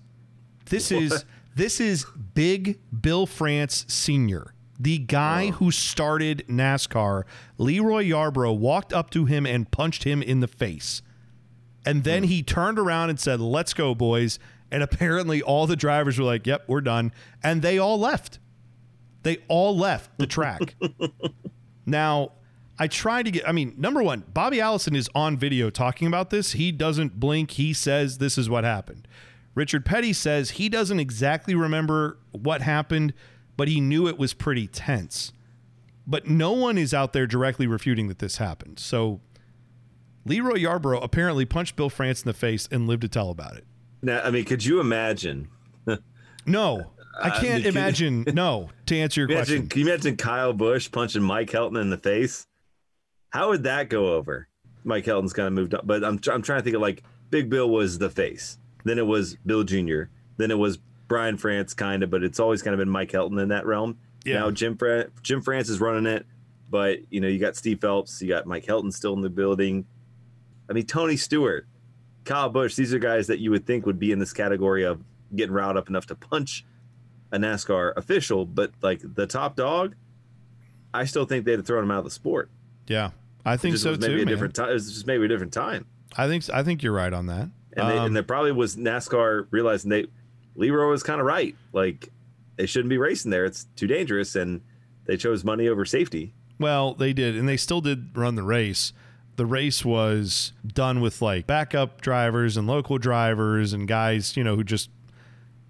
This 0.65 0.91
is 0.91 1.25
this 1.55 1.81
is 1.81 2.05
Big 2.35 2.79
Bill 3.01 3.25
France 3.25 3.85
Sr., 3.87 4.53
the 4.79 4.99
guy 4.99 5.49
who 5.49 5.71
started 5.71 6.45
NASCAR. 6.47 7.23
Leroy 7.57 8.03
Yarbrough, 8.03 8.55
walked 8.55 8.93
up 8.93 9.09
to 9.09 9.25
him 9.25 9.47
and 9.47 9.71
punched 9.71 10.03
him 10.03 10.21
in 10.21 10.41
the 10.41 10.47
face. 10.47 11.01
And 11.87 12.03
then 12.03 12.21
hmm. 12.21 12.29
he 12.29 12.43
turned 12.43 12.77
around 12.77 13.09
and 13.09 13.19
said, 13.19 13.41
Let's 13.41 13.73
go, 13.73 13.95
boys. 13.95 14.37
And 14.69 14.83
apparently 14.83 15.41
all 15.41 15.65
the 15.65 15.75
drivers 15.75 16.19
were 16.19 16.25
like, 16.25 16.45
Yep, 16.45 16.65
we're 16.67 16.81
done. 16.81 17.13
And 17.41 17.63
they 17.63 17.79
all 17.79 17.97
left. 17.97 18.37
They 19.23 19.37
all 19.47 19.75
left 19.75 20.19
the 20.19 20.27
track. 20.27 20.75
now, 21.85 22.31
I 22.77 22.87
tried 22.87 23.23
to 23.23 23.31
get, 23.31 23.47
I 23.47 23.51
mean, 23.51 23.73
number 23.77 24.03
one, 24.03 24.23
Bobby 24.33 24.59
Allison 24.59 24.95
is 24.95 25.09
on 25.15 25.37
video 25.37 25.69
talking 25.69 26.07
about 26.07 26.29
this. 26.29 26.53
He 26.53 26.71
doesn't 26.71 27.19
blink. 27.19 27.51
He 27.51 27.73
says 27.73 28.17
this 28.17 28.37
is 28.37 28.49
what 28.49 28.63
happened. 28.63 29.07
Richard 29.53 29.85
Petty 29.85 30.11
says 30.11 30.51
he 30.51 30.67
doesn't 30.67 30.99
exactly 30.99 31.55
remember 31.55 32.17
what 32.31 32.61
happened, 32.61 33.13
but 33.55 33.69
he 33.69 33.79
knew 33.79 34.07
it 34.07 34.17
was 34.17 34.33
pretty 34.33 34.67
tense. 34.67 35.31
But 36.05 36.27
no 36.27 36.51
one 36.51 36.77
is 36.77 36.93
out 36.93 37.13
there 37.13 37.25
directly 37.25 37.65
refuting 37.65 38.09
that 38.09 38.19
this 38.19 38.37
happened. 38.37 38.77
So 38.79 39.21
Leroy 40.25 40.57
Yarbrough 40.57 41.01
apparently 41.01 41.45
punched 41.45 41.77
Bill 41.77 41.89
France 41.89 42.21
in 42.23 42.27
the 42.27 42.33
face 42.33 42.67
and 42.69 42.87
lived 42.87 43.03
to 43.03 43.07
tell 43.07 43.29
about 43.29 43.55
it. 43.55 43.65
Now, 44.01 44.21
I 44.21 44.29
mean, 44.31 44.43
could 44.43 44.65
you 44.65 44.79
imagine? 44.79 45.47
No, 46.47 46.91
I 47.21 47.29
Uh, 47.29 47.39
can't 47.41 47.63
could- 47.63 47.75
imagine. 47.75 48.23
No, 48.33 48.69
to 48.87 48.97
answer 48.97 49.21
your 49.21 49.29
Imagine, 49.31 49.45
question. 49.63 49.69
can 49.69 49.79
you 49.81 49.87
imagine 49.87 50.17
Kyle 50.17 50.53
Busch 50.53 50.91
punching 50.91 51.21
Mike 51.23 51.49
Helton 51.49 51.79
in 51.81 51.89
the 51.89 51.97
face? 51.97 52.47
How 53.29 53.49
would 53.49 53.63
that 53.63 53.89
go 53.89 54.13
over? 54.15 54.47
Mike 54.83 55.05
Helton's 55.05 55.33
kind 55.33 55.47
of 55.47 55.53
moved 55.53 55.73
up, 55.73 55.85
but 55.87 56.03
I'm, 56.03 56.19
I'm 56.31 56.41
trying 56.41 56.59
to 56.59 56.61
think 56.61 56.75
of 56.75 56.81
like 56.81 57.03
Big 57.29 57.49
Bill 57.49 57.69
was 57.69 57.97
the 57.97 58.09
face. 58.09 58.57
Then 58.83 58.97
it 58.99 59.05
was 59.05 59.35
Bill 59.45 59.63
Jr. 59.63 60.03
Then 60.37 60.51
it 60.51 60.57
was 60.57 60.77
Brian 61.07 61.37
France, 61.37 61.73
kind 61.73 62.03
of, 62.03 62.09
but 62.09 62.23
it's 62.23 62.39
always 62.39 62.61
kind 62.61 62.73
of 62.73 62.79
been 62.79 62.89
Mike 62.89 63.11
Helton 63.11 63.41
in 63.41 63.49
that 63.49 63.65
realm. 63.65 63.97
Yeah. 64.25 64.39
Now 64.39 64.51
Jim 64.51 64.77
Fra- 64.77 65.07
Jim 65.23 65.41
France 65.41 65.69
is 65.69 65.79
running 65.79 66.05
it, 66.05 66.25
but 66.69 66.99
you 67.11 67.19
know 67.21 67.27
you 67.27 67.39
got 67.39 67.55
Steve 67.55 67.79
Phelps, 67.81 68.21
you 68.21 68.27
got 68.27 68.45
Mike 68.45 68.65
Helton 68.65 68.91
still 68.93 69.13
in 69.13 69.21
the 69.21 69.29
building. 69.29 69.85
I 70.69 70.73
mean 70.73 70.85
Tony 70.85 71.15
Stewart, 71.17 71.67
Kyle 72.25 72.49
Busch. 72.49 72.75
These 72.75 72.93
are 72.93 72.99
guys 72.99 73.27
that 73.27 73.39
you 73.39 73.51
would 73.51 73.65
think 73.65 73.85
would 73.85 73.99
be 73.99 74.11
in 74.11 74.19
this 74.19 74.33
category 74.33 74.83
of 74.83 75.03
getting 75.35 75.53
riled 75.53 75.77
up 75.77 75.89
enough 75.89 76.05
to 76.07 76.15
punch 76.15 76.65
a 77.35 77.37
NASCAR 77.37 77.93
official, 77.97 78.45
but 78.45 78.71
like 78.81 79.01
the 79.03 79.27
top 79.27 79.55
dog, 79.55 79.95
I 80.93 81.05
still 81.05 81.25
think 81.25 81.45
they'd 81.45 81.59
have 81.59 81.67
thrown 81.67 81.83
him 81.83 81.91
out 81.91 81.99
of 81.99 82.05
the 82.05 82.11
sport. 82.11 82.49
Yeah, 82.87 83.11
I 83.45 83.57
think 83.57 83.77
so 83.77 83.91
maybe 83.91 84.05
too. 84.05 84.13
a 84.13 84.17
man. 84.17 84.27
different 84.27 84.55
time. 84.55 84.69
It 84.69 84.73
was 84.73 84.91
just 84.93 85.07
maybe 85.07 85.25
a 85.25 85.27
different 85.27 85.53
time. 85.53 85.85
I 86.15 86.27
think 86.27 86.49
I 86.51 86.63
think 86.63 86.81
you're 86.81 86.93
right 86.93 87.11
on 87.11 87.27
that. 87.27 87.49
And, 87.77 87.89
they, 87.89 87.97
Um, 87.97 88.05
and 88.07 88.15
there 88.15 88.23
probably 88.23 88.53
was 88.53 88.77
NASCAR 88.77 89.47
realizing 89.51 89.89
they 89.89 90.07
Leroy 90.55 90.89
was 90.89 91.03
kind 91.03 91.19
of 91.19 91.27
right. 91.27 91.55
Like 91.73 92.09
they 92.55 92.65
shouldn't 92.65 92.89
be 92.89 92.97
racing 92.97 93.31
there. 93.31 93.43
It's 93.45 93.65
too 93.75 93.87
dangerous, 93.87 94.35
and 94.35 94.61
they 95.05 95.17
chose 95.17 95.43
money 95.43 95.67
over 95.67 95.83
safety. 95.83 96.33
Well, 96.57 96.93
they 96.93 97.11
did, 97.11 97.35
and 97.35 97.49
they 97.49 97.57
still 97.57 97.81
did 97.81 98.17
run 98.17 98.35
the 98.35 98.43
race. 98.43 98.93
The 99.35 99.45
race 99.45 99.83
was 99.83 100.53
done 100.65 101.01
with 101.01 101.21
like 101.21 101.45
backup 101.45 101.99
drivers 101.99 102.55
and 102.55 102.65
local 102.65 102.97
drivers 102.97 103.73
and 103.73 103.85
guys, 103.85 104.37
you 104.37 104.43
know, 104.45 104.55
who 104.55 104.63
just 104.63 104.89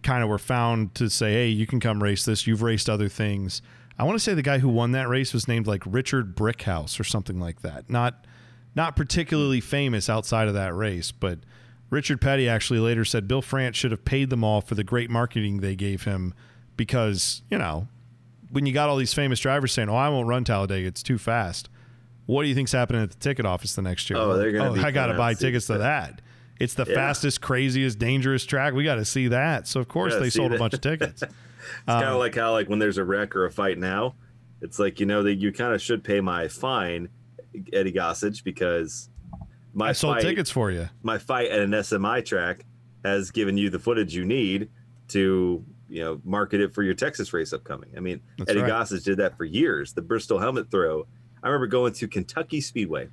kind 0.05 0.23
of 0.23 0.29
were 0.29 0.37
found 0.37 0.95
to 0.95 1.09
say, 1.09 1.33
"Hey, 1.33 1.49
you 1.49 1.67
can 1.67 1.81
come 1.81 2.01
race 2.01 2.23
this. 2.23 2.47
You've 2.47 2.61
raced 2.61 2.89
other 2.89 3.09
things." 3.09 3.61
I 3.97 4.03
want 4.03 4.17
to 4.17 4.23
say 4.23 4.33
the 4.33 4.41
guy 4.41 4.59
who 4.59 4.69
won 4.69 4.91
that 4.91 5.09
race 5.09 5.33
was 5.33 5.47
named 5.47 5.67
like 5.67 5.81
Richard 5.85 6.35
Brickhouse 6.35 6.99
or 6.99 7.03
something 7.03 7.39
like 7.39 7.61
that. 7.61 7.89
Not 7.89 8.25
not 8.75 8.95
particularly 8.95 9.61
famous 9.61 10.09
outside 10.09 10.47
of 10.47 10.53
that 10.53 10.75
race, 10.75 11.11
but 11.11 11.39
Richard 11.89 12.19
Petty 12.19 12.47
actually 12.47 12.79
later 12.79 13.05
said 13.05 13.27
Bill 13.27 13.41
France 13.41 13.77
should 13.77 13.91
have 13.91 14.05
paid 14.05 14.29
them 14.29 14.43
all 14.43 14.61
for 14.61 14.75
the 14.75 14.83
great 14.83 15.09
marketing 15.09 15.59
they 15.61 15.75
gave 15.75 16.03
him 16.03 16.33
because, 16.75 17.41
you 17.49 17.57
know, 17.57 17.87
when 18.51 18.65
you 18.65 18.73
got 18.73 18.89
all 18.89 18.97
these 18.97 19.13
famous 19.13 19.39
drivers 19.39 19.71
saying, 19.71 19.89
"Oh, 19.89 19.95
I 19.95 20.09
won't 20.09 20.27
run 20.27 20.43
Talladega; 20.43 20.87
it's 20.87 21.03
too 21.03 21.17
fast." 21.17 21.69
What 22.25 22.41
do 22.41 22.49
you 22.49 22.55
think's 22.55 22.71
happening 22.71 23.03
at 23.03 23.11
the 23.11 23.17
ticket 23.17 23.45
office 23.45 23.75
the 23.75 23.81
next 23.81 24.09
year? 24.09 24.17
Oh, 24.17 24.35
they're 24.35 24.51
gonna 24.51 24.71
oh, 24.71 24.73
be 24.73 24.81
I 24.81 24.91
got 24.91 25.07
to 25.07 25.13
buy 25.13 25.35
tickets 25.35 25.67
to 25.67 25.77
that. 25.77 26.21
That. 26.57 26.63
It's 26.63 26.73
the 26.73 26.85
Yeah. 26.87 26.95
fastest, 26.95 27.41
craziest, 27.41 27.99
dangerous 27.99 28.45
track. 28.45 28.73
We 28.73 28.83
got 28.83 28.95
to 28.95 29.05
see 29.05 29.27
that. 29.29 29.67
So 29.67 29.79
of 29.79 29.87
course 29.87 30.15
they 30.15 30.29
sold 30.29 30.53
a 30.53 30.57
bunch 30.57 30.73
of 30.73 30.81
tickets. 30.81 31.23
It's 31.67 31.85
kind 31.87 32.03
of 32.05 32.13
um, 32.13 32.19
like 32.19 32.35
how 32.35 32.51
like 32.51 32.69
when 32.69 32.77
there's 32.77 32.99
a 32.99 33.03
wreck 33.03 33.35
or 33.35 33.45
a 33.45 33.51
fight 33.51 33.79
now, 33.79 34.13
it's 34.61 34.77
like 34.77 34.99
you 34.99 35.07
know 35.07 35.23
that 35.23 35.33
you 35.35 35.51
kind 35.51 35.73
of 35.73 35.81
should 35.81 36.03
pay 36.03 36.21
my 36.21 36.47
fine, 36.47 37.09
Eddie 37.73 37.91
Gossage, 37.91 38.43
because 38.43 39.09
my 39.73 39.89
I 39.89 39.91
sold 39.93 40.17
fight, 40.17 40.21
tickets 40.21 40.51
for 40.51 40.69
you. 40.69 40.89
my 41.01 41.17
fight 41.17 41.49
at 41.49 41.61
an 41.61 41.71
SMI 41.71 42.23
track 42.23 42.65
has 43.03 43.31
given 43.31 43.57
you 43.57 43.71
the 43.71 43.79
footage 43.79 44.13
you 44.15 44.25
need 44.25 44.69
to 45.07 45.65
you 45.89 46.03
know 46.03 46.21
market 46.23 46.61
it 46.61 46.71
for 46.71 46.83
your 46.83 46.93
Texas 46.93 47.33
race 47.33 47.51
upcoming. 47.51 47.89
I 47.97 47.99
mean, 47.99 48.21
That's 48.37 48.51
Eddie 48.51 48.61
right. 48.61 48.71
Gossage 48.71 49.03
did 49.03 49.17
that 49.17 49.35
for 49.35 49.43
years. 49.45 49.91
The 49.93 50.03
Bristol 50.03 50.37
helmet 50.37 50.69
throw. 50.69 51.07
I 51.41 51.47
remember 51.47 51.65
going 51.65 51.93
to 51.93 52.07
Kentucky 52.07 52.61
Speedway, 52.61 53.09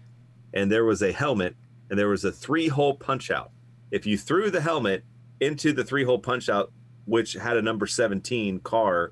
and 0.52 0.70
there 0.70 0.84
was 0.84 1.00
a 1.00 1.10
helmet, 1.10 1.56
and 1.92 1.98
there 1.98 2.08
was 2.08 2.24
a 2.24 2.32
three-hole 2.32 2.94
punch 2.94 3.30
out. 3.30 3.50
If 3.90 4.06
you 4.06 4.16
threw 4.16 4.50
the 4.50 4.62
helmet 4.62 5.04
into 5.40 5.74
the 5.74 5.84
three-hole 5.84 6.20
punch 6.20 6.48
out, 6.48 6.72
which 7.04 7.34
had 7.34 7.58
a 7.58 7.62
number 7.62 7.86
17 7.86 8.60
car, 8.60 9.10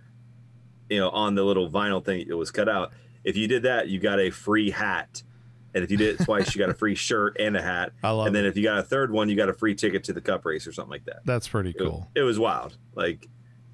you 0.89 0.99
know, 0.99 1.11
on 1.11 1.35
the 1.35 1.45
little 1.45 1.71
vinyl 1.71 2.03
thing 2.03 2.25
it 2.27 2.33
was 2.33 2.51
cut 2.51 2.71
out. 2.71 2.93
If 3.23 3.37
you 3.37 3.47
did 3.47 3.65
that, 3.65 3.89
you 3.89 4.01
got 4.01 4.19
a 4.19 4.31
free 4.31 4.71
hat. 4.71 5.23
And 5.75 5.85
if 5.85 5.91
you 5.91 5.99
did 5.99 6.19
it 6.19 6.25
twice, 6.25 6.55
you 6.55 6.59
got 6.59 6.71
a 6.71 6.75
free 6.75 6.95
shirt 7.09 7.37
and 7.39 7.55
a 7.55 7.61
hat. 7.61 7.93
I 8.03 8.13
love 8.13 8.29
and 8.29 8.35
then 8.35 8.47
it. 8.47 8.49
if 8.49 8.57
you 8.57 8.63
got 8.63 8.79
a 8.79 8.83
third 8.83 9.11
one, 9.13 9.29
you 9.29 9.37
got 9.37 9.51
a 9.51 9.53
free 9.53 9.75
ticket 9.75 10.03
to 10.05 10.15
the 10.15 10.23
cup 10.23 10.47
race 10.47 10.67
or 10.67 10.73
something 10.73 10.91
like 10.91 11.05
that. 11.05 11.21
That's 11.27 11.49
pretty 11.49 11.71
It- 11.71 11.79
cool. 11.79 12.09
It, 12.15 12.23
was 12.23 12.39
wild. 12.39 12.79
Like, 12.95 13.29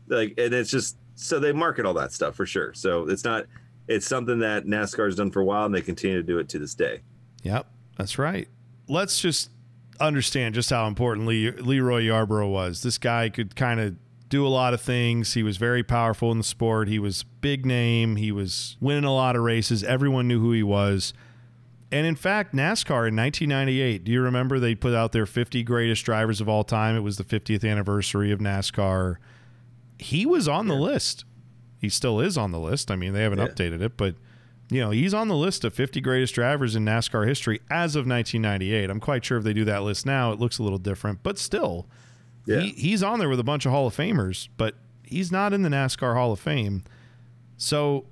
like, 0.08 0.34
and 0.36 0.52
it's 0.52 0.70
just 0.72 0.96
so 1.14 1.38
they 1.38 1.52
market 1.52 1.86
all 1.86 1.94
that 1.94 2.12
stuff 2.12 2.34
for 2.34 2.44
sure. 2.44 2.74
So 2.74 3.08
it's 3.08 3.22
not, 3.22 3.46
it's 3.86 4.06
something 4.08 4.40
that 4.40 4.64
NASCAR's 4.66 5.14
done 5.14 5.30
for 5.30 5.40
a 5.40 5.44
while, 5.44 5.64
and 5.64 5.72
they 5.74 5.80
continue 5.80 6.16
to 6.16 6.22
do 6.24 6.38
it 6.38 6.48
to 6.48 6.58
this 6.58 6.74
day. 6.74 7.02
Yep, 7.44 7.66
that's 7.96 8.18
right. 8.18 8.48
Let's 8.88 9.20
just 9.20 9.50
understand 10.00 10.54
just 10.54 10.70
how 10.70 10.86
important 10.86 11.26
Lee, 11.26 11.50
Leroy 11.50 12.02
Yarbrough 12.04 12.50
was. 12.50 12.82
This 12.82 12.98
guy 12.98 13.28
could 13.28 13.56
kind 13.56 13.80
of 13.80 13.96
do 14.28 14.46
a 14.46 14.48
lot 14.48 14.74
of 14.74 14.80
things. 14.80 15.34
He 15.34 15.42
was 15.42 15.56
very 15.56 15.82
powerful 15.82 16.30
in 16.32 16.38
the 16.38 16.44
sport. 16.44 16.88
He 16.88 16.98
was 16.98 17.22
big 17.22 17.64
name. 17.64 18.16
He 18.16 18.30
was 18.32 18.76
winning 18.80 19.04
a 19.04 19.14
lot 19.14 19.36
of 19.36 19.42
races. 19.42 19.82
Everyone 19.84 20.28
knew 20.28 20.40
who 20.40 20.52
he 20.52 20.62
was. 20.62 21.12
And 21.92 22.06
in 22.06 22.16
fact, 22.16 22.52
NASCAR 22.52 23.06
in 23.08 23.14
1998, 23.16 24.02
do 24.02 24.10
you 24.10 24.20
remember 24.20 24.58
they 24.58 24.74
put 24.74 24.92
out 24.94 25.12
their 25.12 25.26
50 25.26 25.62
greatest 25.62 26.04
drivers 26.04 26.40
of 26.40 26.48
all 26.48 26.64
time? 26.64 26.96
It 26.96 27.00
was 27.00 27.16
the 27.16 27.24
50th 27.24 27.68
anniversary 27.68 28.32
of 28.32 28.40
NASCAR. 28.40 29.16
He 29.98 30.26
was 30.26 30.48
on 30.48 30.66
the 30.66 30.74
list. 30.74 31.24
He 31.80 31.88
still 31.88 32.18
is 32.20 32.36
on 32.36 32.50
the 32.50 32.58
list. 32.58 32.90
I 32.90 32.96
mean, 32.96 33.12
they 33.12 33.22
haven't 33.22 33.38
Yeah. 33.38 33.46
updated 33.46 33.80
it, 33.82 33.96
but 33.96 34.16
you 34.70 34.80
know, 34.80 34.90
he's 34.90 35.14
on 35.14 35.28
the 35.28 35.36
list 35.36 35.64
of 35.64 35.74
50 35.74 36.00
greatest 36.00 36.34
drivers 36.34 36.74
in 36.74 36.84
NASCAR 36.84 37.26
history 37.26 37.60
as 37.70 37.94
of 37.96 38.06
1998. 38.06 38.90
I'm 38.90 39.00
quite 39.00 39.24
sure 39.24 39.38
if 39.38 39.44
they 39.44 39.52
do 39.52 39.64
that 39.64 39.82
list 39.82 40.04
now, 40.06 40.32
it 40.32 40.40
looks 40.40 40.58
a 40.58 40.62
little 40.62 40.78
different, 40.78 41.22
but 41.22 41.38
still, 41.38 41.86
Yeah. 42.46 42.60
he, 42.60 42.70
he's 42.70 43.02
on 43.02 43.18
there 43.20 43.28
with 43.28 43.38
a 43.40 43.44
bunch 43.44 43.64
of 43.66 43.72
Hall 43.72 43.86
of 43.86 43.96
Famers, 43.96 44.48
but 44.56 44.74
he's 45.04 45.30
not 45.30 45.52
in 45.52 45.62
the 45.62 45.68
NASCAR 45.68 46.14
Hall 46.14 46.32
of 46.32 46.40
Fame. 46.40 46.82
So 47.56 48.06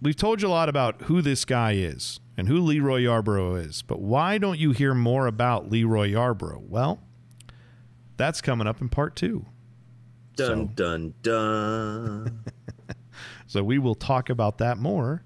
we've 0.00 0.16
told 0.16 0.42
you 0.42 0.48
a 0.48 0.50
lot 0.50 0.68
about 0.68 1.02
who 1.02 1.22
this 1.22 1.44
guy 1.44 1.72
is 1.72 2.18
and 2.36 2.48
who 2.48 2.58
Leroy 2.58 3.02
Yarbrough 3.02 3.64
is, 3.66 3.82
but 3.82 4.00
why 4.00 4.38
don't 4.38 4.58
you 4.58 4.72
hear 4.72 4.94
more 4.94 5.26
about 5.28 5.70
Leroy 5.70 6.10
Yarbrough? 6.10 6.62
Well, 6.68 7.00
that's 8.16 8.40
coming 8.40 8.66
up 8.66 8.80
in 8.80 8.88
part 8.88 9.14
two. 9.16 9.46
Dun 10.34 10.46
So- 10.68 10.72
dun 10.74 11.14
dun. 11.22 12.44
So 13.46 13.62
we 13.62 13.78
will 13.78 13.94
talk 13.94 14.30
about 14.30 14.56
that 14.58 14.78
more 14.78 15.22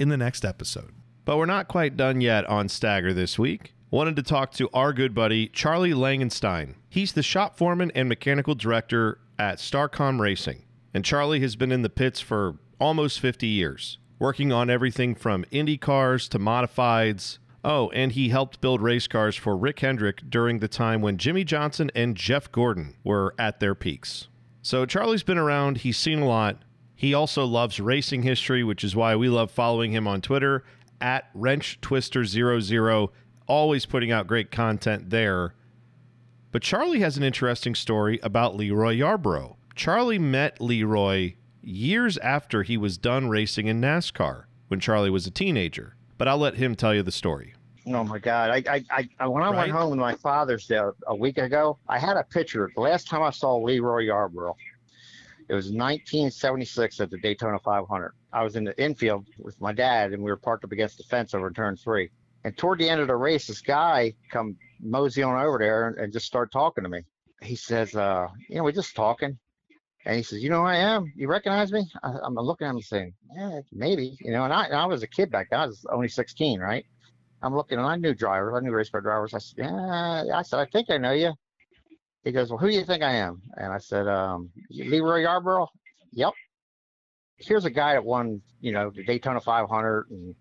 in 0.00 0.08
the 0.08 0.16
next 0.16 0.44
episode. 0.44 0.90
But 1.24 1.36
we're 1.36 1.46
not 1.46 1.68
quite 1.68 1.96
done 1.96 2.20
yet 2.20 2.44
on 2.46 2.68
Stagger 2.68 3.12
this 3.12 3.38
week. 3.38 3.74
Wanted 3.90 4.16
to 4.16 4.22
talk 4.22 4.52
to 4.52 4.68
our 4.72 4.92
good 4.92 5.14
buddy, 5.14 5.48
Charlie 5.48 5.92
Langenstein. 5.92 6.74
He's 6.88 7.12
the 7.12 7.22
shop 7.22 7.56
foreman 7.56 7.92
and 7.94 8.08
mechanical 8.08 8.54
director 8.54 9.18
at 9.38 9.58
Starcom 9.58 10.18
Racing. 10.18 10.64
And 10.94 11.04
Charlie 11.04 11.40
has 11.40 11.54
been 11.54 11.70
in 11.70 11.82
the 11.82 11.90
pits 11.90 12.20
for 12.20 12.56
almost 12.80 13.20
50 13.20 13.46
years, 13.46 13.98
working 14.18 14.52
on 14.52 14.70
everything 14.70 15.14
from 15.14 15.44
Indy 15.50 15.76
cars 15.76 16.28
to 16.28 16.38
modifieds. 16.38 17.38
Oh, 17.62 17.90
and 17.90 18.12
he 18.12 18.30
helped 18.30 18.60
build 18.60 18.80
race 18.80 19.06
cars 19.06 19.36
for 19.36 19.56
Rick 19.56 19.80
Hendrick 19.80 20.22
during 20.30 20.60
the 20.60 20.68
time 20.68 21.02
when 21.02 21.18
Jimmie 21.18 21.44
Johnson 21.44 21.90
and 21.94 22.16
Jeff 22.16 22.50
Gordon 22.50 22.96
were 23.04 23.34
at 23.38 23.60
their 23.60 23.74
peaks. 23.74 24.28
So 24.62 24.86
Charlie's 24.86 25.22
been 25.22 25.38
around, 25.38 25.78
he's 25.78 25.98
seen 25.98 26.20
a 26.20 26.26
lot. 26.26 26.62
He 27.00 27.14
also 27.14 27.46
loves 27.46 27.80
racing 27.80 28.24
history, 28.24 28.62
which 28.62 28.84
is 28.84 28.94
why 28.94 29.16
we 29.16 29.30
love 29.30 29.50
following 29.50 29.90
him 29.92 30.06
on 30.06 30.20
Twitter 30.20 30.64
at 31.00 31.32
WrenchTwister00, 31.32 33.08
always 33.46 33.86
putting 33.86 34.12
out 34.12 34.26
great 34.26 34.50
content 34.50 35.08
there. 35.08 35.54
But 36.52 36.60
Charlie 36.60 37.00
has 37.00 37.16
an 37.16 37.22
interesting 37.22 37.74
story 37.74 38.20
about 38.22 38.54
Leroy 38.54 38.96
Yarbrough. 38.98 39.56
Charlie 39.74 40.18
met 40.18 40.60
Leroy 40.60 41.36
years 41.62 42.18
after 42.18 42.64
he 42.64 42.76
was 42.76 42.98
done 42.98 43.30
racing 43.30 43.66
in 43.66 43.80
NASCAR 43.80 44.44
when 44.68 44.78
Charlie 44.78 45.08
was 45.08 45.26
a 45.26 45.30
teenager. 45.30 45.96
But 46.18 46.28
I'll 46.28 46.36
let 46.36 46.56
him 46.56 46.74
tell 46.74 46.94
you 46.94 47.02
the 47.02 47.10
story. 47.10 47.54
Oh 47.86 48.04
my 48.04 48.18
God! 48.18 48.50
I, 48.50 48.84
I, 48.90 49.08
I, 49.18 49.26
when 49.26 49.42
I 49.42 49.48
Right. 49.48 49.56
went 49.56 49.70
home 49.72 49.90
with 49.92 49.98
my 50.00 50.14
father's 50.16 50.66
day 50.66 50.78
a 51.06 51.16
week 51.16 51.38
ago, 51.38 51.78
I 51.88 51.98
had 51.98 52.18
a 52.18 52.24
picture. 52.24 52.70
The 52.74 52.82
last 52.82 53.08
time 53.08 53.22
I 53.22 53.30
saw 53.30 53.56
Leroy 53.56 54.04
Yarbrough, 54.04 54.54
it 55.50 55.54
was 55.54 55.66
1976 55.66 57.00
at 57.00 57.10
the 57.10 57.18
Daytona 57.18 57.58
500. 57.58 58.12
I 58.32 58.44
was 58.44 58.54
in 58.54 58.62
the 58.62 58.80
infield 58.80 59.26
with 59.36 59.60
my 59.60 59.72
dad, 59.72 60.12
and 60.12 60.22
we 60.22 60.30
were 60.30 60.36
parked 60.36 60.64
up 60.64 60.70
against 60.70 60.98
the 60.98 61.04
fence 61.04 61.34
over 61.34 61.48
in 61.48 61.54
turn 61.54 61.76
three. 61.76 62.08
And 62.44 62.56
toward 62.56 62.78
the 62.78 62.88
end 62.88 63.00
of 63.00 63.08
the 63.08 63.16
race, 63.16 63.48
this 63.48 63.60
guy 63.60 64.14
come 64.30 64.56
mosey 64.80 65.24
on 65.24 65.42
over 65.44 65.58
there 65.58 65.88
and, 65.88 66.12
just 66.12 66.26
start 66.26 66.52
talking 66.52 66.84
to 66.84 66.90
me. 66.90 67.00
He 67.42 67.56
says, 67.56 67.96
uh, 67.96 68.28
"You 68.48 68.56
know, 68.56 68.64
we're 68.64 68.72
just 68.72 68.94
talking." 68.94 69.36
And 70.06 70.16
he 70.16 70.22
says, 70.22 70.40
"You 70.40 70.50
know 70.50 70.60
who 70.60 70.66
I 70.66 70.76
am? 70.76 71.12
You 71.16 71.26
recognize 71.26 71.72
me?" 71.72 71.84
I, 72.02 72.12
I'm 72.22 72.34
looking 72.34 72.68
at 72.68 72.70
him 72.70 72.80
saying, 72.80 73.14
"Yeah, 73.34 73.60
maybe." 73.72 74.16
You 74.20 74.30
know, 74.30 74.44
and 74.44 74.52
I, 74.52 74.66
and 74.66 74.76
I 74.76 74.86
was 74.86 75.02
a 75.02 75.08
kid 75.08 75.32
back 75.32 75.50
then. 75.50 75.60
I 75.60 75.66
was 75.66 75.84
only 75.90 76.08
16, 76.08 76.60
right? 76.60 76.86
I'm 77.42 77.56
looking 77.56 77.78
and 77.78 77.86
I 77.86 77.96
knew 77.96 78.14
drivers. 78.14 78.54
I 78.56 78.60
knew 78.60 78.70
race 78.70 78.90
car 78.90 79.00
drivers. 79.00 79.34
I 79.34 79.38
said, 79.38 79.58
yeah, 79.58 80.24
I 80.34 80.42
said, 80.42 80.60
I 80.60 80.66
think 80.66 80.90
I 80.90 80.98
know 80.98 81.12
you. 81.12 81.32
He 82.24 82.32
goes, 82.32 82.50
well, 82.50 82.58
who 82.58 82.68
do 82.68 82.76
you 82.76 82.84
think 82.84 83.02
I 83.02 83.12
am? 83.12 83.40
And 83.56 83.72
I 83.72 83.78
said, 83.78 84.06
um, 84.06 84.50
Leroy 84.70 85.24
Yarbrough. 85.24 85.68
Yep. 86.12 86.32
Here's 87.38 87.64
a 87.64 87.70
guy 87.70 87.94
that 87.94 88.04
won, 88.04 88.42
you 88.60 88.72
know, 88.72 88.90
the 88.90 89.02
Daytona 89.04 89.40
500 89.40 90.10
and 90.10 90.34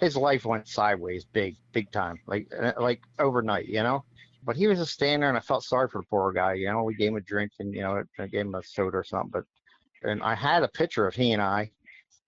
his 0.00 0.16
life 0.16 0.44
went 0.44 0.68
sideways 0.68 1.24
big, 1.24 1.56
big 1.72 1.90
time, 1.90 2.16
like, 2.26 2.46
uh, 2.56 2.72
like 2.78 3.00
overnight, 3.18 3.66
you 3.66 3.82
know, 3.82 4.04
but 4.44 4.56
he 4.56 4.68
was 4.68 4.78
just 4.78 4.92
standing 4.92 5.20
there 5.20 5.28
and 5.28 5.38
I 5.38 5.40
felt 5.40 5.64
sorry 5.64 5.88
for 5.88 6.00
the 6.02 6.06
poor 6.08 6.32
guy. 6.32 6.54
You 6.54 6.70
know, 6.70 6.84
we 6.84 6.94
gave 6.94 7.08
him 7.08 7.16
a 7.16 7.20
drink 7.20 7.50
and, 7.58 7.74
you 7.74 7.80
know, 7.80 8.04
I 8.20 8.26
gave 8.28 8.42
him 8.42 8.54
a 8.54 8.62
soda 8.62 8.98
or 8.98 9.04
something, 9.04 9.30
but, 9.32 9.44
and 10.08 10.22
I 10.22 10.36
had 10.36 10.62
a 10.62 10.68
picture 10.68 11.08
of 11.08 11.14
he 11.16 11.32
and 11.32 11.42
I, 11.42 11.72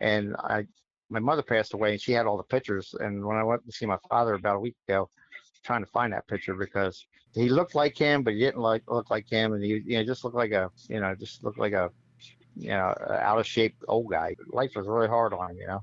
and 0.00 0.34
I, 0.36 0.64
my 1.10 1.20
mother 1.20 1.42
passed 1.42 1.74
away 1.74 1.92
and 1.92 2.00
she 2.00 2.12
had 2.12 2.26
all 2.26 2.36
the 2.36 2.42
pictures. 2.42 2.94
And 2.98 3.24
when 3.24 3.36
I 3.36 3.44
went 3.44 3.64
to 3.66 3.72
see 3.72 3.86
my 3.86 3.98
father 4.08 4.34
about 4.34 4.56
a 4.56 4.60
week 4.60 4.76
ago, 4.88 5.08
trying 5.62 5.84
to 5.84 5.90
find 5.90 6.12
that 6.12 6.26
picture 6.26 6.54
because 6.54 7.06
he 7.34 7.48
looked 7.48 7.74
like 7.74 7.96
him, 7.96 8.22
but 8.22 8.34
he 8.34 8.40
didn't 8.40 8.60
like 8.60 8.82
look 8.88 9.10
like 9.10 9.28
him, 9.28 9.52
and 9.52 9.62
he 9.62 9.82
you 9.84 9.98
know 9.98 10.04
just 10.04 10.24
looked 10.24 10.36
like 10.36 10.52
a 10.52 10.70
you 10.88 11.00
know 11.00 11.14
just 11.14 11.44
looked 11.44 11.58
like 11.58 11.72
a 11.72 11.90
you 12.56 12.70
know 12.70 12.94
out 13.08 13.38
of 13.38 13.46
shape 13.46 13.76
old 13.88 14.10
guy. 14.10 14.34
Life 14.48 14.72
was 14.76 14.86
really 14.86 15.08
hard 15.08 15.32
on 15.32 15.50
him, 15.50 15.56
you 15.58 15.66
know. 15.66 15.80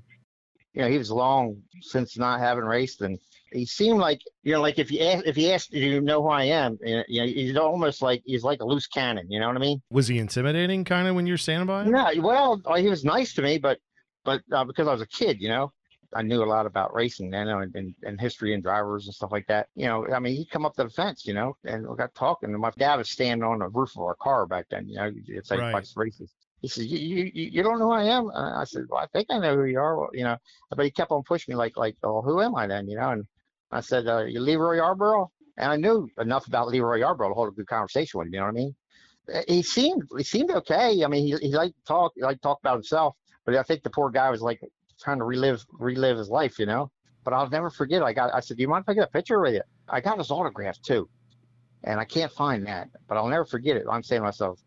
You 0.74 0.82
know 0.84 0.90
he 0.90 0.98
was 0.98 1.10
long 1.10 1.58
since 1.82 2.18
not 2.18 2.40
having 2.40 2.66
raced, 2.66 3.02
and 3.02 3.18
he 3.52 3.66
seemed 3.66 4.00
like 4.00 4.22
you 4.44 4.54
know 4.54 4.62
like 4.62 4.78
if 4.78 4.92
you 4.92 5.00
ask 5.02 5.26
if 5.26 5.36
he 5.36 5.52
asked 5.52 5.72
do 5.72 5.80
you 5.80 6.02
know 6.02 6.22
who 6.22 6.30
I 6.30 6.44
am, 6.44 6.78
you 6.82 7.04
know 7.10 7.26
he's 7.26 7.56
almost 7.58 8.02
like 8.02 8.22
he's 8.26 8.44
like 8.44 8.62
a 8.62 8.66
loose 8.66 8.88
cannon. 8.88 9.32
You 9.32 9.40
know 9.40 9.48
what 9.48 9.56
I 9.56 9.60
mean? 9.60 9.82
Was 9.90 10.08
he 10.08 10.20
intimidating 10.20 10.84
kind 10.84 11.08
of 11.08 11.16
when 11.16 11.26
you're 11.26 11.38
standing 11.38 11.68
by 11.68 11.84
him? 11.84 11.92
No, 11.92 12.12
well, 12.20 12.62
he 12.76 12.90
was 12.90 13.04
nice 13.04 13.34
to 13.36 13.42
me, 13.42 13.58
but 13.58 13.80
but 14.26 14.42
uh, 14.52 14.66
because 14.66 14.88
I 14.88 14.92
was 14.92 15.02
a 15.02 15.08
kid, 15.08 15.42
you 15.42 15.48
know, 15.48 15.72
I 16.14 16.22
knew 16.22 16.44
a 16.44 16.46
lot 16.46 16.66
about 16.66 16.94
racing, 16.94 17.30
know, 17.30 17.60
and, 17.60 17.76
and, 17.76 17.94
and 18.04 18.20
history 18.20 18.54
and 18.54 18.64
drivers 18.64 19.06
and 19.06 19.14
stuff 19.14 19.32
like 19.32 19.46
that. 19.48 19.68
You 19.76 19.88
know, 19.88 20.08
I 20.08 20.20
mean, 20.20 20.36
he'd 20.36 20.50
come 20.50 20.66
up 20.66 20.76
to 20.76 20.86
the 20.86 20.90
fence, 20.90 21.26
you 21.26 21.34
know, 21.34 21.58
and 21.66 21.88
we 21.88 21.96
got 21.96 22.16
talking. 22.16 22.52
And 22.52 22.60
my 22.60 22.72
dad 22.78 22.96
was 22.96 23.10
standing 23.10 23.44
on 23.44 23.60
the 23.60 23.68
roof 23.68 23.92
of 23.96 24.04
our 24.04 24.16
car 24.16 24.46
back 24.46 24.66
then, 24.70 24.88
you 24.88 24.96
know, 24.96 25.12
it's 25.28 25.52
like 25.52 25.60
Right. 25.60 25.88
races. 25.96 26.34
He 26.62 26.68
says, 26.70 26.86
you, 26.88 26.98
you, 26.98 27.32
you 27.34 27.62
don't 27.64 27.78
know 27.78 27.88
who 27.88 27.92
I 27.92 28.06
am? 28.06 28.30
And 28.34 28.56
I 28.56 28.64
said, 28.64 28.86
well, 28.90 29.02
I 29.02 29.08
think 29.08 29.28
I 29.30 29.38
know 29.38 29.56
who 29.56 29.66
you 29.66 29.80
are, 29.80 30.00
well, 30.00 30.10
you 30.14 30.24
know, 30.24 30.38
but 30.70 30.86
he 30.86 30.92
kept 30.92 31.12
on 31.12 31.24
pushing 31.24 31.52
me 31.52 31.58
like, 31.58 31.78
like, 31.78 31.98
oh, 32.04 32.22
who 32.22 32.42
am 32.42 32.56
I 32.56 32.68
then, 32.68 32.88
you 32.88 32.98
know? 32.98 33.12
And 33.12 33.26
I 33.72 33.82
said, 33.82 34.08
uh, 34.08 34.24
you 34.24 34.40
Leroy 34.40 34.78
Yarbrough? 34.78 35.28
And 35.58 35.72
I 35.72 35.76
knew 35.76 36.10
enough 36.20 36.48
about 36.48 36.70
Leroy 36.70 37.00
Yarbrough 37.02 37.30
to 37.30 37.34
hold 37.34 37.50
a 37.50 37.52
good 37.52 37.68
conversation 37.68 38.18
with 38.18 38.28
him, 38.28 38.34
you 38.34 38.40
know 38.40 38.46
what 38.46 38.52
I 38.52 38.54
mean? 38.54 38.76
Uh, 39.34 39.42
He 39.48 39.62
seemed, 39.62 40.04
he 40.18 40.24
seemed 40.24 40.52
okay. 40.52 41.04
I 41.04 41.08
mean, 41.08 41.28
he, 41.28 41.48
he 41.48 41.54
liked 41.54 41.76
to 41.76 41.84
talk, 41.84 42.14
he 42.16 42.24
liked 42.24 42.42
to 42.42 42.48
talk 42.48 42.60
about 42.62 42.76
himself. 42.76 43.16
But 43.46 43.56
I 43.56 43.64
think 43.64 43.84
the 43.84 43.90
poor 43.90 44.10
guy 44.10 44.30
was 44.30 44.42
like 44.42 44.60
trying 45.00 45.20
to 45.20 45.26
relive 45.26 45.66
relive 45.74 46.18
his 46.18 46.30
life, 46.30 46.60
you 46.60 46.66
know. 46.66 46.92
But 47.24 47.34
I'll 47.34 47.50
never 47.50 47.70
forget. 47.70 48.04
I 48.04 48.14
got 48.14 48.34
I 48.34 48.40
said, 48.40 48.58
"Do 48.58 48.62
you 48.62 48.68
mind 48.68 48.84
if 48.84 48.90
I 48.90 48.94
get 48.94 49.04
a 49.08 49.12
picture 49.12 49.40
with 49.40 49.54
you?" 49.54 49.62
I 49.90 50.02
got 50.02 50.18
his 50.18 50.32
autograph 50.32 50.82
too, 50.82 51.10
and 51.84 52.00
I 52.00 52.06
can't 52.06 52.32
find 52.32 52.66
that. 52.68 52.90
But 53.08 53.18
I'll 53.18 53.28
never 53.28 53.46
forget 53.46 53.78
it. 53.78 53.86
I'm 53.90 54.04
saying 54.04 54.22
to 54.22 54.26
myself, 54.26 54.60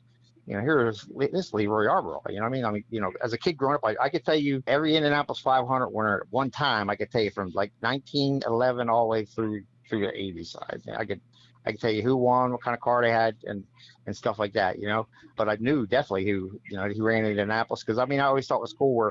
you 0.46 0.54
know, 0.54 0.60
here's 0.60 1.08
this 1.32 1.52
Leroy 1.52 1.86
Yarbrough. 1.86 2.30
You 2.30 2.36
know 2.36 2.42
what 2.42 2.48
I 2.48 2.50
mean? 2.50 2.64
I 2.64 2.70
mean, 2.70 2.84
you 2.90 3.00
know, 3.00 3.12
as 3.22 3.32
a 3.32 3.38
kid 3.38 3.54
growing 3.54 3.76
up, 3.76 3.84
I, 3.84 3.96
I 4.00 4.08
could 4.08 4.24
tell 4.24 4.34
you 4.36 4.62
every 4.66 4.96
Indianapolis 4.96 5.40
500 5.40 5.88
winner 5.88 6.20
at 6.20 6.26
one 6.30 6.50
time. 6.50 6.90
I 6.90 6.96
could 6.96 7.10
tell 7.10 7.22
you 7.22 7.30
from 7.30 7.50
like 7.54 7.72
1911 7.80 8.88
all 8.88 9.04
the 9.04 9.10
way 9.10 9.24
through 9.24 9.62
through 9.88 10.00
the 10.00 10.12
80s. 10.12 10.56
I, 10.56 11.00
I 11.00 11.04
could 11.04 11.20
I 11.66 11.72
could 11.72 11.80
tell 11.80 11.90
you 11.90 12.02
who 12.02 12.16
won, 12.16 12.52
what 12.52 12.62
kind 12.62 12.74
of 12.74 12.80
car 12.80 13.02
they 13.02 13.10
had, 13.10 13.36
and 13.44 13.64
and 14.06 14.16
stuff 14.16 14.38
like 14.38 14.52
that. 14.54 14.78
You 14.78 14.88
know 14.88 15.06
but 15.40 15.48
I 15.48 15.56
knew 15.58 15.86
definitely 15.86 16.26
who 16.26 16.60
you 16.70 16.76
know 16.76 16.86
he 16.86 17.00
ran 17.00 17.24
in 17.24 17.30
Indianapolis 17.30 17.82
because 17.82 17.96
I 17.96 18.04
mean 18.04 18.20
I 18.20 18.26
always 18.26 18.46
thought 18.46 18.58
it 18.58 18.60
was 18.60 18.74
cool 18.74 18.94
where 18.94 19.10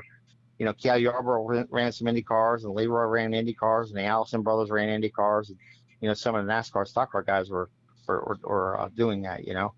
you 0.60 0.66
know 0.66 0.72
Cale 0.74 0.98
Yarborough 0.98 1.66
ran, 1.70 1.90
some 1.90 2.06
Indy 2.06 2.22
cars 2.22 2.64
and 2.64 2.74
Leroy 2.74 3.04
ran 3.06 3.34
Indy 3.34 3.54
cars 3.54 3.90
and 3.90 3.98
the 3.98 4.04
Allison 4.04 4.42
brothers 4.42 4.70
ran 4.70 4.88
Indy 4.90 5.08
cars 5.10 5.48
and 5.48 5.58
you 6.00 6.06
know 6.06 6.14
some 6.14 6.36
of 6.36 6.46
the 6.46 6.52
NASCAR 6.52 6.86
stock 6.86 7.10
car 7.10 7.22
guys 7.22 7.50
were 7.50 7.68
or, 8.06 8.38
or 8.44 8.80
uh, 8.80 8.88
doing 8.94 9.22
that, 9.22 9.46
you 9.46 9.54
know. 9.54 9.72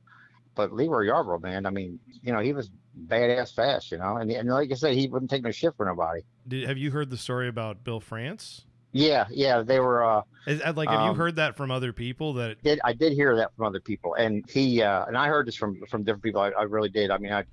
But 0.54 0.72
Leroy 0.72 1.06
Yarbrough, 1.06 1.42
man, 1.42 1.66
I 1.66 1.70
mean, 1.70 1.98
you 2.22 2.32
know, 2.32 2.40
he 2.40 2.52
was 2.52 2.70
badass 3.06 3.54
fast, 3.54 3.90
you 3.92 3.98
know, 3.98 4.16
and 4.16 4.30
and 4.30 4.48
like 4.48 4.70
I 4.70 4.74
said, 4.74 4.94
he 4.94 5.08
wouldn't 5.08 5.30
take 5.30 5.42
no 5.44 5.50
shit 5.50 5.74
for 5.76 5.86
nobody. 5.86 6.22
Did, 6.48 6.68
have 6.68 6.76
you 6.76 6.90
heard 6.90 7.10
the 7.10 7.16
story 7.16 7.48
about 7.48 7.84
Bill 7.84 8.00
France? 8.00 8.62
Yeah, 8.92 9.26
yeah, 9.30 9.62
they 9.62 9.80
were. 9.80 10.04
uh 10.04 10.22
Is, 10.46 10.60
uh, 10.60 10.74
like, 10.76 10.90
have 10.90 11.00
you 11.04 11.10
Um, 11.12 11.16
heard 11.16 11.36
that 11.36 11.56
from 11.56 11.70
other 11.70 11.92
people? 11.94 12.34
That 12.34 12.62
did 12.62 12.80
I 12.84 12.92
did 12.92 13.12
hear 13.14 13.34
that 13.36 13.54
from 13.56 13.66
other 13.66 13.80
people, 13.80 14.14
and 14.14 14.44
he 14.50 14.82
uh, 14.82 15.06
and 15.06 15.16
I 15.16 15.28
heard 15.28 15.46
this 15.46 15.56
from 15.56 15.80
from 15.88 16.02
different 16.02 16.22
people. 16.24 16.40
I, 16.42 16.50
I 16.50 16.62
really 16.64 16.90
did. 16.90 17.10
I 17.10 17.16
mean, 17.18 17.32
I 17.32 17.44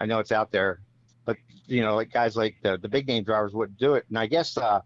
I 0.00 0.06
know 0.06 0.18
it's 0.18 0.32
out 0.32 0.50
there, 0.50 0.80
but 1.28 1.36
you 1.66 1.82
know, 1.82 1.94
like 1.94 2.10
guys 2.10 2.36
like 2.36 2.56
the 2.62 2.78
the 2.78 2.88
big 2.88 3.06
name 3.06 3.22
drivers 3.22 3.52
wouldn't 3.52 3.78
do 3.78 3.94
it. 3.94 4.06
And 4.08 4.18
I 4.18 4.26
guess 4.26 4.56
uh, 4.56 4.80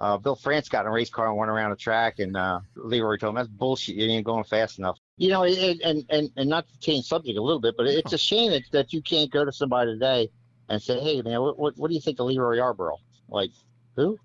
uh, 0.00 0.16
Bill 0.18 0.34
France 0.34 0.68
got 0.68 0.80
in 0.80 0.86
a 0.88 0.90
race 0.90 1.08
car 1.08 1.28
and 1.28 1.36
went 1.36 1.52
around 1.52 1.70
the 1.70 1.76
track, 1.76 2.18
and 2.18 2.36
uh, 2.36 2.58
Leroy 2.74 3.16
told 3.16 3.30
him 3.30 3.36
that's 3.36 3.48
bullshit. 3.48 3.94
You 3.94 4.10
ain't 4.10 4.26
going 4.26 4.42
fast 4.42 4.80
enough. 4.80 4.98
You 5.18 5.30
know, 5.30 5.44
it, 5.44 5.80
and 5.84 6.04
and 6.10 6.30
and 6.36 6.50
not 6.50 6.66
to 6.66 6.78
change 6.80 7.04
subject 7.04 7.38
a 7.38 7.42
little 7.42 7.60
bit, 7.60 7.76
but 7.76 7.86
it's 7.86 8.12
a 8.12 8.18
shame 8.18 8.50
that, 8.50 8.62
that 8.72 8.92
you 8.92 9.00
can't 9.00 9.30
go 9.30 9.44
to 9.44 9.52
somebody 9.52 9.92
today 9.92 10.30
and 10.68 10.82
say, 10.82 10.98
hey 10.98 11.22
man, 11.22 11.40
what 11.40 11.56
what, 11.60 11.74
what 11.76 11.88
do 11.88 11.94
you 11.94 12.00
think 12.00 12.18
of 12.18 12.26
Leroy 12.26 12.56
Yarbrough? 12.56 12.98
Like 13.28 13.50
who? 13.94 14.18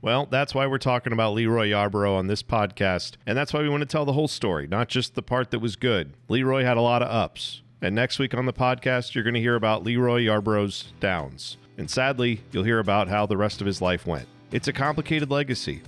Well, 0.00 0.26
that's 0.26 0.52
why 0.52 0.66
we're 0.66 0.78
talking 0.78 1.12
about 1.12 1.34
Leroy 1.34 1.68
Yarbrough 1.68 2.16
on 2.16 2.26
this 2.26 2.42
podcast. 2.42 3.12
And 3.24 3.38
that's 3.38 3.52
why 3.52 3.62
we 3.62 3.68
want 3.68 3.82
to 3.82 3.86
tell 3.86 4.04
the 4.04 4.12
whole 4.12 4.28
story, 4.28 4.66
not 4.66 4.88
just 4.88 5.14
the 5.14 5.22
part 5.22 5.52
that 5.52 5.58
was 5.60 5.76
good. 5.76 6.14
Leroy 6.28 6.64
had 6.64 6.76
a 6.76 6.80
lot 6.80 7.02
of 7.02 7.08
ups. 7.08 7.62
And 7.80 7.94
next 7.94 8.18
week 8.18 8.34
on 8.34 8.46
the 8.46 8.52
podcast, 8.52 9.14
you're 9.14 9.24
going 9.24 9.34
to 9.34 9.40
hear 9.40 9.54
about 9.54 9.84
Leroy 9.84 10.22
Yarbrough's 10.22 10.92
downs. 11.00 11.56
And 11.76 11.88
sadly, 11.88 12.40
you'll 12.50 12.64
hear 12.64 12.80
about 12.80 13.08
how 13.08 13.26
the 13.26 13.36
rest 13.36 13.60
of 13.60 13.66
his 13.66 13.80
life 13.80 14.06
went. 14.06 14.26
It's 14.50 14.66
a 14.66 14.72
complicated 14.72 15.30
legacy, 15.30 15.82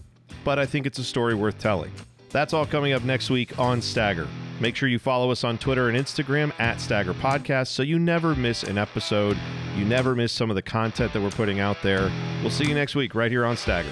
but 0.45 0.59
I 0.59 0.67
think 0.67 0.87
it's 0.87 0.99
a 0.99 1.05
story 1.05 1.35
worth 1.35 1.59
telling. 1.59 1.91
That's 2.31 2.53
all 2.55 2.65
coming 2.65 2.93
up 2.93 3.03
next 3.03 3.29
week 3.29 3.59
on 3.59 3.83
Stagger. 3.83 4.29
Make 4.61 4.77
sure 4.77 4.89
you 4.89 5.01
follow 5.01 5.33
us 5.33 5.43
on 5.43 5.59
Twitter 5.59 5.89
and 5.89 5.99
Instagram 5.99 6.53
at 6.61 6.81
Stagger 6.81 7.15
Podcast 7.15 7.69
so 7.69 7.83
you 7.83 7.99
never 7.99 8.37
miss 8.37 8.63
an 8.63 8.79
episode. 8.79 9.37
You 9.77 9.85
never 9.85 10.15
miss 10.15 10.31
some 10.31 10.49
of 10.49 10.55
the 10.55 10.63
content 10.63 11.13
that 11.13 11.23
we're 11.23 11.31
putting 11.31 11.59
out 11.59 11.79
there. 11.83 12.13
We'll 12.43 12.51
see 12.51 12.67
you 12.69 12.75
next 12.75 12.95
week 12.95 13.17
right 13.17 13.31
here 13.31 13.45
on 13.45 13.57
Stagger. 13.57 13.91